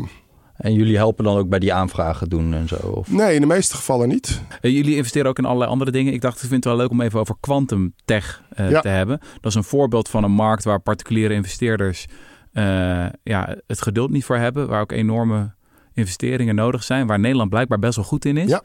En 0.57 0.73
jullie 0.75 0.97
helpen 0.97 1.25
dan 1.25 1.37
ook 1.37 1.49
bij 1.49 1.59
die 1.59 1.73
aanvragen 1.73 2.29
doen 2.29 2.55
en 2.55 2.69
zo? 2.69 2.75
Of? 2.77 3.11
nee, 3.11 3.35
in 3.35 3.41
de 3.41 3.47
meeste 3.47 3.77
gevallen 3.77 4.09
niet. 4.09 4.41
Eh, 4.61 4.71
Jullie 4.73 4.97
investeren 4.97 5.29
ook 5.29 5.39
in 5.39 5.45
allerlei 5.45 5.71
andere 5.71 5.91
dingen. 5.91 6.13
Ik 6.13 6.21
dacht, 6.21 6.35
ik 6.35 6.41
vind 6.49 6.53
het 6.53 6.65
wel 6.65 6.77
leuk 6.77 6.91
om 6.91 7.01
even 7.01 7.21
over 7.21 7.35
quantum 7.41 7.95
tech 8.05 8.43
eh, 8.51 8.71
Ja. 8.71 8.81
te 8.81 8.89
hebben. 8.89 9.19
Dat 9.41 9.51
is 9.51 9.55
een 9.55 9.65
voorbeeld 9.65 10.09
van 10.09 10.25
een 10.25 10.31
markt 10.33 10.65
waar 10.65 10.81
particuliere 10.81 11.35
investeerders 11.35 12.07
eh, 12.53 13.07
ja, 13.23 13.57
het 13.67 13.83
geduld 13.83 14.11
niet 14.11 14.25
voor 14.25 14.37
hebben. 14.37 14.69
Waar 14.69 14.81
ook 14.81 14.93
enorme 14.93 15.53
investeringen 15.95 16.55
nodig 16.55 16.83
zijn. 16.85 17.07
Waar 17.07 17.21
Nederland 17.21 17.51
blijkbaar 17.51 17.79
best 17.79 17.97
wel 17.97 18.05
goed 18.05 18.25
in 18.25 18.37
is. 18.37 18.49
Ja. 18.51 18.63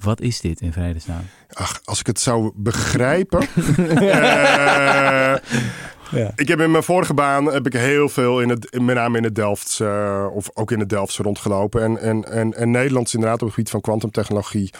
Wat 0.00 0.20
is 0.20 0.40
dit 0.40 0.60
in 0.60 0.72
vredesnaam? 0.72 1.22
Ach, 1.52 1.80
als 1.84 2.00
ik 2.00 2.06
het 2.06 2.20
zou 2.20 2.52
begrijpen. 2.54 3.46
Eh, 3.78 5.34
Ja. 6.10 6.32
Ik 6.36 6.48
heb 6.48 6.60
in 6.60 6.70
mijn 6.70 6.82
vorige 6.82 7.14
baan 7.14 7.52
heb 7.52 7.66
ik 7.66 7.72
heel 7.72 8.08
veel 8.08 8.40
in 8.40 8.48
het, 8.48 8.80
met 8.80 8.94
name 8.94 9.16
in 9.18 9.24
het 9.24 9.34
Delft 9.34 9.78
eh, 9.80 10.26
of 10.32 10.50
ook 10.54 10.70
in 10.70 10.78
het 10.78 10.88
Delftse 10.88 11.22
rondgelopen. 11.22 11.82
En, 11.82 11.98
en, 11.98 12.24
en, 12.24 12.54
en 12.54 12.70
Nederland 12.70 13.06
is 13.06 13.14
inderdaad 13.14 13.40
op 13.40 13.46
het 13.46 13.54
gebied 13.54 13.70
van 13.70 13.80
kwantumtechnologie 13.80 14.70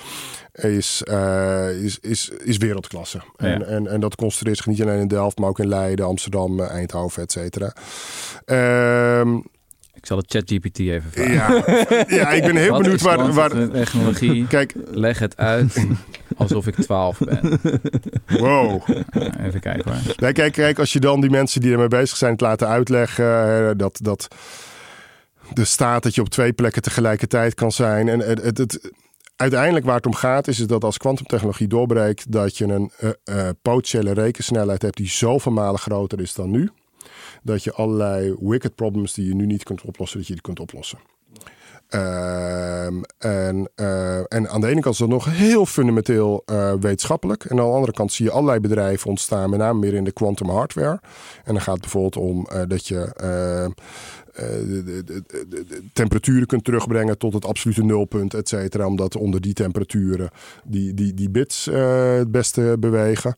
is, 0.52 1.02
eh, 1.02 1.82
is, 1.82 1.98
is, 2.00 2.28
is 2.28 2.56
wereldklasse. 2.56 3.20
Ja. 3.36 3.46
En, 3.46 3.66
en, 3.66 3.86
en 3.86 4.00
dat 4.00 4.14
concentreert 4.14 4.56
zich 4.56 4.66
niet 4.66 4.82
alleen 4.82 5.00
in 5.00 5.08
Delft, 5.08 5.38
maar 5.38 5.48
ook 5.48 5.58
in 5.58 5.68
Leiden, 5.68 6.06
Amsterdam, 6.06 6.60
Eindhoven, 6.60 7.22
et 7.22 7.32
cetera. 7.32 7.74
Ehm, 8.44 9.38
Ik 9.94 10.06
zal 10.06 10.16
het 10.18 10.30
ChatGPT 10.30 10.78
even 10.78 11.10
vragen. 11.10 11.32
ja, 11.34 12.04
ja, 12.08 12.30
ik 12.30 12.42
ben 12.42 12.56
heel 12.56 12.70
Wat 12.70 12.78
benieuwd 12.82 12.98
is 13.00 13.06
waar, 13.06 13.32
waar. 13.32 13.70
technologie? 13.70 14.46
Kijk, 14.46 14.74
Leg 14.90 15.18
het 15.18 15.36
uit 15.36 15.86
alsof 16.36 16.66
ik 16.66 16.74
12 16.74 17.18
ben. 17.18 17.60
wow. 18.26 18.82
Even 19.40 19.60
kijken 19.60 19.92
hoor. 19.92 20.00
Nee, 20.16 20.32
kijk, 20.32 20.52
kijk, 20.52 20.78
als 20.78 20.92
je 20.92 21.00
dan 21.00 21.20
die 21.20 21.30
mensen 21.30 21.60
die 21.60 21.72
ermee 21.72 21.88
bezig 21.88 22.16
zijn 22.16 22.32
het 22.32 22.40
laten 22.40 22.68
uitleggen, 22.68 23.78
dat, 23.78 23.98
dat 24.02 24.28
de 25.52 25.64
staat 25.64 26.02
dat 26.02 26.14
je 26.14 26.20
op 26.20 26.28
twee 26.28 26.52
plekken 26.52 26.82
tegelijkertijd 26.82 27.54
kan 27.54 27.72
zijn. 27.72 28.08
En 28.08 28.18
het, 28.20 28.42
het, 28.42 28.58
het- 28.58 28.90
uiteindelijk 29.36 29.84
waar 29.86 29.96
het 29.96 30.06
om 30.06 30.14
gaat, 30.14 30.48
is 30.48 30.56
dat 30.56 30.84
als 30.84 30.96
kwantumtechnologie 30.98 31.66
doorbreekt, 31.68 32.32
dat 32.32 32.56
je 32.58 32.64
een 32.64 32.90
eh, 32.98 33.10
eh, 33.24 33.48
potentiële 33.62 34.12
rekensnelheid 34.12 34.82
hebt 34.82 34.96
die 34.96 35.08
zoveel 35.08 35.52
malen 35.52 35.80
groter 35.80 36.20
is 36.20 36.34
dan 36.34 36.50
nu. 36.50 36.70
Dat 37.44 37.64
je 37.64 37.72
allerlei 37.72 38.34
wicked 38.40 38.74
problems 38.74 39.14
die 39.14 39.28
je 39.28 39.34
nu 39.34 39.46
niet 39.46 39.62
kunt 39.62 39.82
oplossen, 39.82 40.18
dat 40.18 40.26
je 40.26 40.32
die 40.32 40.42
kunt 40.42 40.60
oplossen. 40.60 40.98
Ehm, 41.88 43.02
en, 43.18 43.68
eh, 43.74 44.18
en 44.18 44.48
aan 44.48 44.60
de 44.60 44.66
ene 44.66 44.80
kant 44.80 44.94
is 44.94 45.00
dat 45.00 45.08
nog 45.08 45.24
heel 45.36 45.66
fundamenteel 45.66 46.42
eh, 46.46 46.72
wetenschappelijk. 46.80 47.44
En 47.44 47.50
aan 47.50 47.56
de 47.56 47.72
andere 47.72 47.92
kant 47.92 48.12
zie 48.12 48.24
je 48.24 48.30
allerlei 48.30 48.60
bedrijven 48.60 49.10
ontstaan, 49.10 49.50
met 49.50 49.58
name 49.58 49.78
meer 49.78 49.94
in 49.94 50.04
de 50.04 50.12
quantum 50.12 50.48
hardware. 50.48 51.00
En 51.44 51.52
dan 51.52 51.60
gaat 51.60 51.74
het 51.74 51.82
bijvoorbeeld 51.82 52.16
om 52.16 52.46
eh, 52.46 52.62
dat 52.68 52.86
je 52.86 53.12
de, 54.34 55.02
de, 55.04 55.82
temperaturen 55.92 56.46
kunt 56.46 56.64
terugbrengen 56.64 57.18
tot 57.18 57.32
het 57.32 57.44
absolute 57.44 57.84
nulpunt, 57.84 58.34
et 58.34 58.48
cetera. 58.48 58.86
Omdat 58.86 59.16
onder 59.16 59.40
die 59.40 59.52
temperaturen 59.52 60.30
die, 60.64 60.94
die, 60.94 61.14
die 61.14 61.30
bits 61.30 61.66
eh, 61.66 62.14
het 62.14 62.30
beste 62.30 62.76
bewegen. 62.78 63.34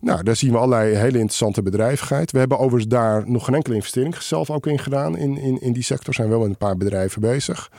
Nou, 0.00 0.22
daar 0.22 0.36
zien 0.36 0.52
we 0.52 0.58
allerlei 0.58 0.94
hele 0.94 1.18
interessante 1.18 1.62
bedrijvigheid. 1.62 2.32
We 2.32 2.38
hebben 2.38 2.58
overigens 2.58 2.88
daar 2.88 3.30
nog 3.30 3.44
geen 3.44 3.54
enkele 3.54 3.74
investering 3.74 4.16
zelf 4.16 4.50
ook 4.50 4.66
in 4.66 4.78
gedaan. 4.78 5.16
In, 5.16 5.36
in, 5.36 5.60
in 5.60 5.72
die 5.72 5.82
sector 5.82 6.14
zijn 6.14 6.26
we 6.26 6.32
wel 6.32 6.42
met 6.42 6.50
een 6.50 6.66
paar 6.66 6.76
bedrijven 6.76 7.20
bezig. 7.20 7.70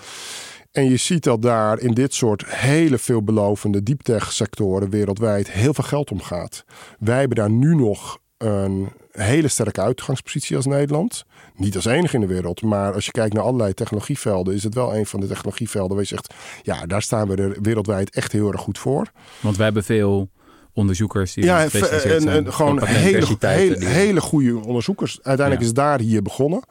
En 0.71 0.89
je 0.89 0.97
ziet 0.97 1.23
dat 1.23 1.41
daar 1.41 1.79
in 1.79 1.93
dit 1.93 2.13
soort 2.13 2.45
hele 2.45 2.97
veelbelovende 2.97 3.83
deeptech 3.83 4.31
sectoren 4.31 4.89
wereldwijd 4.89 5.51
heel 5.51 5.73
veel 5.73 5.83
geld 5.83 6.11
omgaat. 6.11 6.65
Wij 6.99 7.19
hebben 7.19 7.37
daar 7.37 7.51
nu 7.51 7.75
nog 7.75 8.19
een 8.37 8.89
hele 9.11 9.47
sterke 9.47 9.81
uitgangspositie 9.81 10.55
als 10.55 10.65
Nederland. 10.65 11.25
Niet 11.55 11.75
als 11.75 11.85
enige 11.85 12.15
in 12.15 12.21
de 12.21 12.27
wereld, 12.27 12.61
maar 12.61 12.93
als 12.93 13.05
je 13.05 13.11
kijkt 13.11 13.33
naar 13.33 13.43
allerlei 13.43 13.73
technologievelden, 13.73 14.53
is 14.53 14.63
het 14.63 14.73
wel 14.73 14.95
een 14.95 15.05
van 15.05 15.19
de 15.19 15.27
technologievelden 15.27 15.89
waar 15.89 15.99
je 15.99 16.07
zegt, 16.15 16.33
ja, 16.61 16.85
daar 16.85 17.01
staan 17.01 17.27
we 17.27 17.35
er 17.35 17.57
wereldwijd 17.61 18.09
echt 18.15 18.31
heel 18.31 18.51
erg 18.51 18.61
goed 18.61 18.77
voor. 18.79 19.11
Want 19.39 19.57
we 19.57 19.63
hebben 19.63 19.83
veel 19.83 20.29
onderzoekers 20.73 21.33
die 21.33 21.43
Ja, 21.43 21.63
en, 21.63 21.69
zijn. 21.71 22.27
en 22.27 22.53
gewoon 22.53 22.83
hele, 22.85 23.27
hele, 23.39 23.85
hele 23.85 24.21
goede 24.21 24.59
onderzoekers. 24.65 25.19
Uiteindelijk 25.23 25.61
Ja. 25.65 25.71
is 25.71 25.73
daar 25.73 25.99
hier 25.99 26.21
begonnen. 26.21 26.61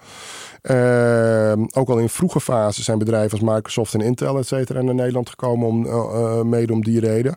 Ehm, 0.62 1.64
ook 1.72 1.88
al 1.88 1.98
in 1.98 2.09
vroege 2.09 2.40
fases 2.40 2.85
zijn 2.85 2.98
bedrijven 2.98 3.38
als 3.40 3.55
Microsoft 3.55 3.94
en 3.94 4.00
Intel 4.00 4.38
et 4.38 4.46
cetera 4.46 4.83
naar 4.83 4.94
Nederland 4.94 5.29
gekomen 5.29 5.68
om, 5.68 5.87
eh, 5.87 6.42
mede 6.42 6.72
om 6.72 6.85
die 6.85 7.00
reden. 7.00 7.37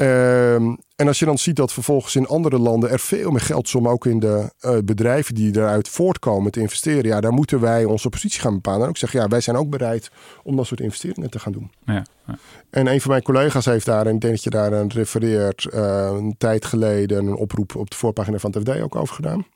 Ehm, 0.00 0.74
en 0.96 1.06
als 1.06 1.18
je 1.18 1.24
dan 1.24 1.38
ziet 1.38 1.56
dat 1.56 1.72
vervolgens 1.72 2.16
in 2.16 2.26
andere 2.26 2.58
landen 2.58 2.90
er 2.90 2.98
veel 2.98 3.30
meer 3.30 3.40
geld 3.40 3.66
is 3.66 3.74
om 3.74 3.88
ook 3.88 4.06
in 4.06 4.20
de 4.20 4.52
eh, 4.60 4.76
bedrijven 4.84 5.34
die 5.34 5.56
eruit 5.56 5.88
voortkomen 5.88 6.52
te 6.52 6.60
investeren. 6.60 7.04
Ja, 7.04 7.20
daar 7.20 7.32
moeten 7.32 7.60
wij 7.60 7.84
onze 7.84 8.08
positie 8.08 8.40
gaan 8.40 8.54
bepalen. 8.54 8.82
En 8.82 8.88
ook 8.88 8.96
zeggen, 8.96 9.20
ja, 9.20 9.28
wij 9.28 9.40
zijn 9.40 9.56
ook 9.56 9.70
bereid 9.70 10.10
om 10.42 10.56
dat 10.56 10.66
soort 10.66 10.80
investeringen 10.80 11.30
te 11.30 11.38
gaan 11.38 11.52
doen. 11.52 11.70
Ja, 11.84 12.04
ja. 12.26 12.38
En 12.70 12.86
een 12.86 13.00
van 13.00 13.10
mijn 13.10 13.22
collega's 13.22 13.64
heeft 13.64 13.86
daar, 13.86 14.06
en 14.06 14.14
ik 14.14 14.20
denk 14.20 14.34
dat 14.34 14.42
je 14.42 14.50
daar 14.50 14.76
aan 14.76 14.88
refereert, 14.88 15.64
eh, 15.64 16.10
een 16.12 16.34
tijd 16.38 16.64
geleden 16.64 17.26
een 17.26 17.34
oproep 17.34 17.76
op 17.76 17.90
de 17.90 17.96
voorpagina 17.96 18.38
van 18.38 18.50
het 18.50 18.68
FD 18.68 18.80
ook 18.80 18.96
over 18.96 19.14
gedaan. 19.14 19.46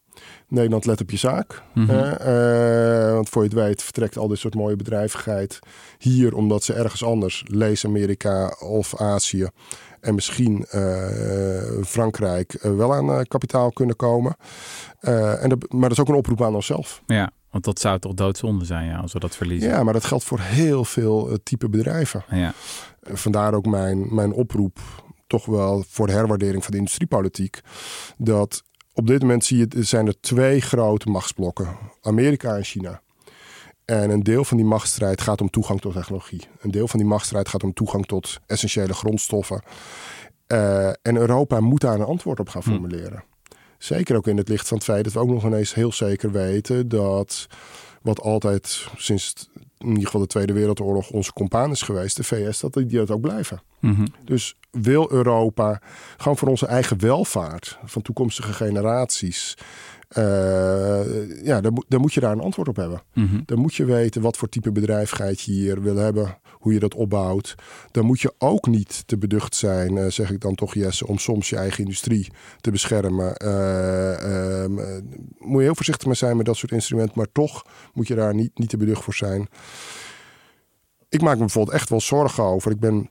Nederland 0.48 0.86
let 0.86 1.00
op 1.00 1.10
je 1.10 1.16
zaak. 1.16 1.62
Mhm. 1.74 1.90
Eh, 1.90 3.12
want 3.12 3.28
voor 3.28 3.42
je 3.42 3.48
het 3.48 3.58
weet 3.58 3.82
vertrekt 3.82 4.16
al 4.16 4.28
dit 4.28 4.38
soort 4.38 4.54
mooie 4.54 4.76
bedrijvigheid 4.76 5.58
hier 5.98 6.34
omdat 6.34 6.64
ze 6.64 6.72
ergens 6.72 7.04
anders, 7.04 7.44
lees 7.46 7.84
Amerika 7.84 8.56
of 8.60 9.00
Azië 9.00 9.48
en 10.04 10.14
misschien 10.14 10.66
eh, 10.70 11.82
Frankrijk, 11.84 12.54
eh, 12.54 12.76
wel 12.76 12.94
aan 12.94 13.10
eh, 13.10 13.20
kapitaal 13.28 13.72
kunnen 13.72 13.96
komen. 13.96 14.36
En 15.00 15.48
dat, 15.48 15.72
maar 15.72 15.88
dat 15.88 15.90
is 15.90 16.00
ook 16.00 16.08
een 16.08 16.14
oproep 16.14 16.42
aan 16.42 16.54
onszelf. 16.54 17.02
ja, 17.06 17.30
want 17.50 17.64
dat 17.64 17.80
zou 17.80 17.98
toch 17.98 18.14
doodzonde 18.14 18.64
zijn 18.64 18.86
ja, 18.86 18.96
als 18.96 19.12
we 19.12 19.18
dat 19.18 19.36
verliezen. 19.36 19.70
Ja, 19.70 19.82
maar 19.82 19.92
dat 19.92 20.04
geldt 20.04 20.24
voor 20.24 20.40
heel 20.40 20.84
veel 20.84 21.38
type 21.42 21.68
bedrijven. 21.68 22.24
Ja. 22.30 22.52
Vandaar 23.02 23.54
ook 23.54 23.66
mijn, 23.66 24.14
mijn 24.14 24.32
oproep, 24.32 24.78
toch 25.26 25.46
wel 25.46 25.84
voor 25.88 26.06
de 26.06 26.12
herwaardering 26.12 26.62
van 26.62 26.72
de 26.72 26.78
industriepolitiek. 26.78 27.60
Dat 28.16 28.62
op 28.92 29.06
dit 29.06 29.20
moment 29.20 29.44
zie 29.44 29.58
je, 29.58 29.82
zijn 29.82 30.06
er 30.06 30.20
twee 30.20 30.60
grote 30.60 31.10
machtsblokken: 31.10 31.68
Amerika 32.02 32.56
en 32.56 32.64
China. 32.64 33.02
En 33.84 34.10
een 34.10 34.22
deel 34.22 34.44
van 34.44 34.56
die 34.56 34.66
machtsstrijd 34.66 35.20
gaat 35.20 35.40
om 35.40 35.50
toegang 35.50 35.80
tot 35.80 35.92
technologie. 35.92 36.48
Een 36.60 36.70
deel 36.70 36.88
van 36.88 36.98
die 36.98 37.08
machtsstrijd 37.08 37.48
gaat 37.48 37.62
om 37.62 37.72
toegang 37.72 38.06
tot 38.06 38.38
essentiële 38.46 38.94
grondstoffen. 38.94 39.62
Eh, 40.46 40.88
en 40.88 41.16
Europa 41.16 41.60
moet 41.60 41.80
daar 41.80 41.94
een 41.94 42.04
antwoord 42.04 42.40
op 42.40 42.48
gaan 42.48 42.62
Hm. 42.62 42.70
formuleren. 42.70 43.24
Zeker 43.78 44.16
ook 44.16 44.26
in 44.26 44.36
het 44.36 44.48
licht 44.48 44.68
van 44.68 44.76
het 44.76 44.86
feit 44.86 45.04
dat 45.04 45.12
we 45.12 45.18
ook 45.18 45.28
nog 45.28 45.44
ineens 45.44 45.74
heel 45.74 45.92
zeker 45.92 46.32
weten 46.32 46.88
dat 46.88 47.46
wat 48.02 48.20
altijd 48.20 48.86
sinds 48.96 49.48
in 49.78 49.88
ieder 49.88 50.04
geval 50.04 50.20
de 50.20 50.26
Tweede 50.26 50.52
Wereldoorlog 50.52 51.10
onze 51.10 51.32
compaan 51.32 51.70
is 51.70 51.82
geweest, 51.82 52.16
de 52.16 52.24
VS, 52.24 52.60
dat 52.60 52.72
die 52.72 52.86
dat 52.86 53.10
ook 53.10 53.20
blijven. 53.20 53.62
Mhm. 53.80 54.06
Dus 54.24 54.56
wil 54.70 55.12
Europa 55.12 55.80
gewoon 56.16 56.36
voor 56.36 56.48
onze 56.48 56.66
eigen 56.66 57.00
welvaart 57.00 57.78
van 57.84 58.02
toekomstige 58.02 58.52
generaties 58.52 59.56
ja, 61.42 61.60
dan, 61.60 61.84
dan, 61.88 62.00
moet 62.00 62.12
je 62.12 62.20
daar 62.20 62.32
een 62.32 62.40
antwoord 62.40 62.68
op 62.68 62.76
hebben. 62.76 63.02
Mhm. 63.12 63.40
Dan 63.46 63.58
moet 63.58 63.74
je 63.74 63.84
weten 63.84 64.22
wat 64.22 64.36
voor 64.36 64.48
type 64.48 64.72
bedrijvigheid 64.72 65.40
je 65.40 65.52
hier 65.52 65.82
wil 65.82 65.96
hebben, 65.96 66.38
hoe 66.52 66.72
je 66.72 66.78
dat 66.78 66.94
opbouwt. 66.94 67.54
Dan 67.90 68.04
moet 68.04 68.20
je 68.20 68.34
ook 68.38 68.66
niet 68.66 69.02
te 69.06 69.18
beducht 69.18 69.54
zijn, 69.54 69.96
uh, 69.96 70.06
zeg 70.06 70.30
ik 70.30 70.40
dan 70.40 70.54
toch 70.54 70.74
Jesse, 70.74 71.06
om 71.06 71.18
soms 71.18 71.48
je 71.48 71.56
eigen 71.56 71.84
industrie 71.84 72.28
te 72.60 72.70
beschermen. 72.70 73.34
Uh, 73.44 74.66
moet 75.38 75.58
je 75.58 75.64
heel 75.64 75.74
voorzichtig 75.74 76.06
mee 76.06 76.16
zijn 76.16 76.36
met 76.36 76.46
dat 76.46 76.56
soort 76.56 76.72
instrumenten, 76.72 77.18
maar 77.18 77.32
toch 77.32 77.66
moet 77.92 78.08
je 78.08 78.14
daar 78.14 78.34
niet, 78.34 78.58
niet 78.58 78.68
te 78.68 78.76
beducht 78.76 79.02
voor 79.02 79.14
zijn. 79.14 79.48
Ik 81.08 81.20
maak 81.20 81.34
me 81.34 81.40
bijvoorbeeld 81.40 81.76
echt 81.76 81.88
wel 81.88 82.00
zorgen 82.00 82.44
over. 82.44 82.70
Ik 82.70 82.80
ben 82.80 83.08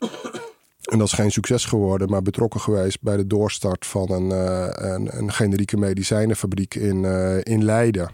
en 0.94 1.00
dat 1.00 1.08
is 1.08 1.14
geen 1.14 1.32
succes 1.32 1.66
geworden, 1.66 2.10
maar 2.10 2.22
betrokken 2.22 2.60
geweest 2.60 3.02
bij 3.02 3.18
de 3.18 3.28
doorstart 3.28 3.86
van 3.86 4.12
een, 4.12 4.30
uh, 4.30 4.68
een, 4.72 5.18
een, 5.18 5.32
generieke 5.32 5.78
medicijnenfabriek 5.78 6.76
in, 6.76 7.04
uh, 7.04 7.38
in 7.44 7.64
Leiden. 7.64 8.10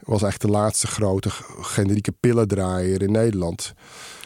Was 0.00 0.22
eigenlijk 0.22 0.52
de 0.52 0.58
laatste 0.58 0.86
grote 0.86 1.30
generieke 1.60 2.12
pillendraaier 2.12 3.02
in 3.02 3.12
Nederland. 3.12 3.74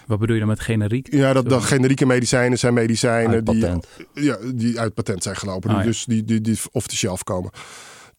Wat 0.06 0.18
bedoel 0.18 0.34
je 0.34 0.40
dan 0.40 0.50
met 0.50 0.60
generiek? 0.60 1.12
Ja, 1.12 1.32
dat, 1.32 1.48
dat 1.48 1.62
generieke 1.62 2.06
medicijnen 2.06 2.58
zijn 2.58 2.74
medicijnen 2.74 3.34
Uit 3.34 3.46
die, 3.46 3.60
patent. 3.60 3.86
ja, 4.14 4.36
die 4.54 4.80
uit 4.80 4.94
patent 4.94 5.22
zijn 5.22 5.36
gelopen. 5.36 5.70
Ah, 5.70 5.76
ja. 5.76 5.82
Dus 5.82 6.04
die, 6.04 6.24
die, 6.24 6.40
die 6.40 6.58
off 6.72 6.86
the 6.86 6.96
shelf 6.96 7.24
komen. 7.24 7.50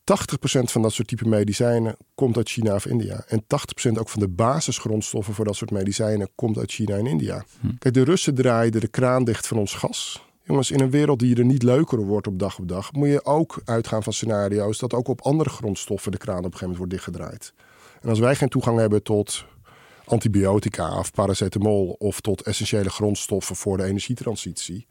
80% 0.01 0.03
van 0.63 0.81
dat 0.81 0.93
soort 0.93 1.07
type 1.07 1.27
medicijnen 1.27 1.95
komt 2.15 2.37
uit 2.37 2.49
China 2.49 2.75
of 2.75 2.85
India. 2.85 3.23
En 3.27 3.41
80% 3.41 3.91
ook 3.99 4.09
van 4.09 4.19
de 4.19 4.27
basisgrondstoffen 4.27 5.33
voor 5.33 5.45
dat 5.45 5.55
soort 5.55 5.71
medicijnen 5.71 6.29
komt 6.35 6.57
uit 6.57 6.71
China 6.71 6.95
en 6.95 7.07
India. 7.07 7.43
Hm. 7.59 7.67
Kijk, 7.79 7.93
de 7.93 8.03
Russen 8.03 8.35
draaiden 8.35 8.81
de 8.81 8.87
kraan 8.87 9.23
dicht 9.23 9.47
van 9.47 9.57
ons 9.57 9.73
gas. 9.73 10.25
Jongens, 10.43 10.71
in 10.71 10.79
een 10.79 10.89
wereld 10.89 11.19
die 11.19 11.35
er 11.35 11.45
niet 11.45 11.63
leuker 11.63 11.99
wordt 11.99 12.27
op 12.27 12.39
dag 12.39 12.59
op 12.59 12.67
dag, 12.67 12.91
moet 12.91 13.07
je 13.07 13.25
ook 13.25 13.61
uitgaan 13.65 14.03
van 14.03 14.13
scenario's 14.13 14.77
dat 14.77 14.93
ook 14.93 15.07
op 15.07 15.21
andere 15.21 15.49
grondstoffen 15.49 16.11
de 16.11 16.17
kraan 16.17 16.37
op 16.37 16.43
een 16.43 16.51
gegeven 16.51 16.69
moment 16.69 16.93
wordt 16.93 17.05
dichtgedraaid. 17.05 17.53
En 18.01 18.09
als 18.09 18.19
wij 18.19 18.35
geen 18.35 18.49
toegang 18.49 18.77
hebben 18.77 19.03
tot 19.03 19.45
antibiotica 20.05 20.97
of 20.97 21.11
paracetamol 21.11 21.95
of 21.99 22.21
tot 22.21 22.41
essentiële 22.41 22.89
grondstoffen 22.89 23.55
voor 23.55 23.77
de 23.77 23.83
energietransitie, 23.83 24.87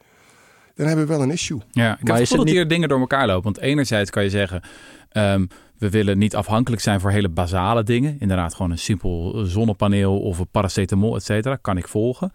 dan 0.75 0.87
hebben 0.87 1.07
we 1.07 1.13
wel 1.13 1.23
een 1.23 1.31
issue. 1.31 1.59
Ja, 1.59 1.63
ik 1.63 1.73
Maar 1.73 1.97
heb 1.99 2.09
is 2.09 2.19
het 2.19 2.29
gevoel 2.29 2.45
dat 2.45 2.55
hier 2.55 2.69
dingen 2.69 2.89
door 2.89 3.01
elkaar 3.01 3.27
lopen. 3.27 3.43
Want 3.43 3.59
enerzijds 3.59 4.11
kan 4.11 4.23
je 4.23 4.31
zeggen, 4.31 4.63
ehm, 5.11 5.47
we 5.79 5.91
willen 5.91 6.19
niet 6.19 6.37
afhankelijk 6.37 6.83
zijn 6.83 7.01
voor 7.01 7.11
hele 7.11 7.29
basale 7.29 7.83
dingen. 7.83 8.17
Inderdaad, 8.19 8.55
gewoon 8.55 8.71
een 8.71 8.79
simpel 8.79 9.45
zonnepaneel 9.47 10.21
of 10.21 10.39
een 10.39 10.49
paracetamol, 10.51 11.17
et 11.17 11.25
cetera. 11.25 11.57
Kan 11.57 11.77
ik 11.77 11.89
volgen. 11.89 12.33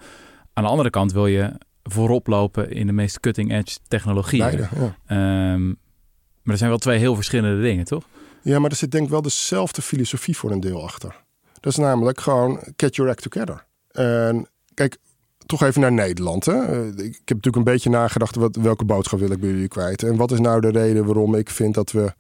Aan 0.53 0.63
de 0.63 0.69
andere 0.69 0.89
kant 0.89 1.11
wil 1.11 1.27
je 1.27 1.51
voorop 1.83 2.27
lopen 2.27 2.71
in 2.71 2.87
de 2.87 2.93
meest 2.93 3.19
cutting-edge 3.19 3.77
technologieën. 3.87 4.51
Ja. 4.57 4.69
Ehm, 5.05 5.67
maar 5.67 6.53
er 6.53 6.57
zijn 6.57 6.69
wel 6.69 6.79
twee 6.79 6.99
heel 6.99 7.15
verschillende 7.15 7.61
dingen, 7.61 7.85
toch? 7.85 8.03
Ja, 8.41 8.59
maar 8.59 8.69
er 8.69 8.75
zit 8.75 8.91
denk 8.91 9.03
ik 9.03 9.09
wel 9.09 9.21
dezelfde 9.21 9.81
filosofie 9.81 10.37
voor 10.37 10.51
een 10.51 10.59
deel 10.59 10.83
achter. 10.83 11.23
Dat 11.59 11.71
is 11.71 11.77
namelijk 11.79 12.19
gewoon 12.21 12.59
get 12.77 12.95
your 12.95 13.11
act 13.11 13.21
together. 13.31 13.65
En 13.91 14.47
kijk, 14.73 14.97
toch 15.45 15.63
even 15.63 15.81
naar 15.81 15.91
Nederland. 15.91 16.45
Hè? 16.45 16.53
Eh, 16.53 16.87
Ik 16.87 17.13
heb 17.13 17.27
natuurlijk 17.27 17.55
een 17.55 17.63
beetje 17.63 17.89
nagedacht, 17.89 18.35
wat, 18.35 18.55
welke 18.55 18.85
boodschap 18.85 19.19
wil 19.19 19.31
ik 19.31 19.39
bij 19.39 19.49
jullie 19.49 19.67
kwijt? 19.67 20.03
En 20.03 20.15
wat 20.15 20.31
is 20.31 20.39
nou 20.39 20.61
de 20.61 20.69
reden 20.69 21.05
waarom 21.05 21.35
ik 21.35 21.49
vind 21.49 21.73
dat 21.73 21.91
we, 21.91 22.13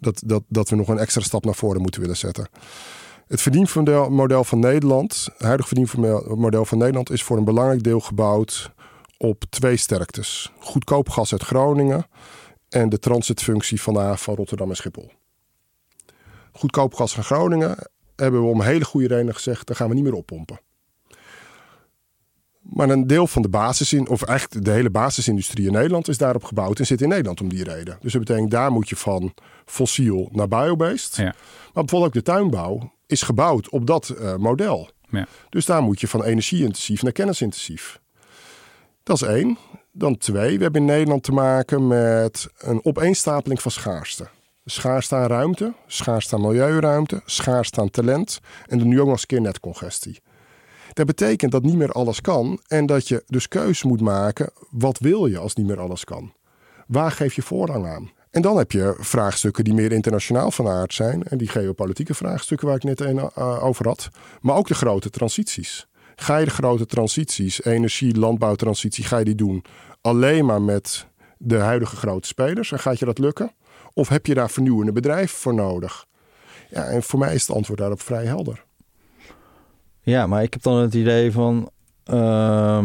dat, 0.00 0.22
dat, 0.26 0.42
dat 0.48 0.68
we 0.68 0.76
nog 0.76 0.88
een 0.88 0.98
extra 0.98 1.22
stap 1.22 1.44
naar 1.44 1.54
voren 1.54 1.80
moeten 1.80 2.00
willen 2.00 2.16
zetten? 2.16 2.48
Het 3.26 3.42
verdienmodel 3.42 4.10
model 4.10 4.44
van 4.44 4.58
Nederland, 4.58 5.28
het 5.32 5.42
huidige 5.42 5.68
verdienmodel 5.68 6.64
van 6.64 6.78
Nederland, 6.78 7.10
is 7.10 7.22
voor 7.22 7.36
een 7.36 7.44
belangrijk 7.44 7.82
deel 7.82 8.00
gebouwd 8.00 8.72
op 9.18 9.44
twee 9.50 9.76
sterktes. 9.76 10.52
Goedkoop 10.58 11.08
gas 11.08 11.32
uit 11.32 11.42
Groningen 11.42 12.06
en 12.68 12.88
de 12.88 12.98
transitfunctie 12.98 13.82
van 13.82 13.94
de 13.94 14.00
haven 14.00 14.18
van 14.18 14.34
Rotterdam 14.34 14.70
en 14.70 14.76
Schiphol. 14.76 15.10
Goedkoop 16.52 16.94
gas 16.94 17.14
van 17.14 17.24
Groningen 17.24 17.76
hebben 18.16 18.40
we 18.40 18.46
om 18.46 18.62
hele 18.62 18.84
goede 18.84 19.08
redenen 19.08 19.34
gezegd, 19.34 19.66
daar 19.66 19.76
gaan 19.76 19.88
we 19.88 19.94
niet 19.94 20.04
meer 20.04 20.12
oppompen. 20.12 20.60
Maar 22.68 22.90
een 22.90 23.06
deel 23.06 23.26
van 23.26 23.42
de 23.42 23.48
basis, 23.48 23.94
of 23.94 24.22
eigenlijk 24.22 24.64
de 24.64 24.70
hele 24.70 24.90
basisindustrie 24.90 25.66
in 25.66 25.72
Nederland 25.72 26.08
is 26.08 26.18
daarop 26.18 26.44
gebouwd 26.44 26.78
en 26.78 26.86
zit 26.86 27.00
in 27.00 27.08
Nederland 27.08 27.40
om 27.40 27.48
die 27.48 27.64
reden. 27.64 27.98
Dus 28.00 28.12
dat 28.12 28.24
betekent, 28.24 28.50
daar 28.50 28.72
moet 28.72 28.88
je 28.88 28.96
van 28.96 29.34
fossiel 29.64 30.28
naar 30.32 30.48
biobased. 30.48 31.16
Ja. 31.16 31.24
Maar 31.24 31.84
bijvoorbeeld 31.84 32.16
ook 32.16 32.24
de 32.24 32.32
tuinbouw 32.32 32.92
is 33.06 33.22
gebouwd 33.22 33.68
op 33.68 33.86
dat 33.86 34.14
uh, 34.20 34.36
model. 34.36 34.90
Ja. 35.10 35.26
Dus 35.48 35.64
daar 35.64 35.82
moet 35.82 36.00
je 36.00 36.08
van 36.08 36.24
energie-intensief 36.24 37.02
naar 37.02 37.12
kennisintensief. 37.12 38.00
Dat 39.02 39.16
is 39.16 39.28
één. 39.28 39.58
Dan 39.92 40.18
twee, 40.18 40.56
we 40.56 40.62
hebben 40.62 40.80
in 40.80 40.86
Nederland 40.86 41.22
te 41.22 41.32
maken 41.32 41.86
met 41.86 42.48
een 42.58 42.84
opeenstapeling 42.84 43.62
van 43.62 43.70
schaarste. 43.70 44.28
Schaarste 44.64 45.14
aan 45.14 45.26
ruimte, 45.26 45.72
schaarste 45.86 46.34
aan 46.34 46.40
milieuruimte, 46.40 47.22
schaarste 47.24 47.80
aan 47.80 47.90
talent 47.90 48.40
en 48.66 48.78
dan 48.78 48.88
nu 48.88 49.00
ook 49.00 49.04
nog 49.04 49.12
eens 49.12 49.20
een 49.20 49.26
keer 49.26 49.40
netcongestie. 49.40 50.20
Dat 50.98 51.06
betekent 51.06 51.52
dat 51.52 51.62
niet 51.62 51.76
meer 51.76 51.92
alles 51.92 52.20
kan 52.20 52.60
en 52.66 52.86
dat 52.86 53.08
je 53.08 53.22
dus 53.26 53.48
keus 53.48 53.82
moet 53.82 54.00
maken. 54.00 54.50
Wat 54.70 54.98
wil 54.98 55.26
je 55.26 55.38
als 55.38 55.54
niet 55.54 55.66
meer 55.66 55.80
alles 55.80 56.04
kan? 56.04 56.32
Waar 56.86 57.10
geef 57.10 57.34
je 57.34 57.42
voorrang 57.42 57.86
aan? 57.86 58.10
En 58.30 58.42
dan 58.42 58.56
heb 58.56 58.72
je 58.72 58.96
vraagstukken 58.98 59.64
die 59.64 59.74
meer 59.74 59.92
internationaal 59.92 60.50
van 60.50 60.68
aard 60.68 60.94
zijn. 60.94 61.22
En 61.22 61.38
die 61.38 61.48
geopolitieke 61.48 62.14
vraagstukken 62.14 62.66
waar 62.66 62.76
ik 62.76 62.82
net 62.82 63.00
uh, 63.00 63.64
over 63.64 63.86
had. 63.86 64.08
Maar 64.40 64.56
ook 64.56 64.66
de 64.66 64.74
grote 64.74 65.10
transities. 65.10 65.86
Ga 66.16 66.36
je 66.36 66.44
de 66.44 66.50
grote 66.50 66.86
transities, 66.86 67.64
energie, 67.64 68.18
landbouwtransitie, 68.18 69.04
ga 69.04 69.18
je 69.18 69.24
die 69.24 69.34
doen 69.34 69.64
alleen 70.00 70.44
maar 70.44 70.62
met 70.62 71.06
de 71.36 71.56
huidige 71.56 71.96
grote 71.96 72.28
spelers? 72.28 72.72
En 72.72 72.78
gaat 72.78 72.98
je 72.98 73.04
dat 73.04 73.18
lukken? 73.18 73.52
Of 73.92 74.08
heb 74.08 74.26
je 74.26 74.34
daar 74.34 74.50
vernieuwende 74.50 74.92
bedrijven 74.92 75.38
voor 75.38 75.54
nodig? 75.54 76.06
Ja, 76.70 76.84
en 76.84 77.02
voor 77.02 77.18
mij 77.18 77.34
is 77.34 77.46
het 77.46 77.56
antwoord 77.56 77.78
daarop 77.78 78.02
vrij 78.02 78.24
helder. 78.24 78.66
Ja, 80.08 80.26
maar 80.26 80.42
ik 80.42 80.52
heb 80.52 80.62
dan 80.62 80.76
het 80.76 80.94
idee 80.94 81.32
van... 81.32 81.70
Uh, 82.10 82.84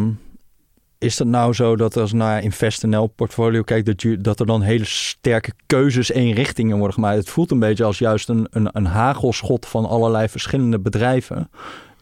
is 0.97 1.19
het 1.19 1.27
nou 1.27 1.53
zo 1.53 1.75
dat 1.75 1.97
als 1.97 2.13
naar 2.13 2.43
InvestNL 2.43 3.07
portfolio 3.07 3.61
kijkt... 3.61 3.85
Dat, 3.85 4.01
je, 4.01 4.17
dat 4.17 4.39
er 4.39 4.45
dan 4.45 4.61
hele 4.61 4.85
sterke 4.85 5.51
keuzes 5.65 6.09
in 6.09 6.33
richtingen 6.33 6.77
worden 6.77 6.93
gemaakt? 6.93 7.17
Het 7.17 7.29
voelt 7.29 7.51
een 7.51 7.59
beetje 7.59 7.83
als 7.83 7.97
juist 7.97 8.29
een, 8.29 8.47
een, 8.49 8.69
een 8.71 8.85
hagelschot 8.85 9.65
van 9.65 9.85
allerlei 9.85 10.29
verschillende 10.29 10.79
bedrijven... 10.79 11.49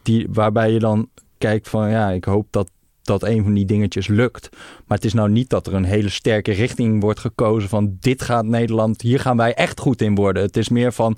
Die, 0.02 0.26
waarbij 0.30 0.72
je 0.72 0.78
dan 0.78 1.08
kijkt 1.38 1.68
van 1.68 1.90
ja, 1.90 2.10
ik 2.10 2.24
hoop 2.24 2.46
dat 2.50 2.70
dat 3.02 3.22
een 3.22 3.42
van 3.42 3.54
die 3.54 3.64
dingetjes 3.64 4.06
lukt. 4.06 4.48
Maar 4.86 4.96
het 4.96 5.06
is 5.06 5.12
nou 5.12 5.30
niet 5.30 5.50
dat 5.50 5.66
er 5.66 5.74
een 5.74 5.84
hele 5.84 6.08
sterke 6.08 6.52
richting 6.52 7.00
wordt 7.00 7.20
gekozen 7.20 7.68
van 7.68 7.96
dit 8.00 8.22
gaat 8.22 8.44
Nederland, 8.44 9.00
hier 9.00 9.20
gaan 9.20 9.36
wij 9.36 9.54
echt 9.54 9.80
goed 9.80 10.02
in 10.02 10.14
worden. 10.14 10.42
Het 10.42 10.56
is 10.56 10.68
meer 10.68 10.92
van 10.92 11.16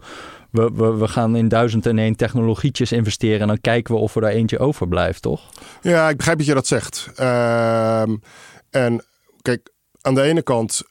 we, 0.55 0.95
we, 0.95 1.09
gaan 1.09 1.37
in 1.37 1.49
duizend 1.49 1.87
en 1.87 1.99
één 1.99 2.17
technologietjes 2.17 2.93
investeren 2.93 3.41
en 3.41 3.47
dan 3.47 3.61
kijken 3.61 3.95
we 3.95 4.01
of 4.01 4.15
er 4.15 4.21
daar 4.21 4.31
eentje 4.31 4.59
overblijft, 4.59 5.23
toch? 5.23 5.41
Ja, 5.83 6.09
ik 6.09 6.17
begrijp 6.17 6.39
dat 6.39 6.47
je 6.47 6.55
dat 6.55 6.67
zegt. 6.67 7.11
Uh, 7.21 8.03
en 8.71 9.05
kijk, 9.43 9.71
aan 10.01 10.15
de 10.15 10.23
ene 10.23 10.43
kant 10.43 10.83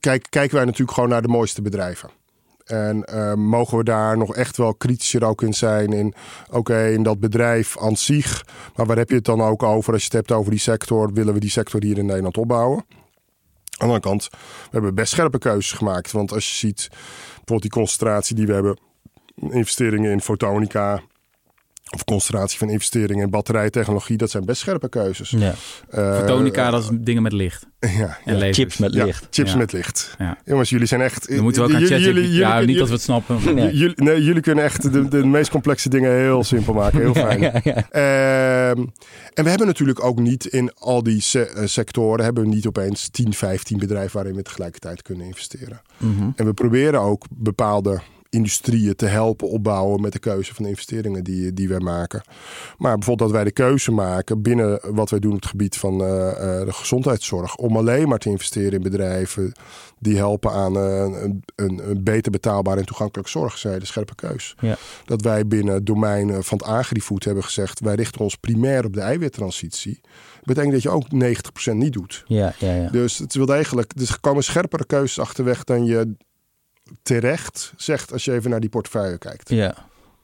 kijk, 0.00 0.26
kijken 0.30 0.56
wij 0.56 0.64
natuurlijk 0.64 0.92
gewoon 0.92 1.08
naar 1.08 1.22
de 1.22 1.28
mooiste 1.28 1.62
bedrijven. 1.62 2.10
En 2.64 3.06
uh, 3.10 3.34
mogen 3.34 3.78
we 3.78 3.84
daar 3.84 4.18
nog 4.18 4.34
echt 4.34 4.56
wel 4.56 4.74
kritischer 4.74 5.24
ook 5.24 5.42
in 5.42 5.54
zijn 5.54 5.92
in, 5.92 6.14
oké, 6.50 6.86
in 6.86 7.02
dat 7.02 7.20
bedrijf 7.20 7.78
aan 7.78 7.96
zich. 7.96 8.44
Maar 8.76 8.86
waar 8.86 8.96
heb 8.96 9.08
je 9.08 9.14
het 9.14 9.24
dan 9.24 9.42
ook 9.42 9.62
over 9.62 9.92
als 9.92 10.02
je 10.02 10.08
het 10.08 10.16
hebt 10.16 10.32
over 10.32 10.50
die 10.50 10.60
sector? 10.60 11.12
Willen 11.12 11.34
we 11.34 11.40
die 11.40 11.50
sector 11.50 11.82
hier 11.82 11.98
in 11.98 12.06
Nederland 12.06 12.36
opbouwen? 12.36 12.84
Aan 13.76 13.88
de 13.88 13.94
andere 13.94 14.00
kant, 14.00 14.28
we 14.30 14.68
hebben 14.70 14.94
best 14.94 15.12
scherpe 15.12 15.38
keuzes 15.38 15.72
gemaakt. 15.72 16.12
Want 16.12 16.32
als 16.32 16.48
je 16.48 16.54
ziet, 16.54 16.88
bijvoorbeeld 16.90 17.62
die 17.62 17.70
concentratie 17.70 18.36
die 18.36 18.46
we 18.46 18.52
hebben, 18.52 18.78
investeringen 19.34 20.10
in 20.10 20.20
fotonica, 20.20 21.02
of 21.94 22.04
concentratie 22.04 22.58
van 22.58 22.68
investeringen 22.70 23.24
in 23.24 23.30
batterijtechnologie, 23.30 24.16
dat 24.16 24.30
zijn 24.30 24.44
best 24.44 24.60
scherpe 24.60 24.88
keuzes. 24.88 25.30
Ja. 25.30 25.54
Uh, 25.94 26.18
Fotonica, 26.18 26.70
dat 26.70 26.82
is 26.82 26.88
dingen 26.92 27.22
met 27.22 27.32
licht. 27.32 27.66
Ja, 27.98 28.18
en 28.24 28.38
ja 28.38 28.52
chips 28.52 28.78
met 28.78 28.94
licht. 28.94 29.20
Ja, 29.20 29.26
chips 29.30 29.50
Ja. 29.52 29.56
met 29.56 29.72
licht. 29.72 30.14
Ja. 30.18 30.38
Jongens, 30.44 30.70
jullie 30.70 30.86
zijn 30.86 31.00
echt... 31.00 31.28
Dan 31.28 31.42
moeten 31.42 31.62
we 31.62 31.68
ook 31.68 31.74
aan 31.74 31.80
jullie- 31.80 31.94
chatten. 31.96 32.14
jullie- 32.14 32.28
jullie 32.28 32.40
ja, 32.44 32.48
kunnen- 32.50 32.66
niet 32.68 32.78
dat 32.78 32.86
we 32.88 32.92
het 32.94 33.02
snappen. 33.02 33.54
Nee. 33.54 33.76
Jullie, 33.76 34.02
nee, 34.02 34.24
jullie 34.24 34.40
kunnen 34.42 34.64
echt 34.64 34.92
de, 34.92 35.08
de 35.08 35.26
meest 35.26 35.50
complexe 35.50 35.88
dingen 35.88 36.12
heel 36.12 36.44
simpel 36.44 36.74
maken. 36.74 36.98
Heel 37.00 37.14
fijn. 37.26 37.40
Ja, 37.40 37.60
ja, 37.62 37.84
ja. 37.90 38.70
Ehm, 38.70 38.84
en 39.34 39.44
we 39.44 39.48
hebben 39.48 39.66
natuurlijk 39.66 40.04
ook 40.04 40.18
niet 40.18 40.44
in 40.46 40.70
al 40.78 41.02
die 41.02 41.20
se- 41.20 41.40
eh, 41.46 41.66
sectoren... 41.66 42.24
hebben 42.24 42.42
we 42.42 42.48
niet 42.48 42.66
opeens 42.66 43.08
10, 43.08 43.32
15 43.34 43.78
bedrijven... 43.78 44.16
waarin 44.16 44.34
we 44.34 44.42
tegelijkertijd 44.42 45.02
kunnen 45.02 45.26
investeren. 45.26 45.80
Mhm. 45.98 46.30
En 46.36 46.44
we 46.44 46.52
proberen 46.52 47.00
ook 47.00 47.24
bepaalde 47.30 48.00
industrieën 48.34 48.96
te 48.96 49.06
helpen 49.06 49.48
opbouwen 49.48 50.00
met 50.00 50.12
de 50.12 50.18
keuze 50.18 50.54
van 50.54 50.64
de 50.64 50.70
investeringen 50.70 51.24
die, 51.24 51.52
die 51.52 51.68
wij 51.68 51.80
maken. 51.80 52.22
Maar 52.78 52.94
bijvoorbeeld 52.94 53.28
dat 53.28 53.38
wij 53.38 53.44
de 53.44 53.52
keuze 53.52 53.90
maken 53.90 54.42
binnen 54.42 54.80
wat 54.82 55.10
wij 55.10 55.18
doen 55.18 55.32
op 55.32 55.40
het 55.40 55.50
gebied 55.50 55.76
van 55.76 56.00
eh, 56.00 56.28
eh, 56.30 56.66
de 56.66 56.72
gezondheidszorg. 56.72 57.56
Om 57.56 57.76
alleen 57.76 58.08
maar 58.08 58.18
te 58.18 58.28
investeren 58.28 58.72
in 58.72 58.82
bedrijven 58.82 59.52
die 59.98 60.16
helpen 60.16 60.50
aan 60.50 60.76
eh, 60.76 61.00
een, 61.00 61.42
een, 61.54 61.90
een 61.90 62.04
beter 62.04 62.32
betaalbare 62.32 62.80
en 62.80 62.86
toegankelijke 62.86 63.30
zorg. 63.30 63.58
Zij 63.58 63.78
de 63.78 63.86
scherpe 63.86 64.14
keus. 64.14 64.54
Ja. 64.60 64.76
Dat 65.04 65.22
wij 65.22 65.46
binnen 65.46 65.74
het 65.74 65.86
domein 65.86 66.42
van 66.42 66.58
het 66.58 66.66
agrifood 66.66 67.24
hebben 67.24 67.44
gezegd. 67.44 67.80
Wij 67.80 67.94
richten 67.94 68.20
ons 68.20 68.36
primair 68.36 68.84
op 68.84 68.92
de 68.92 69.00
eiwittransitie. 69.00 70.00
betekent 70.42 70.72
dat 70.72 70.82
je 70.82 70.90
ook 70.90 71.06
90% 71.70 71.74
niet 71.74 71.92
doet. 71.92 72.24
ja, 72.26 72.54
ja, 72.58 72.74
ja. 72.74 72.88
Dus 72.90 73.18
het 73.18 73.34
wil 73.34 73.46
degelijk, 73.46 73.96
dus 73.96 74.08
er 74.08 74.20
komen 74.20 74.44
scherpere 74.44 74.86
keuzes 74.86 75.18
achterweg 75.18 75.64
dan 75.64 75.84
je 75.84 76.14
terecht 77.02 77.72
zegt 77.76 78.12
als 78.12 78.24
je 78.24 78.32
even 78.32 78.50
naar 78.50 78.60
die 78.60 78.70
portefeuille 78.70 79.18
kijkt. 79.18 79.48
Ja, 79.48 79.74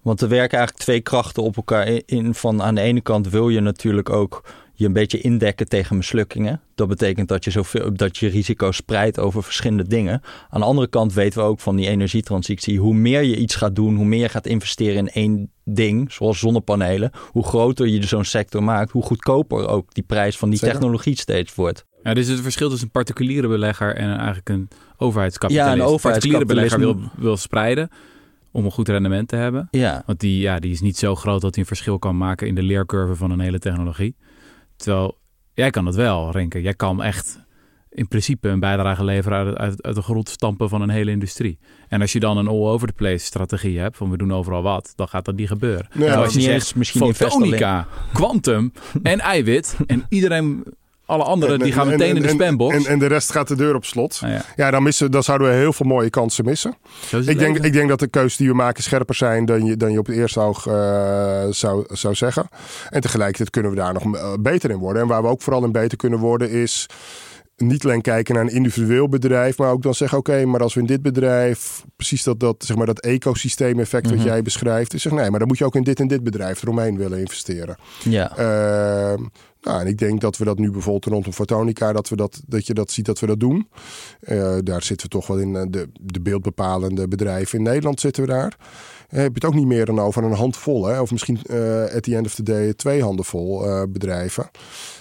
want 0.03 0.21
er 0.21 0.29
werken 0.29 0.59
eigenlijk 0.59 0.87
twee 0.87 1.01
krachten 1.01 1.43
op 1.43 1.57
elkaar 1.57 2.01
in. 2.07 2.35
Van 2.35 2.63
aan 2.63 2.75
de 2.75 2.81
ene 2.81 3.01
kant 3.01 3.29
wil 3.29 3.49
je 3.49 3.61
natuurlijk 3.61 4.11
ook 4.11 4.43
je 4.81 4.87
een 4.87 4.93
beetje 4.93 5.21
indekken 5.21 5.69
tegen 5.69 5.97
mislukkingen. 5.97 6.61
Dat 6.75 6.89
betekent 6.89 7.29
dat 7.29 7.45
je, 7.45 7.51
zoveel, 7.51 7.95
dat 7.95 8.19
je 8.19 8.29
risico 8.29 8.73
spreidt 8.73 9.19
over 9.19 9.43
verschillende 9.43 9.87
dingen. 9.87 10.23
Aan 10.49 10.61
de 10.61 10.67
andere 10.67 10.89
kant 10.89 11.13
weten 11.13 11.41
we 11.41 11.47
ook 11.47 11.61
van 11.61 11.77
die 11.77 11.89
energietransitie... 11.89 12.79
hoe 12.79 12.95
meer 12.95 13.23
je 13.23 13.37
iets 13.37 13.55
gaat 13.55 13.75
doen, 13.75 13.97
hoe 13.97 14.05
meer 14.05 14.21
je 14.21 14.29
gaat 14.29 14.47
investeren 14.47 14.97
in 14.97 15.09
één 15.09 15.51
ding... 15.65 16.13
zoals 16.13 16.39
zonnepanelen, 16.39 17.11
hoe 17.31 17.45
groter 17.45 17.87
je 17.87 18.07
zo'n 18.07 18.25
sector 18.25 18.63
maakt... 18.63 18.91
hoe 18.91 19.03
goedkoper 19.03 19.69
ook 19.69 19.95
die 19.95 20.05
prijs 20.05 20.39
van 20.39 20.51
die 20.51 20.59
technologie 20.59 21.17
steeds 21.17 21.55
wordt. 21.55 21.85
Ja, 22.03 22.15
dus 22.15 22.29
het 22.29 22.41
verschil 22.41 22.69
tussen 22.69 22.87
een 22.87 22.93
particuliere 22.93 23.49
belegger 23.49 23.97
en 23.97 24.17
eigenlijk 24.17 24.49
een 24.49 24.69
overheidskapitalist. 25.01 26.23
Ja, 26.25 26.41
een 26.41 26.47
belegger 26.47 26.79
wil, 26.79 27.01
wil 27.17 27.37
spreiden 27.37 27.91
om 28.53 28.65
een 28.65 28.71
goed 28.71 28.89
rendement 28.89 29.29
te 29.29 29.37
hebben. 29.37 29.69
Ja. 29.71 30.03
Want 30.07 30.21
die, 30.21 30.41
ja, 30.41 30.59
die 30.59 30.73
is 30.73 30.81
niet 30.81 30.97
zo 30.97 31.15
groot 31.15 31.41
dat 31.41 31.55
hij 31.55 31.63
een 31.63 31.69
verschil 31.69 31.99
kan 31.99 32.17
maken 32.17 32.47
in 32.47 32.55
de 32.55 32.63
leercurve 32.63 33.15
van 33.15 33.31
een 33.31 33.41
hele 33.41 33.59
technologie. 33.59 34.17
Terwijl 34.77 35.19
jij 35.55 35.71
kan 35.71 35.87
het 35.87 35.95
wel, 35.95 36.31
Renke. 36.31 36.63
Jij 36.63 36.75
kan 36.75 37.03
echt 37.03 37.39
in 37.91 38.09
principe 38.09 38.49
een 38.49 38.61
bijdrage 38.61 39.05
leveren 39.05 39.39
uit, 39.39 39.57
uit, 39.57 39.83
uit 39.83 39.95
de 39.95 40.03
grond 40.03 40.29
stampen 40.29 40.69
van 40.69 40.83
een 40.83 40.91
hele 40.91 41.11
industrie. 41.11 41.59
En 41.89 42.01
als 42.01 42.13
je 42.13 42.21
dan 42.21 42.37
een 42.37 42.49
all-over-the-place 42.49 43.25
strategie 43.25 43.79
hebt, 43.79 43.97
van 43.97 44.11
we 44.11 44.17
doen 44.17 44.33
overal 44.33 44.63
wat, 44.63 44.93
dan 44.97 45.09
gaat 45.09 45.25
dat 45.25 45.37
niet 45.37 45.49
gebeuren. 45.49 45.89
Nee, 45.95 46.09
en 46.09 46.17
als 46.17 46.33
je 46.33 46.37
niet 46.37 46.47
zegt, 46.47 46.61
eens 46.61 46.75
misschien 46.75 47.15
fotonica, 47.15 47.87
quantum 48.13 48.73
en 49.03 49.21
eiwit 49.21 49.77
en 49.87 50.05
iedereen, 50.09 50.65
alle 51.11 51.25
anderen, 51.25 51.59
die 51.59 51.73
gaan 51.73 51.89
meteen 51.89 52.17
in 52.17 52.23
de 52.23 52.29
spambox. 52.29 52.75
En, 52.75 52.87
en, 52.87 52.99
de 52.99 53.07
rest 53.07 53.33
gaat 53.33 53.49
de 53.49 53.57
deur 53.57 53.75
op 53.75 53.85
slot. 53.85 54.19
Nou 54.21 54.33
ja. 54.33 54.43
Ja, 54.57 54.71
dan, 54.71 54.83
missen, 54.83 55.11
dan 55.11 55.23
zouden 55.23 55.49
we 55.49 55.55
heel 55.55 55.73
veel 55.73 55.87
mooie 55.87 56.11
kansen 56.11 56.45
missen. 56.45 56.75
Ik 57.11 57.11
denk, 57.11 57.39
leven. 57.39 57.63
ik 57.63 57.73
denk 57.73 57.89
dat 57.89 57.99
de 57.99 58.07
keuzes 58.07 58.37
die 58.37 58.49
we 58.49 58.55
maken 58.55 58.83
scherper 58.83 59.15
zijn 59.15 59.45
dan 59.45 59.65
je, 59.65 59.77
dan 59.77 59.93
je 59.93 59.99
op 59.99 60.07
het 60.07 60.17
eerste 60.17 60.41
oog 60.41 60.67
eh, 60.67 61.45
zou, 61.51 61.85
zou 61.89 62.15
zeggen. 62.15 62.49
En 62.89 63.01
tegelijkertijd 63.01 63.51
kunnen 63.51 63.71
we 63.71 63.77
daar 63.77 63.93
nog 63.93 64.15
eh, 64.15 64.33
beter 64.41 64.71
in 64.71 64.79
worden. 64.79 65.03
En 65.03 65.09
waar 65.09 65.23
we 65.23 65.29
ook 65.29 65.43
vooral 65.43 65.65
in 65.65 65.73
beter 65.73 65.99
kunnen 65.99 66.19
worden 66.19 66.51
is 66.51 66.87
niet 67.61 67.85
alleen 67.85 68.01
kijken 68.01 68.35
naar 68.35 68.43
een 68.45 68.53
individueel 68.53 69.09
bedrijf, 69.09 69.59
maar 69.59 69.71
ook 69.71 69.83
dan 69.83 69.95
zeggen: 69.95 70.19
oké, 70.19 70.45
maar 70.45 70.61
als 70.63 70.75
we 70.75 70.81
in 70.81 70.87
dit 70.87 71.03
bedrijf 71.03 71.85
precies 71.97 72.23
dat, 72.23 72.41
dat, 72.41 72.65
zeg 72.67 72.77
maar, 72.77 72.87
dat 72.87 73.01
ecosysteemeffect 73.01 74.09
wat 74.09 74.19
Mhm. 74.19 74.27
jij 74.27 74.43
beschrijft, 74.43 74.95
is 74.95 75.03
zeg 75.03 75.13
nee, 75.13 75.31
maar 75.31 75.39
dan 75.39 75.49
moet 75.49 75.59
je 75.59 75.65
ook 75.65 75.75
in 75.75 75.83
dit 75.83 76.01
en 76.01 76.09
dit 76.09 76.23
bedrijf 76.23 76.63
eromheen 76.63 76.97
willen 76.97 77.19
investeren. 77.19 77.77
Ja. 78.05 78.37
Ehm, 78.37 79.23
nou, 79.61 79.81
en 79.81 79.87
ik 79.87 79.99
denk 79.99 80.21
dat 80.21 80.37
we 80.37 80.45
dat 80.45 80.59
nu 80.59 80.71
bijvoorbeeld 80.71 81.05
rondom 81.13 81.33
Fotonica, 81.33 81.93
dat, 81.93 82.09
we 82.09 82.17
dat, 82.17 82.41
dat 82.47 82.67
je 82.67 82.75
dat 82.75 82.91
ziet 82.91 83.07
dat 83.07 83.19
we 83.19 83.27
dat 83.27 83.41
doen. 83.41 83.69
Eh, 84.21 84.57
daar 84.63 84.83
zitten 84.83 85.07
we 85.07 85.13
toch 85.13 85.27
wel 85.27 85.39
in 85.39 85.57
eh, 85.57 85.63
de, 85.69 85.89
de 86.01 86.21
beeldbepalende 86.21 87.09
bedrijven 87.09 87.59
in 87.59 87.65
Nederland 87.65 88.01
zitten 88.01 88.23
we 88.23 88.29
daar. 88.29 88.57
Eh, 89.11 89.17
heb 89.17 89.29
je 89.29 89.35
het 89.35 89.45
ook 89.45 89.55
niet 89.55 89.67
meer 89.67 89.85
dan 89.85 89.99
over 89.99 90.25
een 90.25 90.33
handvol, 90.33 90.87
hè? 90.87 91.01
of 91.01 91.11
misschien 91.11 91.39
eh 91.47 91.95
at 91.95 92.03
the 92.03 92.17
end 92.17 92.27
of 92.27 92.35
the 92.35 92.43
day 92.43 92.75
twee 92.75 93.03
handen 93.03 93.25
vol 93.25 93.67
eh, 93.67 93.83
bedrijven. 93.89 94.51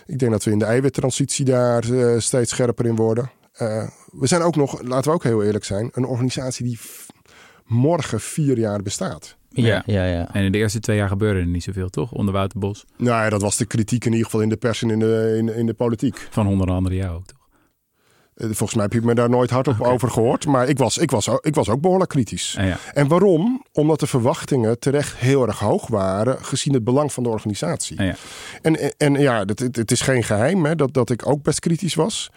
Ik 0.06 0.20
denk 0.20 0.32
dat 0.32 0.44
we 0.44 0.52
in 0.52 0.60
de 0.60 0.66
eiwittransitie 0.66 1.46
daar 1.46 1.92
eh, 1.92 2.20
steeds 2.20 2.52
scherper 2.52 2.86
in 2.86 2.96
worden. 2.96 3.32
Eh, 3.54 3.88
we 4.12 4.28
zijn 4.28 4.42
ook 4.42 4.56
nog, 4.56 4.82
laten 4.82 5.10
we 5.10 5.16
ook 5.16 5.24
heel 5.24 5.44
eerlijk 5.44 5.66
zijn, 5.66 5.90
een 5.94 6.06
organisatie 6.06 6.66
die 6.66 6.80
morgen 7.66 8.20
vier 8.20 8.58
jaar 8.58 8.82
bestaat. 8.82 9.38
Ja, 9.50 9.84
ja, 9.86 10.06
ja. 10.06 10.34
En 10.34 10.44
in 10.44 10.52
de 10.52 10.58
eerste 10.58 10.80
twee 10.80 10.98
jaar 10.98 11.08
gebeurde 11.08 11.40
er 11.40 11.46
niet 11.46 11.64
zoveel, 11.64 11.90
toch? 11.90 12.12
Onder 12.12 12.34
Wouter 12.34 12.60
Bos. 12.60 12.86
Nou 12.98 13.24
ja, 13.24 13.30
dat 13.30 13.42
was 13.42 13.58
de 13.58 13.66
kritiek 13.66 14.06
in 14.06 14.12
ieder 14.12 14.26
geval 14.26 14.42
in 14.42 14.50
de 14.50 14.58
pers 14.58 14.82
en 14.82 14.90
in 14.90 15.00
de, 15.00 15.36
in, 15.38 15.56
in 15.56 15.66
de 15.66 15.74
politiek. 15.74 16.28
Van 16.30 16.48
onder 16.48 16.68
andere 16.68 16.96
jou 16.96 17.16
ook, 17.16 17.26
toch? 17.26 17.39
Eh, 18.40 18.46
Volgens 18.48 18.74
mij 18.74 18.84
heb 18.84 18.94
je 18.94 19.02
me 19.02 19.14
daar 19.16 19.30
nooit 19.30 19.50
hard 19.50 19.68
op 19.68 19.82
over 19.82 20.10
gehoord. 20.12 20.46
Maar 20.46 20.68
ik 20.70 20.78
was, 20.78 20.98
ik, 20.98 21.12
was, 21.12 21.30
ook- 21.30 21.46
ik 21.46 21.56
was 21.56 21.70
ook 21.70 21.82
behoorlijk 21.82 22.10
kritisch. 22.10 22.56
En 22.58 22.66
ja. 22.68 22.78
En 22.94 23.08
waarom? 23.08 23.64
Omdat 23.72 24.00
de 24.00 24.08
verwachtingen 24.08 24.80
terecht 24.80 25.16
heel 25.18 25.48
erg 25.48 25.60
hoog 25.60 25.88
waren. 25.88 26.46
gezien 26.46 26.74
het 26.74 26.84
belang 26.84 27.14
van 27.14 27.24
de 27.24 27.30
organisatie. 27.30 27.98
En 27.98 28.06
ja. 28.06 28.16
En, 28.62 28.98
en 28.98 29.14
ja, 29.14 29.40
het, 29.46 29.60
het, 29.60 29.76
het 29.76 29.92
is 29.92 30.02
geen 30.02 30.24
geheim 30.24 30.66
hè, 30.66 30.76
dat, 30.76 30.94
dat 30.94 31.10
ik 31.10 31.28
ook 31.28 31.44
best 31.44 31.60
kritisch 31.60 31.96
was. 31.96 32.30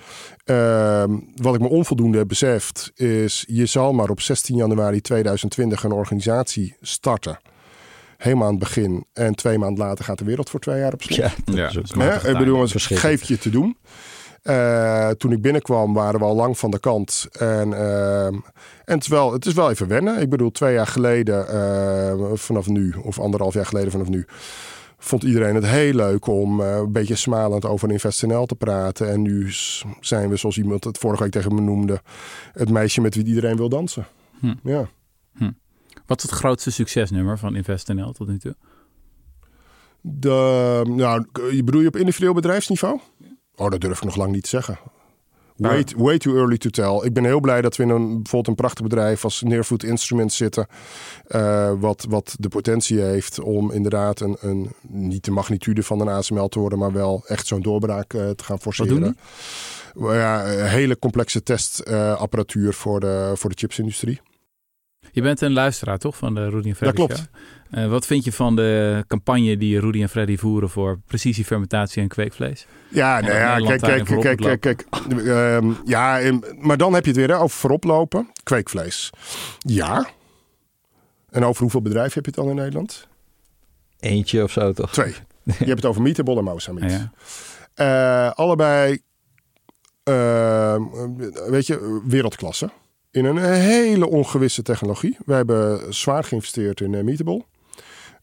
Ehm, 0.44 1.10
wat 1.36 1.54
ik 1.54 1.60
me 1.60 1.68
onvoldoende 1.68 2.18
heb 2.18 2.28
beseft 2.28 2.90
is... 2.94 3.44
je 3.46 3.66
zal 3.66 3.92
maar 3.92 4.08
op 4.10 4.20
16 4.20 4.56
januari 4.56 5.00
2020 5.00 5.84
een 5.84 5.92
organisatie 5.92 6.76
starten. 6.80 7.38
Helemaal 8.16 8.44
aan 8.46 8.50
het 8.54 8.62
begin. 8.62 9.06
En 9.12 9.34
twee 9.34 9.58
maanden 9.58 9.84
later 9.84 10.04
gaat 10.04 10.18
de 10.18 10.24
wereld 10.24 10.50
voor 10.50 10.60
twee 10.60 10.78
jaar 10.78 10.92
op 10.92 11.02
slot. 11.02 11.16
Ja, 11.18 11.30
dat 11.44 11.54
Ja, 11.56 11.70
dat 11.70 11.92
Hè? 11.94 12.30
Ik 12.30 12.38
bedoel, 12.38 12.60
het 12.60 12.70
Verschrikkelijk. 12.70 13.18
geef 13.20 13.28
je 13.28 13.38
te 13.38 13.50
doen. 13.50 13.76
Eh, 14.42 15.08
toen 15.10 15.32
ik 15.32 15.42
binnenkwam 15.42 15.94
waren 15.94 16.20
we 16.20 16.26
al 16.26 16.34
lang 16.34 16.58
van 16.58 16.70
de 16.70 16.80
kant. 16.80 17.26
En, 17.32 17.72
ehm, 17.72 18.34
en 18.84 18.94
het, 18.94 19.02
is 19.02 19.08
wel, 19.08 19.32
het 19.32 19.46
is 19.46 19.52
wel 19.52 19.70
even 19.70 19.88
wennen. 19.88 20.20
Ik 20.20 20.30
bedoel, 20.30 20.50
twee 20.50 20.74
jaar 20.74 20.86
geleden 20.86 21.48
eh, 21.48 22.32
vanaf 22.34 22.66
nu, 22.66 22.94
of 23.02 23.18
anderhalf 23.20 23.54
jaar 23.54 23.66
geleden 23.66 23.90
vanaf 23.90 24.08
nu, 24.08 24.24
vond 24.98 25.22
iedereen 25.22 25.54
het 25.54 25.66
heel 25.66 25.92
leuk 25.92 26.26
om 26.26 26.60
eh, 26.60 26.76
een 26.76 26.92
beetje 26.92 27.14
smalend 27.14 27.64
over 27.64 27.90
InvestNL 27.90 28.46
te 28.46 28.54
praten. 28.54 29.10
En 29.10 29.22
nu 29.22 29.52
zijn 30.00 30.28
we, 30.28 30.36
zoals 30.36 30.58
iemand 30.58 30.84
het 30.84 30.98
vorige 30.98 31.22
week 31.22 31.32
tegen 31.32 31.54
me 31.54 31.60
noemde, 31.60 32.00
het 32.52 32.70
meisje 32.70 33.00
met 33.00 33.14
wie 33.14 33.24
iedereen 33.24 33.56
wil 33.56 33.68
dansen. 33.68 34.06
Hm. 34.40 34.54
Ja. 34.62 34.88
Wat 36.06 36.22
is 36.22 36.30
het 36.30 36.38
grootste 36.38 36.70
succesnummer 36.70 37.38
van 37.38 37.56
InvestNL 37.56 38.12
tot 38.12 38.28
nu 38.28 38.38
toe? 38.38 38.56
De, 40.00 40.82
nou, 40.88 41.26
je 41.50 41.64
bedoel 41.64 41.80
je 41.80 41.86
op 41.86 41.96
individueel 41.96 42.34
bedrijfsniveau? 42.34 43.00
Oh, 43.56 43.70
dat 43.70 43.80
durf 43.80 43.96
ik 43.98 44.04
nog 44.04 44.16
lang 44.16 44.32
niet 44.32 44.42
te 44.42 44.48
zeggen. 44.48 44.78
Way, 45.56 45.84
way 45.96 46.18
too 46.18 46.36
early 46.36 46.58
to 46.58 46.70
tell. 46.70 47.06
Ik 47.06 47.12
ben 47.12 47.24
heel 47.24 47.40
blij 47.40 47.60
dat 47.60 47.76
we 47.76 47.82
in 47.82 47.88
een, 47.88 48.06
bijvoorbeeld 48.06 48.46
een 48.46 48.54
prachtig 48.54 48.82
bedrijf 48.82 49.24
als 49.24 49.42
Nearfood 49.42 49.82
Instruments 49.82 50.36
zitten. 50.36 50.66
eh, 51.26 51.72
wat, 51.78 52.06
wat 52.08 52.36
de 52.38 52.48
potentie 52.48 53.00
heeft 53.00 53.40
om 53.40 53.72
inderdaad 53.72 54.20
een, 54.20 54.36
een, 54.40 54.70
niet 54.88 55.24
de 55.24 55.30
magnitude 55.30 55.82
van 55.82 56.00
een 56.00 56.08
ASML 56.08 56.48
te 56.48 56.58
worden, 56.58 56.78
maar 56.78 56.92
wel 56.92 57.22
echt 57.26 57.46
zo'n 57.46 57.62
doorbraak 57.62 58.14
eh, 58.14 58.30
te 58.30 58.44
gaan 58.44 58.60
forceren. 58.60 59.16
Ja, 59.98 60.52
een 60.52 60.66
hele 60.68 60.98
complexe 60.98 61.42
testapparatuur 61.42 62.72
voor, 62.74 63.00
de, 63.00 63.32
voor 63.34 63.50
de 63.50 63.56
chipsindustrie. 63.56 64.20
Je 65.14 65.22
bent 65.22 65.40
een 65.40 65.52
luisteraar, 65.52 65.98
toch? 65.98 66.16
Van 66.16 66.34
de 66.34 66.48
Rudy 66.48 66.68
en 66.68 66.76
Freddy 66.76 66.96
Dat 66.96 67.06
klopt. 67.06 67.16
Show? 67.20 67.80
Eh, 67.84 67.88
wat 67.90 68.06
vind 68.06 68.24
je 68.24 68.32
van 68.32 68.56
de 68.56 69.04
campagne 69.06 69.56
die 69.56 69.80
Rudy 69.80 70.02
en 70.02 70.08
Freddy 70.08 70.36
voeren 70.36 70.70
voor 70.70 70.98
precisiefermentatie 71.06 72.02
en 72.02 72.08
kweekvlees? 72.08 72.66
Ja, 72.88 73.18
En 73.18 73.24
nou 73.24 73.36
ja, 73.36 73.76
kijk, 73.76 73.80
kijk, 73.80 74.20
kijk, 74.20 74.38
kijk, 74.38 74.60
kijk. 74.60 74.86
Ehm, 75.26 75.72
ja, 75.84 76.20
maar 76.58 76.76
dan 76.76 76.94
heb 76.94 77.02
je 77.02 77.10
het 77.10 77.18
weer 77.18 77.28
hè, 77.28 77.36
over 77.36 77.56
vooroplopen. 77.58 78.30
Kweekvlees. 78.42 79.10
Ja. 79.58 80.08
En 81.30 81.44
over 81.44 81.62
hoeveel 81.62 81.82
bedrijven 81.82 82.14
heb 82.14 82.24
je 82.24 82.30
het 82.30 82.40
dan 82.40 82.48
in 82.48 82.56
Nederland? 82.56 83.08
Eentje 84.00 84.42
of 84.42 84.50
zo 84.50 84.72
toch? 84.72 84.92
Twee. 84.92 85.14
Je 85.44 85.52
hebt 85.52 85.68
het 85.68 85.86
over 85.86 86.02
Meatable 86.02 86.36
en 86.36 86.44
Mosa 86.44 86.72
Meat. 86.72 86.90
Ja, 86.90 87.12
ja. 87.74 88.28
Eh, 88.28 88.32
allebei, 88.34 88.98
ehm, 90.02 90.82
weet 91.48 91.66
je, 91.66 92.00
wereldklasse. 92.06 92.70
In 93.12 93.24
een 93.24 93.38
hele 93.38 94.08
ongewisse 94.08 94.62
technologie. 94.62 95.16
We 95.24 95.34
hebben 95.34 95.94
zwaar 95.94 96.24
geïnvesteerd 96.24 96.80
in 96.80 96.94
eh, 96.94 97.02
Meatable. 97.02 97.44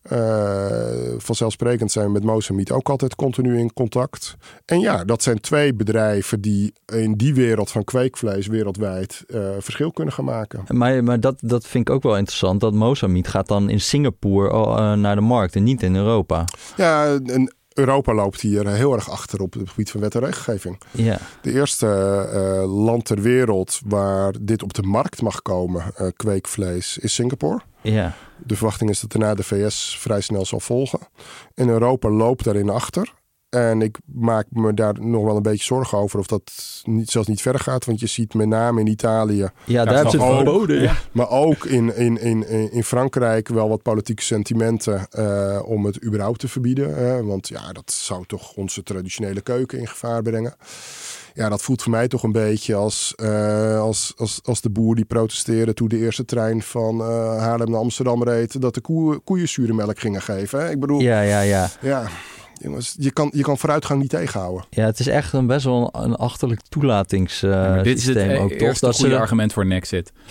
Eh, 0.01 1.17
vanzelfsprekend 1.17 1.91
zijn 1.91 2.05
we 2.05 2.11
met 2.11 2.23
Mozameet 2.23 2.71
ook 2.71 2.89
altijd 2.89 3.15
continu 3.15 3.57
in 3.57 3.73
contact. 3.73 4.35
En 4.65 4.79
ja, 4.79 5.03
dat 5.03 5.23
zijn 5.23 5.39
twee 5.39 5.73
bedrijven 5.73 6.41
die 6.41 6.73
in 6.85 7.13
die 7.13 7.33
wereld 7.33 7.71
van 7.71 7.83
kweekvlees 7.83 8.47
wereldwijd 8.47 9.23
eh, 9.27 9.49
verschil 9.59 9.91
kunnen 9.91 10.13
gaan 10.13 10.25
maken. 10.25 10.63
Maar, 10.67 11.03
maar 11.03 11.19
dat, 11.19 11.35
dat 11.39 11.67
vind 11.67 11.89
ik 11.89 11.95
ook 11.95 12.03
wel 12.03 12.17
interessant. 12.17 12.59
Dat 12.59 12.73
Mozambique 12.73 13.31
gaat 13.31 13.47
dan 13.47 13.69
in 13.69 13.81
Singapore 13.81 14.49
eh, 14.49 14.93
naar 14.93 15.15
de 15.15 15.21
markt 15.21 15.55
en 15.55 15.63
niet 15.63 15.83
in 15.83 15.95
Europa. 15.95 16.45
Ja, 16.77 17.19
en 17.25 17.53
Europa 17.79 18.13
loopt 18.13 18.41
hier 18.41 18.67
heel 18.67 18.93
erg 18.93 19.09
achter 19.09 19.41
op 19.41 19.53
het 19.53 19.69
gebied 19.69 19.91
van 19.91 20.01
wet 20.01 20.15
en 20.15 20.21
regelgeving. 20.21 20.77
Ja, 20.91 21.19
De 21.41 21.51
eerste 21.53 21.87
eh, 22.33 22.83
land 22.83 23.05
ter 23.05 23.21
wereld 23.21 23.79
waar 23.85 24.33
dit 24.41 24.63
op 24.63 24.73
de 24.73 24.81
markt 24.81 25.21
mag 25.21 25.41
komen, 25.41 25.83
eh, 25.95 26.07
kweekvlees, 26.15 26.97
is 26.97 27.13
Singapore. 27.13 27.61
ja. 27.81 28.13
De 28.45 28.55
verwachting 28.55 28.89
is 28.89 28.99
dat 28.99 29.11
daarna 29.11 29.35
de 29.35 29.43
VS 29.43 29.97
vrij 29.99 30.21
snel 30.21 30.45
zal 30.45 30.59
volgen. 30.59 30.99
En 31.55 31.69
Europa 31.69 32.09
loopt 32.09 32.43
daarin 32.43 32.69
achter. 32.69 33.13
En 33.49 33.81
ik 33.81 33.97
maak 34.05 34.45
me 34.49 34.73
daar 34.73 34.93
nog 34.99 35.23
wel 35.23 35.35
een 35.35 35.41
beetje 35.41 35.63
zorgen 35.63 35.97
over 35.97 36.19
of 36.19 36.27
dat 36.27 36.51
niet, 36.83 37.09
zelfs 37.09 37.27
niet 37.27 37.41
verder 37.41 37.61
gaat. 37.61 37.85
Want 37.85 37.99
je 37.99 38.07
ziet 38.07 38.33
met 38.33 38.47
name 38.47 38.79
in 38.79 38.87
Italië, 38.87 39.49
ja 39.65 39.85
daar 39.85 39.93
is 39.93 40.01
hebben 40.01 40.11
ze 40.11 40.25
het 40.25 40.35
verboden. 40.35 40.81
Ja. 40.81 40.95
maar 41.11 41.29
ook 41.29 41.65
in, 41.65 41.95
in, 41.95 42.21
in, 42.21 42.71
in 42.71 42.83
Frankrijk 42.83 43.47
wel 43.47 43.69
wat 43.69 43.81
politieke 43.81 44.23
sentimenten 44.23 45.07
eh, 45.09 45.61
om 45.65 45.85
het 45.85 46.03
überhaupt 46.03 46.39
te 46.39 46.47
verbieden. 46.47 47.25
want 47.25 47.47
ja, 47.47 47.71
dat 47.71 47.91
zou 47.91 48.25
toch 48.25 48.53
onze 48.53 48.83
traditionele 48.83 49.41
keuken 49.41 49.79
in 49.79 49.87
gevaar 49.87 50.21
brengen. 50.21 50.55
Ja, 51.33 51.49
dat 51.49 51.61
voelt 51.61 51.81
voor 51.81 51.91
mij 51.91 52.07
toch 52.07 52.23
een 52.23 52.31
beetje 52.31 52.75
als, 52.75 53.13
eh, 53.15 53.79
als, 53.79 54.13
als, 54.17 54.39
als 54.43 54.61
de 54.61 54.69
boer 54.69 54.95
die 54.95 55.05
protesteerde 55.05 55.73
toen 55.73 55.87
de 55.87 55.97
eerste 55.97 56.25
trein 56.25 56.61
van 56.61 57.01
eh, 57.01 57.37
Haarlem 57.37 57.69
naar 57.69 57.79
Amsterdam 57.79 58.23
reed. 58.23 58.61
Dat 58.61 58.73
de 58.73 58.81
koe, 58.81 59.19
koeien 59.19 59.47
zure 59.47 59.73
melk 59.73 59.99
gingen 59.99 60.21
geven. 60.21 60.59
Hè? 60.59 60.69
Ik 60.69 60.79
bedoel, 60.79 60.99
ja, 60.99 61.21
ja, 61.21 61.41
ja. 61.41 61.69
ja, 61.81 62.07
jongens, 62.61 62.95
je 62.99 63.11
kan, 63.11 63.31
je 63.35 63.41
kan 63.43 63.57
vooruitgang 63.57 64.01
niet 64.01 64.09
tegenhouden. 64.09 64.65
Ja, 64.69 64.85
het 64.85 64.99
is 64.99 65.07
echt 65.07 65.33
een 65.33 65.47
best 65.47 65.65
wel 65.65 65.89
een, 65.91 66.03
een 66.03 66.15
achterlijk 66.15 66.61
toelatingssysteem 66.61 67.75
Ja, 67.75 67.83
dit 67.83 67.97
is 67.97 68.05
het 68.05 68.17
ook, 68.17 68.51
e- 68.51 68.55
toch? 68.57 68.67
eerste 68.67 68.85
Dat 68.85 68.95
goede 68.95 69.11
ze 69.11 69.19
argument 69.19 69.53
voor 69.53 69.65
Nexit. 69.65 70.11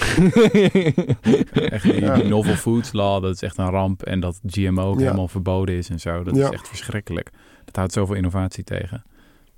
echt 1.71 1.83
die, 1.83 2.01
Ja. 2.01 2.15
die 2.15 2.25
novel 2.25 2.55
foods 2.55 2.93
law, 2.93 3.23
dat 3.23 3.35
is 3.35 3.43
echt 3.43 3.59
een 3.59 3.71
ramp. 3.71 4.03
En 4.03 4.21
dat 4.21 4.41
GMO 4.47 4.83
ook 4.91 4.99
Ja. 4.99 5.05
helemaal 5.05 5.29
verboden 5.29 5.75
is 5.75 5.89
en 5.89 6.01
zo. 6.01 6.23
Dat 6.23 6.37
Ja. 6.37 6.45
is 6.47 6.51
echt 6.55 6.69
verschrikkelijk. 6.69 7.31
Dat 7.65 7.77
houdt 7.77 7.93
zoveel 7.93 8.15
innovatie 8.15 8.65
tegen, 8.65 9.05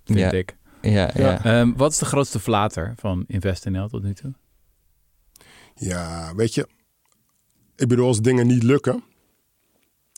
vind 0.04 0.18
Ja. 0.18 0.30
ik. 0.30 0.56
ja, 0.80 0.90
ja. 0.90 1.10
Ja. 1.14 1.44
Ehm, 1.44 1.72
wat 1.76 1.92
is 1.92 1.98
de 1.98 2.04
grootste 2.04 2.40
flater 2.40 2.94
van 2.96 3.24
InvestNL 3.26 3.88
tot 3.88 4.02
nu 4.02 4.14
toe? 4.14 4.32
Ja, 5.74 6.32
weet 6.34 6.54
je, 6.54 6.68
ik 7.76 7.88
bedoel, 7.88 8.06
als 8.06 8.20
dingen 8.20 8.46
niet 8.46 8.62
lukken. 8.62 9.02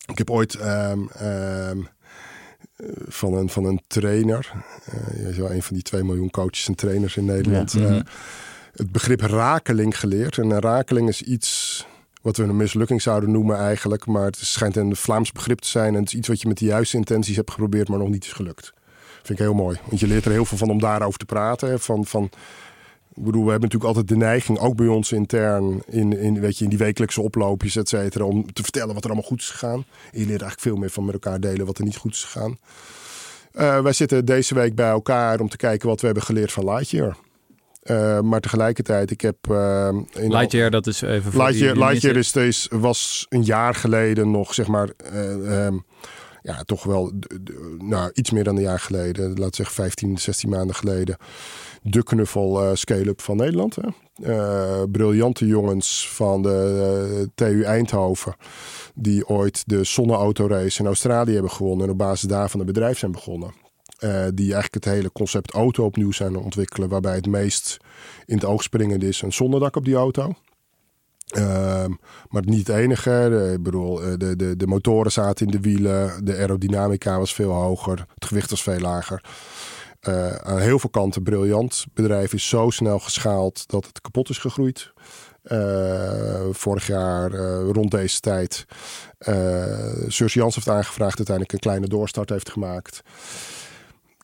Ik 0.06 0.18
heb 0.18 0.30
ooit 0.30 0.54
ehm, 0.54 1.06
ehm, 1.08 1.78
eh, 1.78 1.86
van, 3.08 3.34
een, 3.34 3.48
van 3.48 3.64
een 3.64 3.80
trainer, 3.86 4.52
eh 4.84 5.22
je 5.22 5.28
is 5.28 5.36
wel 5.36 5.50
een 5.52 5.62
van 5.62 5.74
die 5.74 5.82
2 5.84 6.04
miljoen 6.04 6.30
coaches 6.30 6.68
en 6.68 6.74
trainers 6.74 7.16
in 7.16 7.24
Nederland, 7.24 7.72
Ja. 7.72 7.80
eh, 7.80 7.90
Mhm. 7.90 8.02
het 8.72 8.92
begrip 8.92 9.20
rakeling 9.20 9.98
geleerd. 9.98 10.38
En 10.38 10.50
een 10.50 10.60
rakeling 10.60 11.08
is 11.08 11.22
iets 11.22 11.86
wat 12.22 12.36
we 12.36 12.42
een 12.42 12.56
mislukking 12.56 13.02
zouden 13.02 13.30
noemen 13.30 13.56
eigenlijk, 13.58 14.06
maar 14.06 14.24
het 14.24 14.36
schijnt 14.36 14.76
een 14.76 14.96
Vlaams 14.96 15.32
begrip 15.32 15.58
te 15.58 15.68
zijn 15.68 15.94
en 15.94 16.00
het 16.00 16.08
is 16.08 16.14
iets 16.18 16.28
wat 16.28 16.40
je 16.40 16.48
met 16.48 16.58
de 16.58 16.64
juiste 16.64 16.96
intenties 16.96 17.36
hebt 17.36 17.50
geprobeerd, 17.50 17.88
maar 17.88 17.98
nog 17.98 18.08
niet 18.08 18.24
is 18.24 18.32
gelukt. 18.32 18.72
Vind 19.22 19.38
ik 19.38 19.44
heel 19.44 19.54
mooi, 19.54 19.78
want 19.88 20.00
je 20.00 20.06
leert 20.06 20.24
er 20.24 20.30
heel 20.30 20.44
veel 20.44 20.58
van 20.58 20.70
om 20.70 20.80
daarover 20.80 21.18
te 21.18 21.24
praten. 21.24 21.80
Van, 21.80 22.04
van, 22.06 22.30
ik 23.16 23.22
bedoel, 23.24 23.44
we 23.44 23.50
hebben 23.50 23.68
natuurlijk 23.68 23.96
altijd 23.96 24.08
de 24.08 24.24
neiging, 24.24 24.58
ook 24.58 24.76
bij 24.76 24.86
ons 24.86 25.12
intern, 25.12 25.82
in, 25.86 26.18
in, 26.18 26.40
weet 26.40 26.58
je, 26.58 26.64
in 26.64 26.70
die 26.70 26.78
wekelijkse 26.78 27.20
oploopjes, 27.20 27.76
et 27.76 27.88
cetera, 27.88 28.24
om 28.24 28.52
te 28.52 28.62
vertellen 28.62 28.94
wat 28.94 29.02
er 29.04 29.10
allemaal 29.10 29.28
goed 29.28 29.40
is 29.40 29.50
gegaan. 29.50 29.84
En 30.12 30.18
je 30.20 30.26
leert 30.26 30.28
eigenlijk 30.28 30.60
veel 30.60 30.76
meer 30.76 30.90
van 30.90 31.04
met 31.04 31.14
elkaar 31.14 31.40
delen 31.40 31.66
wat 31.66 31.78
er 31.78 31.84
niet 31.84 31.96
goed 31.96 32.12
is 32.12 32.24
gegaan. 32.24 32.58
Eh, 33.52 33.80
wij 33.82 33.92
zitten 33.92 34.24
deze 34.24 34.54
week 34.54 34.74
bij 34.74 34.88
elkaar 34.88 35.40
om 35.40 35.48
te 35.48 35.56
kijken 35.56 35.88
wat 35.88 36.00
we 36.00 36.06
hebben 36.06 36.24
geleerd 36.24 36.52
van 36.52 36.64
Lightyear. 36.64 37.16
Eh, 37.82 38.20
maar 38.20 38.40
tegelijkertijd, 38.40 39.10
ik 39.10 39.20
heb... 39.20 39.36
in 40.12 40.30
Lightyear, 40.32 40.70
dat 40.70 40.86
is 40.86 41.02
even 41.02 41.32
voor 41.32 41.42
Lightyear, 41.42 41.72
die- 41.74 41.82
die 41.82 41.90
Lightyear 41.90 42.16
is, 42.16 42.36
is, 42.36 42.68
was 42.70 43.26
een 43.28 43.42
jaar 43.44 43.74
geleden 43.74 44.30
nog, 44.30 44.54
zeg 44.54 44.66
maar, 44.66 44.88
eh, 44.96 45.66
ehm, 45.66 45.76
ja, 46.42 46.62
toch 46.64 46.82
wel 46.82 47.12
nou, 47.78 48.10
iets 48.12 48.30
meer 48.30 48.44
dan 48.44 48.56
een 48.56 48.62
jaar 48.62 48.80
geleden, 48.80 49.38
laat 49.38 49.54
zeggen 49.54 49.74
15, 49.74 50.18
16 50.18 50.48
maanden 50.50 50.76
geleden, 50.76 51.16
de 51.82 52.02
knuffel 52.02 52.62
eh, 52.62 52.70
scale-up 52.74 53.20
van 53.20 53.36
Nederland. 53.36 53.76
Hè? 53.76 53.88
Eh, 54.22 54.82
briljante 54.90 55.46
jongens 55.46 56.08
van 56.08 56.42
de 56.42 57.18
eh, 57.20 57.26
TU 57.34 57.62
Eindhoven, 57.62 58.36
die 58.94 59.28
ooit 59.28 59.62
de 59.66 59.84
zonneautorace 59.84 60.80
in 60.80 60.86
Australië 60.86 61.32
hebben 61.32 61.50
gewonnen 61.50 61.86
en 61.86 61.92
op 61.92 61.98
basis 61.98 62.28
daarvan 62.28 62.60
het 62.60 62.68
bedrijf 62.68 62.98
zijn 62.98 63.12
begonnen. 63.12 63.60
Die 64.34 64.52
eigenlijk 64.52 64.74
het 64.74 64.84
hele 64.84 65.12
concept 65.12 65.52
auto 65.52 65.84
opnieuw 65.84 66.12
zijn 66.12 66.36
ontwikkelen, 66.36 66.88
waarbij 66.88 67.14
het 67.14 67.26
meest 67.26 67.76
in 68.26 68.34
het 68.34 68.44
oog 68.44 68.62
springende 68.62 69.08
is 69.08 69.22
een 69.22 69.32
zonnedak 69.32 69.76
op 69.76 69.84
die 69.84 69.94
auto. 69.94 70.34
Ehm, 71.32 71.90
maar 72.28 72.42
niet 72.44 72.66
het 72.66 72.76
enige. 72.76 73.26
De, 73.30 73.52
ik 73.52 73.62
bedoel, 73.62 74.02
eh, 74.02 74.12
de, 74.16 74.36
de, 74.36 74.56
de 74.56 74.66
motoren 74.66 75.12
zaten 75.12 75.46
in 75.46 75.52
de 75.52 75.60
wielen. 75.60 76.24
De 76.24 76.36
aerodynamica 76.36 77.18
was 77.18 77.34
veel 77.34 77.50
hoger. 77.50 78.06
Het 78.14 78.24
gewicht 78.24 78.50
was 78.50 78.62
veel 78.62 78.78
lager. 78.78 79.24
Eh, 80.00 80.34
aan 80.34 80.58
heel 80.58 80.78
veel 80.78 80.90
kanten 80.90 81.22
briljant. 81.22 81.80
Het 81.84 81.94
bedrijf 81.94 82.32
is 82.32 82.48
zo 82.48 82.70
snel 82.70 82.98
geschaald 82.98 83.68
dat 83.68 83.86
het 83.86 84.00
kapot 84.00 84.28
is 84.28 84.38
gegroeid. 84.38 84.92
Eh, 85.42 86.40
vorig 86.50 86.86
jaar 86.86 87.30
rond 87.60 87.90
deze 87.90 88.20
tijd. 88.20 88.64
Uh, 89.28 89.64
Surs 90.06 90.34
Jans 90.34 90.54
heeft 90.54 90.68
aangevraagd. 90.68 91.16
Uiteindelijk 91.16 91.52
een 91.52 91.58
kleine 91.58 91.86
doorstart 91.86 92.30
heeft 92.30 92.50
gemaakt. 92.50 93.02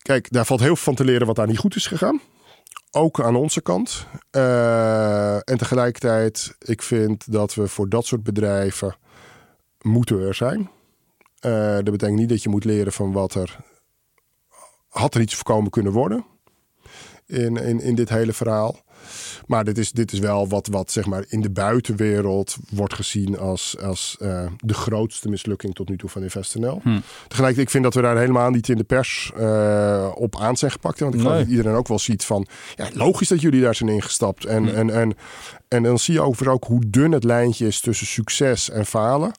Kijk, 0.02 0.32
daar 0.32 0.46
valt 0.46 0.60
heel 0.60 0.74
veel 0.74 0.84
van 0.84 0.94
te 0.94 1.04
leren 1.04 1.26
wat 1.26 1.36
daar 1.36 1.46
niet 1.46 1.58
goed 1.58 1.76
is 1.76 1.86
gegaan 1.86 2.20
ook 2.90 3.20
aan 3.20 3.36
onze 3.36 3.60
kant. 3.62 4.06
Uh, 4.30 5.34
en 5.34 5.58
tegelijkertijd, 5.58 6.56
ik 6.58 6.82
vind 6.82 7.32
dat 7.32 7.54
we 7.54 7.68
voor 7.68 7.88
dat 7.88 8.06
soort 8.06 8.22
bedrijven 8.22 8.96
moeten 9.80 10.20
er 10.20 10.34
zijn. 10.34 10.70
Uh, 11.40 11.74
dat 11.74 11.84
betekent 11.84 12.18
niet 12.18 12.28
dat 12.28 12.42
je 12.42 12.48
moet 12.48 12.64
leren 12.64 12.92
van 12.92 13.12
wat 13.12 13.34
er 13.34 13.58
had 14.88 15.14
er 15.14 15.20
iets 15.20 15.34
voorkomen 15.34 15.70
kunnen 15.70 15.92
worden 15.92 16.24
in, 17.26 17.56
in, 17.56 17.80
in 17.80 17.94
dit 17.94 18.08
hele 18.08 18.32
verhaal. 18.32 18.76
Maar 19.48 19.64
dit 19.64 19.78
is, 19.78 19.92
dit 19.92 20.12
is 20.12 20.18
wel 20.18 20.48
wat, 20.48 20.66
wat 20.66 20.90
zeg 20.90 21.06
maar 21.06 21.24
in 21.28 21.40
de 21.40 21.50
buitenwereld 21.50 22.56
wordt 22.70 22.94
gezien 22.94 23.38
als, 23.38 23.76
als 23.78 24.16
uh, 24.22 24.46
de 24.56 24.74
grootste 24.74 25.28
mislukking 25.28 25.74
tot 25.74 25.88
nu 25.88 25.96
toe 25.96 26.08
van 26.08 26.22
InvestNL. 26.22 26.80
Hm. 26.82 26.98
Tegelijkertijd, 27.28 27.66
ik 27.66 27.70
vind 27.70 27.84
dat 27.84 27.94
we 27.94 28.00
daar 28.00 28.18
helemaal 28.18 28.50
niet 28.50 28.68
in 28.68 28.76
de 28.76 28.84
pers 28.84 29.32
uh, 29.38 30.10
op 30.14 30.40
aan 30.40 30.56
zijn 30.56 30.70
gepakt. 30.70 31.00
Want 31.00 31.14
ik 31.14 31.20
geloof 31.20 31.34
nee. 31.34 31.44
dat 31.44 31.52
iedereen 31.52 31.76
ook 31.76 31.88
wel 31.88 31.98
ziet 31.98 32.24
van, 32.24 32.46
ja, 32.76 32.88
logisch 32.92 33.28
dat 33.28 33.40
jullie 33.40 33.60
daar 33.60 33.74
zijn 33.74 33.90
ingestapt. 33.90 34.44
En, 34.44 34.68
hm. 34.68 34.74
en, 34.74 34.90
en, 34.90 35.16
en 35.68 35.82
dan 35.82 35.98
zie 35.98 36.14
je 36.14 36.20
overigens 36.20 36.54
ook 36.54 36.64
hoe 36.64 36.82
dun 36.86 37.12
het 37.12 37.24
lijntje 37.24 37.66
is 37.66 37.80
tussen 37.80 38.06
succes 38.06 38.70
en 38.70 38.86
falen. 38.86 39.32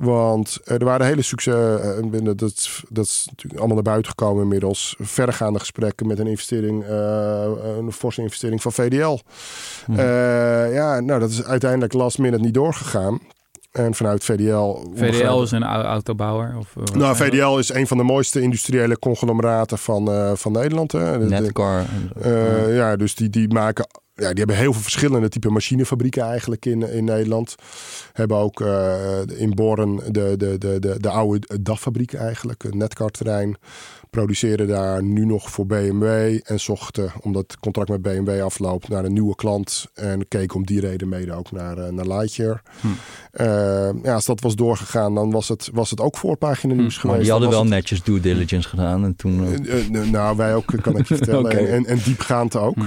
Want 0.00 0.58
er 0.64 0.84
waren 0.84 1.06
hele 1.06 1.22
succes. 1.22 1.80
Uh, 2.12 2.20
dat, 2.22 2.36
dat 2.88 3.04
is 3.04 3.26
natuurlijk 3.30 3.58
allemaal 3.58 3.74
naar 3.74 3.92
buiten 3.92 4.10
gekomen 4.10 4.42
inmiddels. 4.42 4.94
Verregaande 4.98 5.58
gesprekken 5.58 6.06
met 6.06 6.18
een 6.18 6.26
investering, 6.26 6.84
uh, 6.84 7.46
een 7.78 7.92
forse 7.92 8.22
investering 8.22 8.62
van 8.62 8.72
VDL. 8.72 9.18
Hmm. 9.84 9.98
Uh, 9.98 10.74
ja, 10.74 11.00
nou, 11.00 11.20
dat 11.20 11.30
is 11.30 11.44
uiteindelijk 11.44 11.92
last 11.92 12.18
minute 12.18 12.42
niet 12.42 12.54
doorgegaan. 12.54 13.20
En 13.70 13.94
vanuit 13.94 14.24
VDL. 14.24 14.84
VDL 14.94 15.42
is 15.42 15.50
een 15.50 15.64
autobouwer? 15.64 16.56
Of, 16.58 16.92
nou, 16.94 17.16
VDL 17.16 17.58
is 17.58 17.72
een 17.72 17.86
van 17.86 17.96
de 17.96 18.02
mooiste 18.02 18.40
industriële 18.40 18.98
conglomeraten 18.98 19.78
van, 19.78 20.10
uh, 20.10 20.32
van 20.34 20.52
Nederland. 20.52 20.92
Hè. 20.92 21.18
Netcar. 21.18 21.84
Uh, 22.26 22.76
ja, 22.76 22.96
dus 22.96 23.14
die, 23.14 23.30
die 23.30 23.48
maken 23.48 23.86
ja, 24.20 24.28
die 24.28 24.38
hebben 24.38 24.56
heel 24.56 24.72
veel 24.72 24.82
verschillende 24.82 25.28
type 25.28 25.50
machinefabrieken 25.50 26.22
eigenlijk 26.22 26.66
in, 26.66 26.82
in 26.92 27.04
Nederland. 27.04 27.54
Hebben 28.12 28.36
ook 28.36 28.60
uh, 28.60 29.18
in 29.26 29.54
Boren 29.54 29.96
de, 29.96 30.34
de, 30.36 30.58
de, 30.58 30.78
de, 30.78 31.00
de 31.00 31.08
oude 31.08 31.58
DAF-fabriek 31.60 32.12
eigenlijk, 32.14 32.64
een 32.64 32.78
netcar-terrein. 32.78 33.56
Produceren 34.10 34.68
daar 34.68 35.02
nu 35.02 35.24
nog 35.24 35.50
voor 35.50 35.66
BMW 35.66 36.38
en 36.42 36.60
zochten, 36.60 37.12
omdat 37.20 37.42
het 37.42 37.58
contract 37.60 37.88
met 37.88 38.02
BMW 38.02 38.42
afloopt, 38.42 38.88
naar 38.88 39.04
een 39.04 39.12
nieuwe 39.12 39.34
klant. 39.34 39.86
En 39.94 40.28
keken 40.28 40.56
om 40.56 40.66
die 40.66 40.80
reden 40.80 41.08
mede 41.08 41.32
ook 41.32 41.52
naar, 41.52 41.78
uh, 41.78 41.88
naar 41.88 42.06
Lightyear. 42.06 42.62
Hm. 42.80 42.86
Uh, 42.86 44.02
ja, 44.02 44.14
als 44.14 44.24
dat 44.24 44.40
was 44.40 44.56
doorgegaan, 44.56 45.14
dan 45.14 45.30
was 45.30 45.48
het, 45.48 45.70
was 45.72 45.90
het 45.90 46.00
ook 46.00 46.16
voorpagina 46.16 46.74
nieuws 46.74 46.94
hm. 46.94 47.00
geweest. 47.00 47.16
Maar 47.16 47.22
die 47.22 47.30
hadden 47.30 47.50
wel 47.50 47.60
het... 47.60 47.68
netjes 47.68 48.02
due 48.02 48.20
diligence 48.20 48.68
gedaan. 48.68 49.04
En 49.04 49.16
toen, 49.16 49.66
nou, 50.10 50.36
wij 50.36 50.54
ook, 50.54 50.74
kan 50.82 50.96
ik 50.96 51.08
je 51.08 51.16
vertellen. 51.24 51.44
okay. 51.44 51.66
en, 51.66 51.86
en 51.86 51.98
diepgaand 52.04 52.56
ook. 52.56 52.74
Hm. 52.74 52.82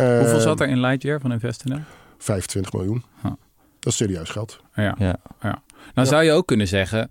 Uh, 0.00 0.18
Hoeveel 0.18 0.40
zat 0.40 0.60
er 0.60 0.68
in 0.68 0.80
Lightyear 0.80 1.20
van 1.20 1.32
InvestNL? 1.32 1.80
25 2.18 2.72
miljoen. 2.72 3.04
Huh. 3.22 3.32
Dat 3.78 3.92
is 3.92 3.96
serieus 3.96 4.30
geld. 4.30 4.60
Ja. 4.74 4.94
ja. 4.98 5.16
ja. 5.40 5.62
Nou 5.72 5.92
ja. 5.94 6.04
zou 6.04 6.22
je 6.22 6.32
ook 6.32 6.46
kunnen 6.46 6.68
zeggen, 6.68 7.10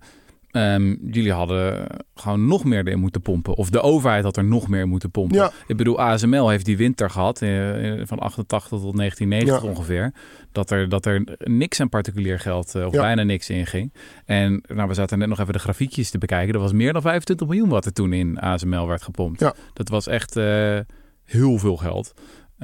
um, 0.52 0.98
jullie 1.10 1.32
hadden 1.32 1.86
gewoon 2.14 2.46
nog 2.46 2.64
meer 2.64 2.86
erin 2.86 2.98
moeten 2.98 3.20
pompen. 3.20 3.54
Of 3.54 3.70
de 3.70 3.80
overheid 3.80 4.24
had 4.24 4.36
er 4.36 4.44
nog 4.44 4.68
meer 4.68 4.88
moeten 4.88 5.10
pompen. 5.10 5.36
Ja. 5.36 5.50
Ik 5.66 5.76
bedoel, 5.76 6.00
ASML 6.00 6.48
heeft 6.48 6.64
die 6.64 6.76
winter 6.76 7.10
gehad, 7.10 7.40
uh, 7.40 8.02
van 8.04 8.18
88 8.18 8.80
tot 8.80 8.96
1990 8.96 9.62
ongeveer. 9.62 10.12
Dat 10.52 10.70
er, 10.70 10.88
dat 10.88 11.06
er 11.06 11.36
niks 11.38 11.80
aan 11.80 11.88
particulier 11.88 12.38
geld, 12.38 12.74
of 12.74 12.90
bijna 12.90 13.22
niks 13.22 13.50
in 13.50 13.66
ging. 13.66 13.92
En 14.24 14.62
nou, 14.66 14.88
we 14.88 14.94
zaten 14.94 15.18
net 15.18 15.28
nog 15.28 15.40
even 15.40 15.52
de 15.52 15.58
grafiekjes 15.58 16.10
te 16.10 16.18
bekijken. 16.18 16.54
Er 16.54 16.60
was 16.60 16.72
meer 16.72 16.92
dan 16.92 17.02
25 17.02 17.46
miljoen 17.46 17.68
wat 17.68 17.84
er 17.84 17.92
toen 17.92 18.12
in 18.12 18.38
ASML 18.40 18.86
werd 18.86 19.02
gepompt. 19.02 19.40
Dat 19.72 19.88
was 19.88 20.06
echt 20.06 20.36
uh, 20.36 20.78
heel 21.24 21.58
veel 21.58 21.76
geld. 21.76 22.14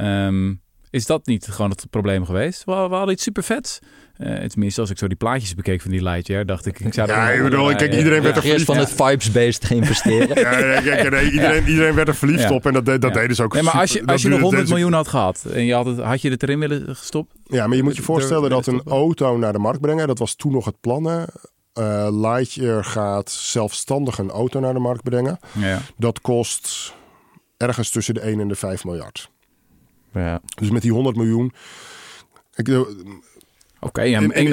Um, 0.00 0.60
is 0.90 1.06
dat 1.06 1.26
niet 1.26 1.46
gewoon 1.46 1.70
het 1.70 1.86
probleem 1.90 2.24
geweest? 2.24 2.64
We, 2.64 2.72
we 2.72 2.94
hadden 2.94 3.14
iets 3.14 3.22
super 3.22 3.42
vets. 3.42 3.78
Uh, 4.18 4.44
tenminste, 4.44 4.80
als 4.80 4.90
ik 4.90 4.98
zo 4.98 5.06
die 5.06 5.16
plaatjes 5.16 5.54
bekeek 5.54 5.80
van 5.80 5.90
die 5.90 6.02
Lightyear, 6.02 6.46
dacht 6.46 6.66
ik... 6.66 6.80
ik 6.80 6.94
zou 6.94 7.08
ja, 7.08 7.30
ik 7.30 7.42
bedoel, 7.42 7.74
kijk, 7.74 7.94
iedereen 7.94 8.22
werd 8.22 8.36
er 8.36 8.42
verliefd 8.42 8.64
van 8.64 8.76
het 8.76 8.90
vibes-based 8.90 9.70
investeren. 9.70 10.40
ja, 10.40 10.58
ja, 10.58 10.80
kijk, 10.80 11.10
nee, 11.10 11.30
iedereen, 11.30 11.66
iedereen 11.66 11.94
werd 11.94 12.08
er 12.08 12.14
verliefd 12.14 12.42
ja. 12.42 12.52
op 12.52 12.66
en 12.66 12.72
dat, 12.72 12.84
dat 12.84 13.02
ja. 13.02 13.10
deden 13.10 13.36
ze 13.36 13.42
ook 13.42 13.54
nee, 13.54 13.62
maar 13.62 13.72
als 13.72 13.92
je, 13.92 14.06
als 14.06 14.22
je 14.22 14.28
nog 14.28 14.40
100 14.40 14.62
deze... 14.62 14.74
miljoen 14.74 14.92
had 14.92 15.08
gehad 15.08 15.44
en 15.52 15.64
je 15.64 15.74
had, 15.74 15.86
het, 15.86 15.98
had 15.98 16.22
je 16.22 16.30
het 16.30 16.42
erin 16.42 16.58
willen 16.58 16.96
gestopt? 16.96 17.34
Ja, 17.44 17.66
maar 17.66 17.76
je 17.76 17.82
moet 17.82 17.96
je 17.96 18.02
voorstellen 18.02 18.50
dat 18.50 18.66
een 18.66 18.82
auto 18.84 19.36
naar 19.36 19.52
de 19.52 19.58
markt 19.58 19.80
brengen, 19.80 20.06
dat 20.06 20.18
was 20.18 20.34
toen 20.34 20.52
nog 20.52 20.64
het 20.64 20.80
plannen. 20.80 21.26
Uh, 21.78 22.08
Lightyear 22.10 22.84
gaat 22.84 23.30
zelfstandig 23.30 24.18
een 24.18 24.30
auto 24.30 24.60
naar 24.60 24.74
de 24.74 24.80
markt 24.80 25.02
brengen. 25.02 25.38
Ja. 25.58 25.80
Dat 25.96 26.20
kost 26.20 26.94
ergens 27.56 27.90
tussen 27.90 28.14
de 28.14 28.20
1 28.20 28.40
en 28.40 28.48
de 28.48 28.54
5 28.54 28.84
miljard. 28.84 29.30
Ja. 30.18 30.40
Dus 30.56 30.70
met 30.70 30.82
die 30.82 30.92
100 30.92 31.16
miljoen. 31.16 31.52
Ik, 32.54 32.68
Oké, 33.80 34.00
en 34.00 34.32
in 34.32 34.52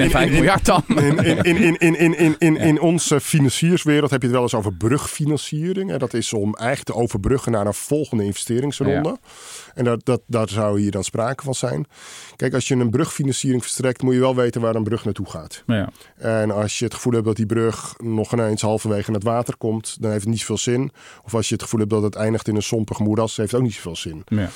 In 1.44 2.18
in 2.18 2.36
in 2.38 2.56
In 2.56 2.80
onze 2.80 3.20
financierswereld 3.20 4.10
heb 4.10 4.20
je 4.20 4.26
het 4.26 4.36
wel 4.36 4.44
eens 4.44 4.54
over 4.54 4.72
brugfinanciering. 4.74 5.92
En 5.92 5.98
dat 5.98 6.14
is 6.14 6.32
om 6.32 6.54
eigenlijk 6.54 6.88
te 6.88 7.02
overbruggen 7.04 7.52
naar 7.52 7.66
een 7.66 7.74
volgende 7.74 8.24
investeringsronde. 8.24 9.18
En 9.74 9.84
dat, 9.84 10.00
dat, 10.04 10.20
daar 10.26 10.48
zou 10.48 10.80
hier 10.80 10.90
dan 10.90 11.04
sprake 11.04 11.44
van 11.44 11.54
zijn. 11.54 11.86
Kijk, 12.36 12.54
als 12.54 12.68
je 12.68 12.74
een 12.74 12.90
brugfinanciering 12.90 13.62
verstrekt, 13.62 14.02
moet 14.02 14.14
je 14.14 14.20
wel 14.20 14.34
weten 14.34 14.60
waar 14.60 14.74
een 14.74 14.84
brug 14.84 15.04
naartoe 15.04 15.30
gaat. 15.30 15.62
Ja. 15.66 15.88
En 16.16 16.50
als 16.50 16.78
je 16.78 16.84
het 16.84 16.94
gevoel 16.94 17.12
hebt 17.12 17.24
dat 17.24 17.36
die 17.36 17.46
brug 17.46 17.94
nog 17.98 18.32
ineens 18.32 18.62
halverwege 18.62 19.08
in 19.08 19.14
het 19.14 19.22
water 19.22 19.56
komt, 19.56 19.96
dan 20.00 20.10
heeft 20.10 20.22
het 20.22 20.30
niet 20.30 20.40
zoveel 20.40 20.58
zin. 20.58 20.90
Of 21.24 21.34
als 21.34 21.48
je 21.48 21.54
het 21.54 21.62
gevoel 21.62 21.80
hebt 21.80 21.92
dat 21.92 22.02
het 22.02 22.14
eindigt 22.14 22.48
in 22.48 22.56
een 22.56 22.62
sompige 22.62 23.02
moeras, 23.02 23.36
heeft 23.36 23.50
het 23.50 23.60
ook 23.60 23.66
niet 23.66 23.74
zoveel 23.74 23.96
zin. 23.96 24.22
Ja. 24.26 24.50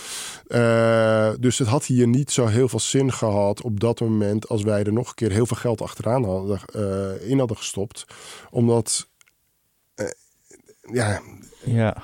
Eh, 0.47 1.35
dus 1.41 1.59
het 1.59 1.69
had 1.69 1.85
hier 1.85 2.09
niet 2.09 2.31
zo 2.31 2.47
heel 2.47 2.69
veel 2.69 2.81
zin 2.81 3.13
gehad 3.13 3.63
op 3.63 3.81
dat 3.81 4.01
moment 4.01 4.49
als 4.49 4.60
wij 4.63 4.85
er 4.85 4.93
nog 4.93 5.09
een 5.09 5.15
keer 5.15 5.31
heel 5.31 5.47
veel 5.47 5.57
geld 5.57 5.83
achteraan 5.83 6.25
hadden, 6.25 6.61
eh, 6.73 7.31
in 7.31 7.39
hadden 7.39 7.57
gestopt. 7.57 8.05
Omdat, 8.51 9.09
eh, 9.95 10.07
ja, 10.93 11.21
Ja. 11.65 12.03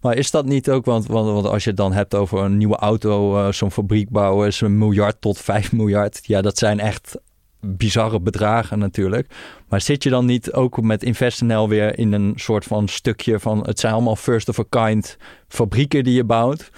Maar 0.00 0.16
is 0.16 0.30
dat 0.30 0.44
niet 0.44 0.70
ook, 0.70 0.84
want, 0.84 1.06
want, 1.06 1.46
als 1.46 1.64
je 1.64 1.68
het 1.68 1.78
dan 1.78 1.92
hebt 1.92 2.14
over 2.14 2.38
een 2.38 2.56
nieuwe 2.56 2.76
auto, 2.76 3.36
eh, 3.36 3.52
zo'n 3.52 3.70
fabriek 3.70 4.10
bouwen, 4.10 4.46
is 4.46 4.60
een 4.60 4.78
miljard 4.78 5.20
tot 5.20 5.38
5 5.38 5.72
miljard. 5.72 6.20
Ja, 6.22 6.40
dat 6.40 6.58
zijn 6.58 6.80
echt 6.80 7.16
bizarre 7.60 8.20
bedragen 8.20 8.78
natuurlijk. 8.78 9.34
Maar 9.68 9.80
zit 9.80 10.02
je 10.02 10.10
dan 10.10 10.24
niet 10.24 10.52
ook 10.52 10.80
met 10.80 11.02
InvestNL 11.02 11.68
weer 11.68 11.98
in 11.98 12.12
een 12.12 12.32
soort 12.36 12.64
van 12.64 12.88
stukje 12.88 13.40
van, 13.40 13.66
het 13.66 13.80
zijn 13.80 13.92
allemaal 13.92 14.16
first 14.16 14.48
of 14.48 14.58
a 14.58 14.64
kind 14.68 15.16
fabrieken 15.48 16.04
die 16.04 16.14
je 16.14 16.24
bouwt. 16.24 16.70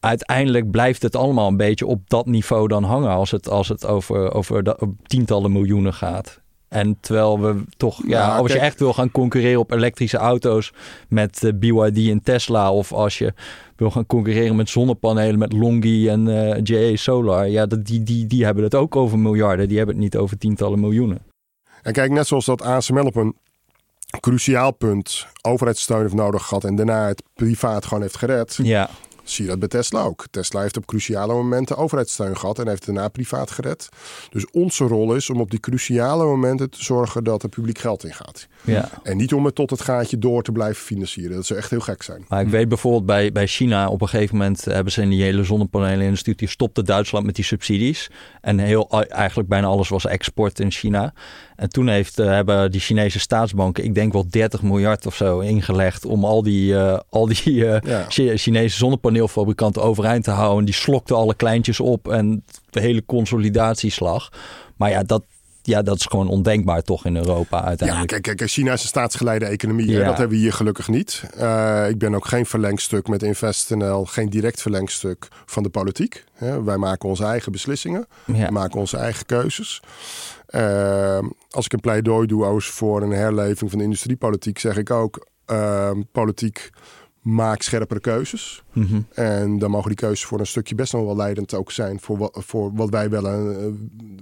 Uiteindelijk 0.00 0.70
blijft 0.70 1.02
het 1.02 1.16
allemaal 1.16 1.48
een 1.48 1.56
beetje 1.56 1.86
op 1.86 2.02
dat 2.06 2.26
niveau 2.26 2.68
dan 2.68 2.84
hangen 2.84 3.10
als 3.10 3.30
het, 3.30 3.48
als 3.48 3.68
het 3.68 3.86
over, 3.86 4.32
over 4.32 4.62
de, 4.62 4.94
tientallen 5.06 5.52
miljoenen 5.52 5.94
gaat. 5.94 6.40
En 6.68 6.96
terwijl 7.00 7.40
we 7.40 7.64
toch, 7.76 8.02
ja, 8.06 8.18
Ja, 8.18 8.36
als 8.36 8.52
je 8.52 8.58
echt 8.58 8.78
wil 8.78 8.92
gaan 8.92 9.10
concurreren 9.10 9.60
op 9.60 9.72
elektrische 9.72 10.16
auto's 10.16 10.72
met 11.08 11.44
eh, 11.44 11.52
BYD 11.54 12.08
en 12.08 12.22
Tesla, 12.22 12.72
of 12.72 12.92
als 12.92 13.18
je 13.18 13.34
wil 13.76 13.90
gaan 13.90 14.06
concurreren 14.06 14.56
met 14.56 14.68
zonnepanelen 14.68 15.38
met 15.38 15.52
Longi 15.52 16.08
en 16.08 16.28
eh 16.28 16.60
JA 16.62 16.96
Solar, 16.96 17.48
ja, 17.48 17.66
dat, 17.66 17.84
die, 17.84 18.02
die, 18.02 18.26
die 18.26 18.44
hebben 18.44 18.64
het 18.64 18.74
ook 18.74 18.96
over 18.96 19.18
miljarden, 19.18 19.68
die 19.68 19.76
hebben 19.76 19.94
het 19.94 20.04
niet 20.04 20.16
over 20.16 20.38
tientallen 20.38 20.80
miljoenen. 20.80 21.18
en 21.82 21.92
kijk, 21.92 22.10
net 22.10 22.26
zoals 22.26 22.44
dat 22.44 22.62
ASML 22.62 23.04
op 23.04 23.16
een 23.16 23.36
cruciaal 24.20 24.70
punt 24.70 25.26
overheidssteun 25.42 26.00
heeft 26.00 26.14
nodig 26.14 26.46
gehad 26.46 26.64
en 26.64 26.76
daarna 26.76 27.06
het 27.06 27.22
privaat 27.34 27.84
gewoon 27.86 28.02
heeft 28.02 28.16
gered, 28.16 28.58
Ja, 28.62 28.90
zie 29.30 29.44
je 29.44 29.50
dat 29.50 29.58
bij 29.58 29.68
Tesla 29.68 30.02
ook. 30.02 30.24
Tesla 30.30 30.60
heeft 30.60 30.76
op 30.76 30.86
cruciale 30.86 31.32
momenten 31.32 31.76
overheidssteun 31.76 32.36
gehad 32.36 32.58
en 32.58 32.68
heeft 32.68 32.86
daarna 32.86 33.08
privaat 33.08 33.50
gered. 33.50 33.88
Dus 34.30 34.50
onze 34.50 34.84
rol 34.84 35.14
is 35.14 35.30
om 35.30 35.40
op 35.40 35.50
die 35.50 35.60
cruciale 35.60 36.24
momenten 36.24 36.70
te 36.70 36.84
zorgen 36.84 37.24
dat 37.24 37.42
er 37.42 37.48
publiek 37.48 37.78
geld 37.78 38.04
in 38.04 38.14
gaat. 38.14 38.46
ja. 38.64 38.88
En 39.02 39.16
niet 39.16 39.32
om 39.32 39.44
het 39.44 39.54
tot 39.54 39.70
het 39.70 39.80
gaatje 39.80 40.18
door 40.18 40.42
te 40.42 40.52
blijven 40.52 40.82
financieren. 40.84 41.36
Dat 41.36 41.46
zou 41.46 41.58
echt 41.58 41.70
heel 41.70 41.80
gek 41.80 42.02
zijn. 42.02 42.24
Maar 42.28 42.40
ik 42.40 42.48
weet 42.48 42.68
bijvoorbeeld 42.68 43.06
bij, 43.06 43.32
bij 43.32 43.46
China, 43.46 43.88
op 43.88 44.00
een 44.02 44.08
gegeven 44.08 44.36
moment 44.36 44.64
hebben 44.64 44.92
ze 44.92 45.02
in 45.02 45.08
die 45.08 45.22
hele 45.22 45.44
zonnepanelenindustrie, 45.44 46.34
die 46.34 46.48
stopte 46.48 46.82
Duitsland 46.82 47.26
met 47.26 47.34
die 47.34 47.44
subsidies. 47.44 48.10
En 48.40 48.58
heel, 48.58 48.90
eigenlijk 49.08 49.48
bijna 49.48 49.66
alles 49.66 49.88
was 49.88 50.06
export 50.06 50.60
in 50.60 50.70
China. 50.70 51.12
En 51.56 51.68
toen 51.68 51.88
heeft, 51.88 52.18
eh, 52.18 52.26
hebben 52.26 52.70
die 52.70 52.80
Chinese 52.80 53.18
staatsbanken, 53.18 53.84
ik 53.84 53.94
denk 53.94 54.12
wel 54.12 54.28
30 54.30 54.62
miljard 54.62 55.06
of 55.06 55.14
zo, 55.14 55.38
ingelegd 55.38 56.04
om 56.04 56.24
al 56.24 56.42
die, 56.42 56.76
eh, 56.76 56.98
al 57.10 57.26
die 57.26 57.66
eh, 57.66 57.80
Ja. 57.90 58.04
Chinese 58.36 58.76
zonnepaneelfabrikanten 59.28 59.82
overeind 59.82 60.24
te 60.24 60.30
houden. 60.30 60.64
Die 60.64 60.74
slokten 60.74 61.16
alle 61.16 61.34
kleintjes 61.34 61.80
op 61.80 62.08
en 62.08 62.44
de 62.70 62.80
hele 62.80 63.04
consolidatieslag. 63.06 64.28
Maar 64.76 64.90
ja, 64.90 65.02
dat, 65.02 65.22
ja, 65.62 65.82
dat 65.82 65.96
is 65.96 66.04
gewoon 66.06 66.28
ondenkbaar 66.28 66.82
toch 66.82 67.04
in 67.04 67.16
Europa 67.16 67.58
Ja, 67.58 67.64
uiteindelijk. 67.64 68.08
kijk, 68.22 68.36
kijk, 68.36 68.50
China 68.50 68.72
is 68.72 68.82
een 68.82 68.88
staatsgeleide 68.88 69.44
economie. 69.44 69.90
Ja. 69.90 70.04
Dat 70.04 70.18
hebben 70.18 70.36
we 70.36 70.42
hier 70.42 70.52
gelukkig 70.52 70.88
niet. 70.88 71.22
Eh, 71.36 71.88
ik 71.88 71.98
ben 71.98 72.14
ook 72.14 72.26
geen 72.26 72.46
verlengstuk 72.46 73.08
met 73.08 73.22
InvestNL, 73.22 74.04
geen 74.04 74.28
direct 74.30 74.62
verlengstuk 74.62 75.28
van 75.46 75.62
de 75.62 75.68
politiek. 75.68 76.24
Hè. 76.34 76.62
Wij 76.62 76.76
maken 76.76 77.08
onze 77.08 77.24
eigen 77.24 77.52
beslissingen, 77.52 78.06
Ja. 78.26 78.46
we 78.46 78.52
maken 78.52 78.78
onze 78.80 78.96
eigen 78.96 79.26
keuzes. 79.26 79.80
Eh, 80.46 81.18
als 81.50 81.64
ik 81.64 81.72
een 81.72 81.80
pleidooi 81.80 82.26
doe 82.26 82.60
voor 82.60 83.02
een 83.02 83.10
herleving 83.10 83.70
van 83.70 83.78
de 83.78 83.84
industriepolitiek, 83.84 84.58
zeg 84.58 84.76
ik 84.76 84.90
ook: 84.90 85.26
eh, 85.46 85.90
politiek 86.12 86.70
maak 87.20 87.62
scherpere 87.62 88.00
keuzes. 88.00 88.62
Mhm. 88.72 89.00
En 89.14 89.58
dan 89.58 89.70
mogen 89.70 89.88
die 89.88 89.98
keuzes 89.98 90.24
voor 90.24 90.40
een 90.40 90.46
stukje 90.46 90.74
best 90.74 90.92
nog 90.92 91.04
wel 91.04 91.16
leidend 91.16 91.54
ook 91.54 91.72
zijn 91.72 92.00
voor 92.00 92.18
wat, 92.18 92.38
voor 92.46 92.74
wat 92.74 92.90
wij 92.90 93.10
willen, 93.10 93.60
eh, 93.60 93.66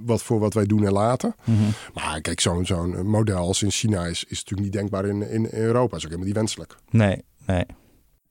wat 0.05 0.22
voor 0.22 0.38
wat 0.38 0.55
wij 0.55 0.66
doen 0.66 0.86
en 0.86 0.92
laten. 0.92 1.34
Mhm. 1.44 1.59
Maar 1.94 2.20
kijk, 2.20 2.40
zo'n 2.40 2.66
zo'n 2.66 3.07
model 3.07 3.36
als 3.36 3.62
in 3.62 3.70
China 3.70 4.07
is, 4.07 4.24
is 4.24 4.38
natuurlijk 4.38 4.61
niet 4.61 4.72
denkbaar 4.72 5.07
in, 5.07 5.22
in 5.22 5.49
Europa. 5.51 5.96
is 5.96 6.05
ook 6.05 6.11
helemaal 6.11 6.26
niet 6.26 6.36
wenselijk. 6.36 6.76
Nee, 6.90 7.24
nee. 7.46 7.64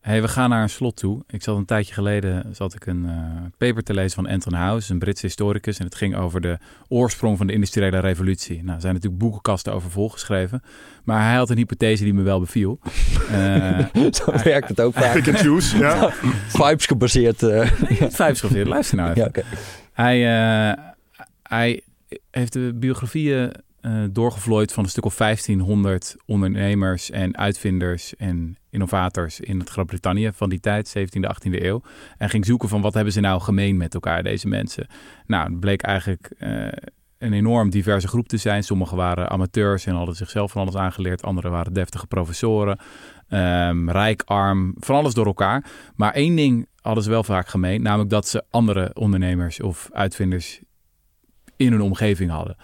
Hey, 0.08 0.22
we 0.22 0.28
gaan 0.28 0.50
naar 0.50 0.62
een 0.62 0.70
slot 0.70 0.96
toe. 0.96 1.24
Ik 1.28 1.44
zat 1.44 1.58
een 1.58 1.66
tijdje 1.66 1.94
geleden 1.94 2.56
zat 2.56 2.74
ik 2.74 2.86
een 2.86 3.06
eh, 3.06 3.16
paper 3.58 3.84
te 3.84 3.94
lezen 3.94 4.12
van 4.24 4.28
Anton 4.28 4.54
House, 4.54 4.92
een 4.92 5.00
Britse 5.00 5.26
historicus. 5.26 5.80
En 5.80 5.86
het 5.86 5.96
ging 5.96 6.16
over 6.16 6.42
de 6.42 6.58
oorsprong 6.88 7.38
van 7.38 7.48
de 7.48 7.54
industriële 7.54 8.00
revolutie. 8.00 8.64
Nou, 8.64 8.76
er 8.76 8.82
zijn 8.82 8.94
natuurlijk 8.94 9.22
boekenkasten 9.22 9.74
over 9.74 9.92
volgeschreven. 9.92 10.64
Maar 11.04 11.28
hij 11.28 11.36
had 11.36 11.50
een 11.50 11.58
hypothese 11.58 12.04
die 12.04 12.14
me 12.14 12.22
wel 12.22 12.40
beviel. 12.40 12.80
Eh, 13.32 13.86
Zo 14.12 14.32
werkt 14.44 14.70
het 14.70 14.82
ook 14.82 14.94
vaak. 14.94 15.14
Pick 15.14 15.28
and 15.28 15.38
choose, 15.38 15.78
ja. 15.78 16.12
Vibes 16.64 16.86
gebaseerd. 16.86 17.44
eh, 17.44 17.72
vijf 18.10 18.38
schrift, 18.38 18.68
luister 18.68 18.98
nou 18.98 19.10
even. 19.10 19.22
ja, 19.22 19.28
oké. 19.28 19.44
Hij, 19.94 20.16
eh, 20.70 20.84
hij 21.44 21.82
heeft 22.32 22.54
de 22.54 22.74
biografieën 22.76 23.52
eh, 23.82 24.04
doorgevlooid 24.12 24.74
van 24.74 24.84
een 24.84 24.90
stuk 24.90 25.06
of 25.06 25.18
1500 25.18 26.16
ondernemers 26.26 27.12
en 27.12 27.38
uitvinders 27.38 28.16
en 28.16 28.58
innovators 28.70 29.40
in 29.40 29.60
het 29.60 29.70
Groot-Brittannië 29.70 30.32
van 30.34 30.50
die 30.50 30.60
tijd, 30.60 30.94
17e, 30.98 31.30
18e 31.30 31.64
eeuw. 31.64 31.82
En 32.18 32.30
ging 32.30 32.46
zoeken 32.46 32.70
van 32.70 32.82
wat 32.82 32.94
hebben 32.94 33.14
ze 33.14 33.20
nou 33.20 33.42
gemeen 33.42 33.78
met 33.78 33.94
elkaar, 33.94 34.24
deze 34.24 34.48
mensen. 34.48 34.88
Nou, 35.26 35.50
het 35.50 35.60
bleek 35.60 35.82
eigenlijk 35.82 36.32
eh, 36.38 36.68
een 37.18 37.34
enorm 37.34 37.70
diverse 37.70 38.08
groep 38.08 38.28
te 38.28 38.38
zijn. 38.38 38.64
Sommigen 38.64 38.98
waren 38.98 39.30
amateurs 39.30 39.86
en 39.86 39.96
hadden 39.96 40.16
zichzelf 40.16 40.52
van 40.52 40.62
alles 40.62 40.76
aangeleerd. 40.76 41.24
Anderen 41.24 41.52
waren 41.52 41.74
deftige 41.74 42.08
professoren. 42.08 42.80
Ehm, 43.28 43.90
rijk, 43.90 44.24
arm, 44.26 44.76
van 44.80 44.96
alles 44.96 45.14
door 45.14 45.26
elkaar. 45.26 45.66
Maar 45.96 46.14
één 46.14 46.36
ding 46.36 46.68
hadden 46.82 47.04
ze 47.04 47.10
wel 47.10 47.24
vaak 47.24 47.48
gemeen. 47.48 47.82
Namelijk 47.82 48.10
dat 48.10 48.28
ze 48.28 48.44
andere 48.50 48.92
ondernemers 48.94 49.62
of 49.62 49.90
uitvinders 49.92 50.62
in 51.56 51.72
hun 51.72 51.82
omgeving 51.82 52.32
hadden. 52.32 52.58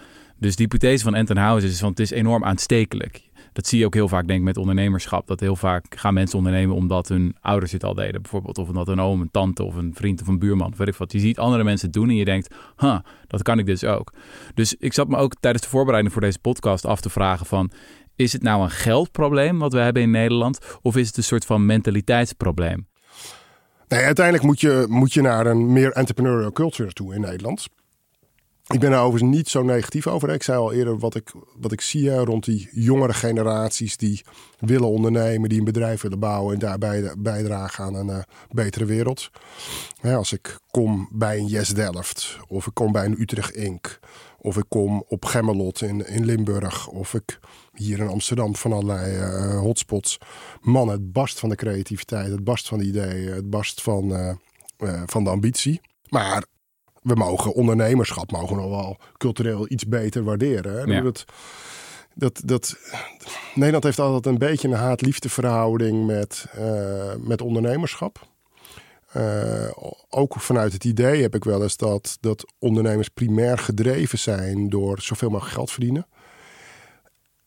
Dus 0.44 0.56
de 0.56 0.62
hypothese 0.62 1.04
van 1.04 1.36
House 1.36 1.66
is 1.66 1.78
van 1.78 1.88
het 1.88 2.00
is 2.00 2.10
enorm 2.10 2.44
aanstekelijk. 2.44 3.22
Dat 3.52 3.66
zie 3.66 3.78
je 3.78 3.86
ook 3.86 3.94
heel 3.94 4.08
vaak 4.08 4.26
denk 4.26 4.38
ik 4.38 4.44
met 4.44 4.56
ondernemerschap. 4.56 5.26
Dat 5.26 5.40
heel 5.40 5.56
vaak 5.56 5.84
gaan 5.96 6.14
mensen 6.14 6.38
ondernemen 6.38 6.76
omdat 6.76 7.08
hun 7.08 7.36
ouders 7.40 7.72
het 7.72 7.84
al 7.84 7.94
deden. 7.94 8.22
Bijvoorbeeld 8.22 8.58
of 8.58 8.68
omdat 8.68 8.88
een 8.88 9.00
oom, 9.00 9.20
een 9.20 9.30
tante 9.30 9.62
of 9.62 9.74
een 9.74 9.94
vriend 9.94 10.20
of 10.20 10.26
een 10.26 10.38
buurman. 10.38 10.72
Of 10.72 10.78
weet 10.78 10.88
ik 10.88 10.94
wat. 10.94 11.12
Je 11.12 11.18
ziet 11.18 11.38
andere 11.38 11.64
mensen 11.64 11.86
het 11.86 11.96
doen 11.96 12.08
en 12.08 12.16
je 12.16 12.24
denkt, 12.24 12.54
huh, 12.76 12.98
dat 13.26 13.42
kan 13.42 13.58
ik 13.58 13.66
dus 13.66 13.84
ook. 13.84 14.12
Dus 14.54 14.74
ik 14.78 14.92
zat 14.92 15.08
me 15.08 15.16
ook 15.16 15.34
tijdens 15.40 15.64
de 15.64 15.70
voorbereiding 15.70 16.12
voor 16.12 16.22
deze 16.22 16.38
podcast 16.38 16.84
af 16.84 17.00
te 17.00 17.10
vragen 17.10 17.46
van... 17.46 17.70
Is 18.16 18.32
het 18.32 18.42
nou 18.42 18.62
een 18.62 18.70
geldprobleem 18.70 19.58
wat 19.58 19.72
we 19.72 19.78
hebben 19.78 20.02
in 20.02 20.10
Nederland? 20.10 20.78
Of 20.82 20.96
is 20.96 21.06
het 21.06 21.16
een 21.16 21.22
soort 21.22 21.44
van 21.44 21.66
mentaliteitsprobleem? 21.66 22.86
Nee, 23.88 24.04
uiteindelijk 24.04 24.44
moet 24.46 24.60
je, 24.60 24.86
moet 24.88 25.12
je 25.12 25.20
naar 25.20 25.46
een 25.46 25.72
meer 25.72 25.92
entrepreneurial 25.92 26.52
culture 26.52 26.92
toe 26.92 27.14
in 27.14 27.20
Nederland. 27.20 27.66
Ik 28.72 28.80
ben 28.80 28.92
er 28.92 28.98
overigens 28.98 29.36
niet 29.36 29.48
zo 29.48 29.62
negatief 29.62 30.06
over. 30.06 30.28
Ik 30.28 30.42
zei 30.42 30.58
al 30.58 30.72
eerder 30.72 30.98
wat 30.98 31.14
ik, 31.14 31.32
wat 31.56 31.72
ik 31.72 31.80
zie 31.80 32.14
rond 32.14 32.44
die 32.44 32.68
jongere 32.72 33.12
generaties 33.12 33.96
die 33.96 34.24
willen 34.58 34.88
ondernemen, 34.88 35.48
die 35.48 35.58
een 35.58 35.64
bedrijf 35.64 36.02
willen 36.02 36.18
bouwen 36.18 36.54
en 36.54 36.60
daarbij 36.60 37.14
bijdragen 37.18 37.84
aan 37.84 37.94
een 37.94 38.10
eh, 38.10 38.22
betere 38.50 38.84
wereld. 38.84 39.30
Als 40.02 40.32
ik 40.32 40.58
kom 40.70 41.08
bij 41.12 41.38
een 41.38 41.46
Yes 41.46 41.68
Delft, 41.68 42.38
of 42.48 42.66
ik 42.66 42.74
kom 42.74 42.92
bij 42.92 43.04
een 43.04 43.20
Utrecht 43.20 43.54
Inc., 43.54 43.98
of 44.38 44.56
ik 44.56 44.64
kom 44.68 45.04
op 45.08 45.24
Gemmelot 45.24 45.80
in, 45.80 46.06
in 46.06 46.24
Limburg, 46.24 46.88
of 46.88 47.14
ik 47.14 47.38
hier 47.74 47.98
in 47.98 48.08
Amsterdam 48.08 48.56
van 48.56 48.72
allerlei 48.72 49.16
eh, 49.16 49.58
hotspots. 49.58 50.18
Man, 50.60 50.88
het 50.88 51.12
barst 51.12 51.38
van 51.38 51.48
de 51.48 51.56
creativiteit, 51.56 52.30
het 52.30 52.44
barst 52.44 52.68
van 52.68 52.78
de 52.78 52.84
ideeën, 52.84 53.32
het 53.32 53.50
barst 53.50 53.82
van, 53.82 54.14
eh, 54.16 55.02
van 55.06 55.24
de 55.24 55.30
ambitie. 55.30 55.80
Maar 56.08 56.44
we 57.04 57.14
mogen 57.14 57.54
ondernemerschap 57.54 58.30
mogen 58.30 58.56
nog 58.56 58.68
wel 58.68 58.96
cultureel 59.16 59.66
iets 59.68 59.86
beter 59.86 60.24
waarderen. 60.24 60.72
Hè? 60.72 60.94
Ja. 60.94 61.00
Dat, 61.00 61.24
dat, 62.14 62.42
dat, 62.44 62.76
Nederland 63.54 63.84
heeft 63.84 63.98
altijd 63.98 64.26
een 64.26 64.38
beetje 64.38 64.68
een 64.68 64.74
haat-liefde 64.74 65.28
verhouding 65.28 66.06
met, 66.06 66.46
eh, 66.52 67.14
met 67.18 67.40
ondernemerschap. 67.40 68.28
Eh, 69.12 69.70
ook 70.08 70.40
vanuit 70.40 70.72
het 70.72 70.84
idee 70.84 71.22
heb 71.22 71.34
ik 71.34 71.44
wel 71.44 71.62
eens 71.62 71.76
dat, 71.76 72.16
dat 72.20 72.52
ondernemers 72.58 73.08
primair 73.08 73.58
gedreven 73.58 74.18
zijn 74.18 74.68
door 74.68 75.00
zoveel 75.00 75.30
mogelijk 75.30 75.54
geld 75.54 75.70
verdienen. 75.70 76.06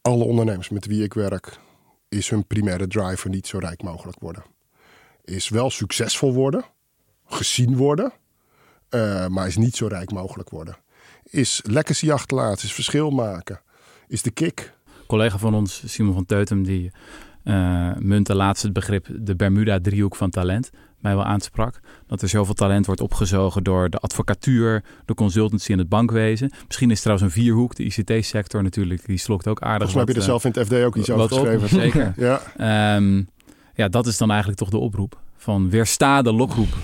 Alle 0.01 0.23
ondernemers 0.23 0.69
met 0.69 0.85
wie 0.85 1.03
ik 1.03 1.13
werk, 1.13 1.59
is 2.09 2.29
hun 2.29 2.47
primaire 2.47 2.87
driver 2.87 3.29
niet 3.29 3.47
zo 3.47 3.57
rijk 3.57 3.83
mogelijk 3.83 4.19
worden. 4.19 4.43
Is 5.23 5.49
wel 5.49 5.69
succesvol 5.69 6.33
worden, 6.33 6.65
gezien 7.25 7.75
worden, 7.75 8.13
eh, 8.89 9.27
maar 9.27 9.47
is 9.47 9.57
niet 9.57 9.75
zo 9.75 9.87
rijk 9.87 10.11
mogelijk 10.11 10.49
worden. 10.49 10.77
is 11.23 11.61
legacy 11.65 12.11
achterlaten, 12.11 12.65
is 12.65 12.73
verschil 12.73 13.09
maken, 13.09 13.61
is 14.07 14.21
de 14.21 14.31
kick. 14.31 14.73
Een 14.85 15.05
collega 15.07 15.37
van 15.37 15.53
ons, 15.53 15.83
Simon 15.85 16.13
van 16.13 16.25
Teutem, 16.25 16.63
die 16.63 16.91
uh, 17.43 17.95
muntte 17.99 18.35
laatst 18.35 18.63
het 18.63 18.73
begrip 18.73 19.07
de 19.19 19.35
Bermuda-driehoek 19.35 20.15
van 20.15 20.29
talent 20.29 20.69
mij 20.99 21.15
wel 21.15 21.25
aansprak. 21.25 21.79
Dat 22.07 22.21
er 22.21 22.29
zoveel 22.29 22.53
talent 22.53 22.85
wordt 22.85 23.01
opgezogen 23.01 23.63
door 23.63 23.89
de 23.89 23.97
advocatuur, 23.97 24.83
de 25.05 25.13
consultancy 25.13 25.71
en 25.71 25.77
het 25.77 25.89
bankwezen. 25.89 26.51
Misschien 26.67 26.91
is 26.91 27.01
trouwens 27.01 27.27
een 27.27 27.41
vierhoek, 27.41 27.75
de 27.75 27.83
ICT-sector 27.83 28.63
natuurlijk, 28.63 29.05
die 29.05 29.17
slokt 29.17 29.47
ook 29.47 29.61
aardig. 29.61 29.89
Volgens 29.89 29.93
mij 29.93 30.03
heb 30.03 30.13
je 30.13 30.19
er 30.19 30.27
zelf 30.27 30.45
in 30.45 30.51
het 30.53 30.67
FD 30.67 30.85
ook 30.85 30.95
iets 30.95 31.09
over 31.09 31.29
geschreven. 31.29 31.69
zeker. 31.69 32.13
ja. 32.57 32.95
Um, 32.95 33.27
ja, 33.73 33.87
dat 33.87 34.07
is 34.07 34.17
dan 34.17 34.29
eigenlijk 34.29 34.59
toch 34.59 34.69
de 34.69 34.77
oproep. 34.77 35.19
Van 35.35 35.69
weersta 35.69 36.21
de 36.21 36.33
lokroep 36.33 36.77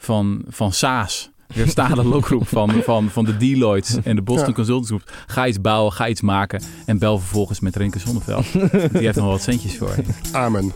van, 0.00 0.42
van 0.48 0.72
SAAS. 0.72 1.30
Weersta 1.54 1.88
de 1.88 2.04
lokroep 2.04 2.48
van, 2.48 2.70
van, 2.82 3.10
van 3.10 3.24
de 3.24 3.36
Deloitte 3.36 4.00
en 4.04 4.16
de 4.16 4.22
Boston 4.22 4.48
ja. 4.48 4.54
Consultants 4.54 4.88
Group. 4.88 5.12
Ga 5.26 5.46
iets 5.46 5.60
bouwen, 5.60 5.92
ga 5.92 6.08
iets 6.08 6.20
maken. 6.20 6.62
En 6.86 6.98
bel 6.98 7.18
vervolgens 7.18 7.60
met 7.60 7.76
Renke 7.76 7.98
Zonneveld. 7.98 8.52
Die 8.92 9.00
heeft 9.02 9.16
nog 9.16 9.26
wat 9.26 9.42
centjes 9.42 9.78
voor. 9.78 9.94
Amen. 10.32 10.72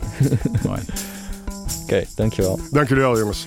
Mooi. 0.66 0.80
Oké, 0.80 1.82
okay, 1.82 2.06
dankjewel. 2.14 2.60
Dank 2.70 2.88
jullie 2.88 3.02
wel, 3.02 3.18
jongens. 3.18 3.46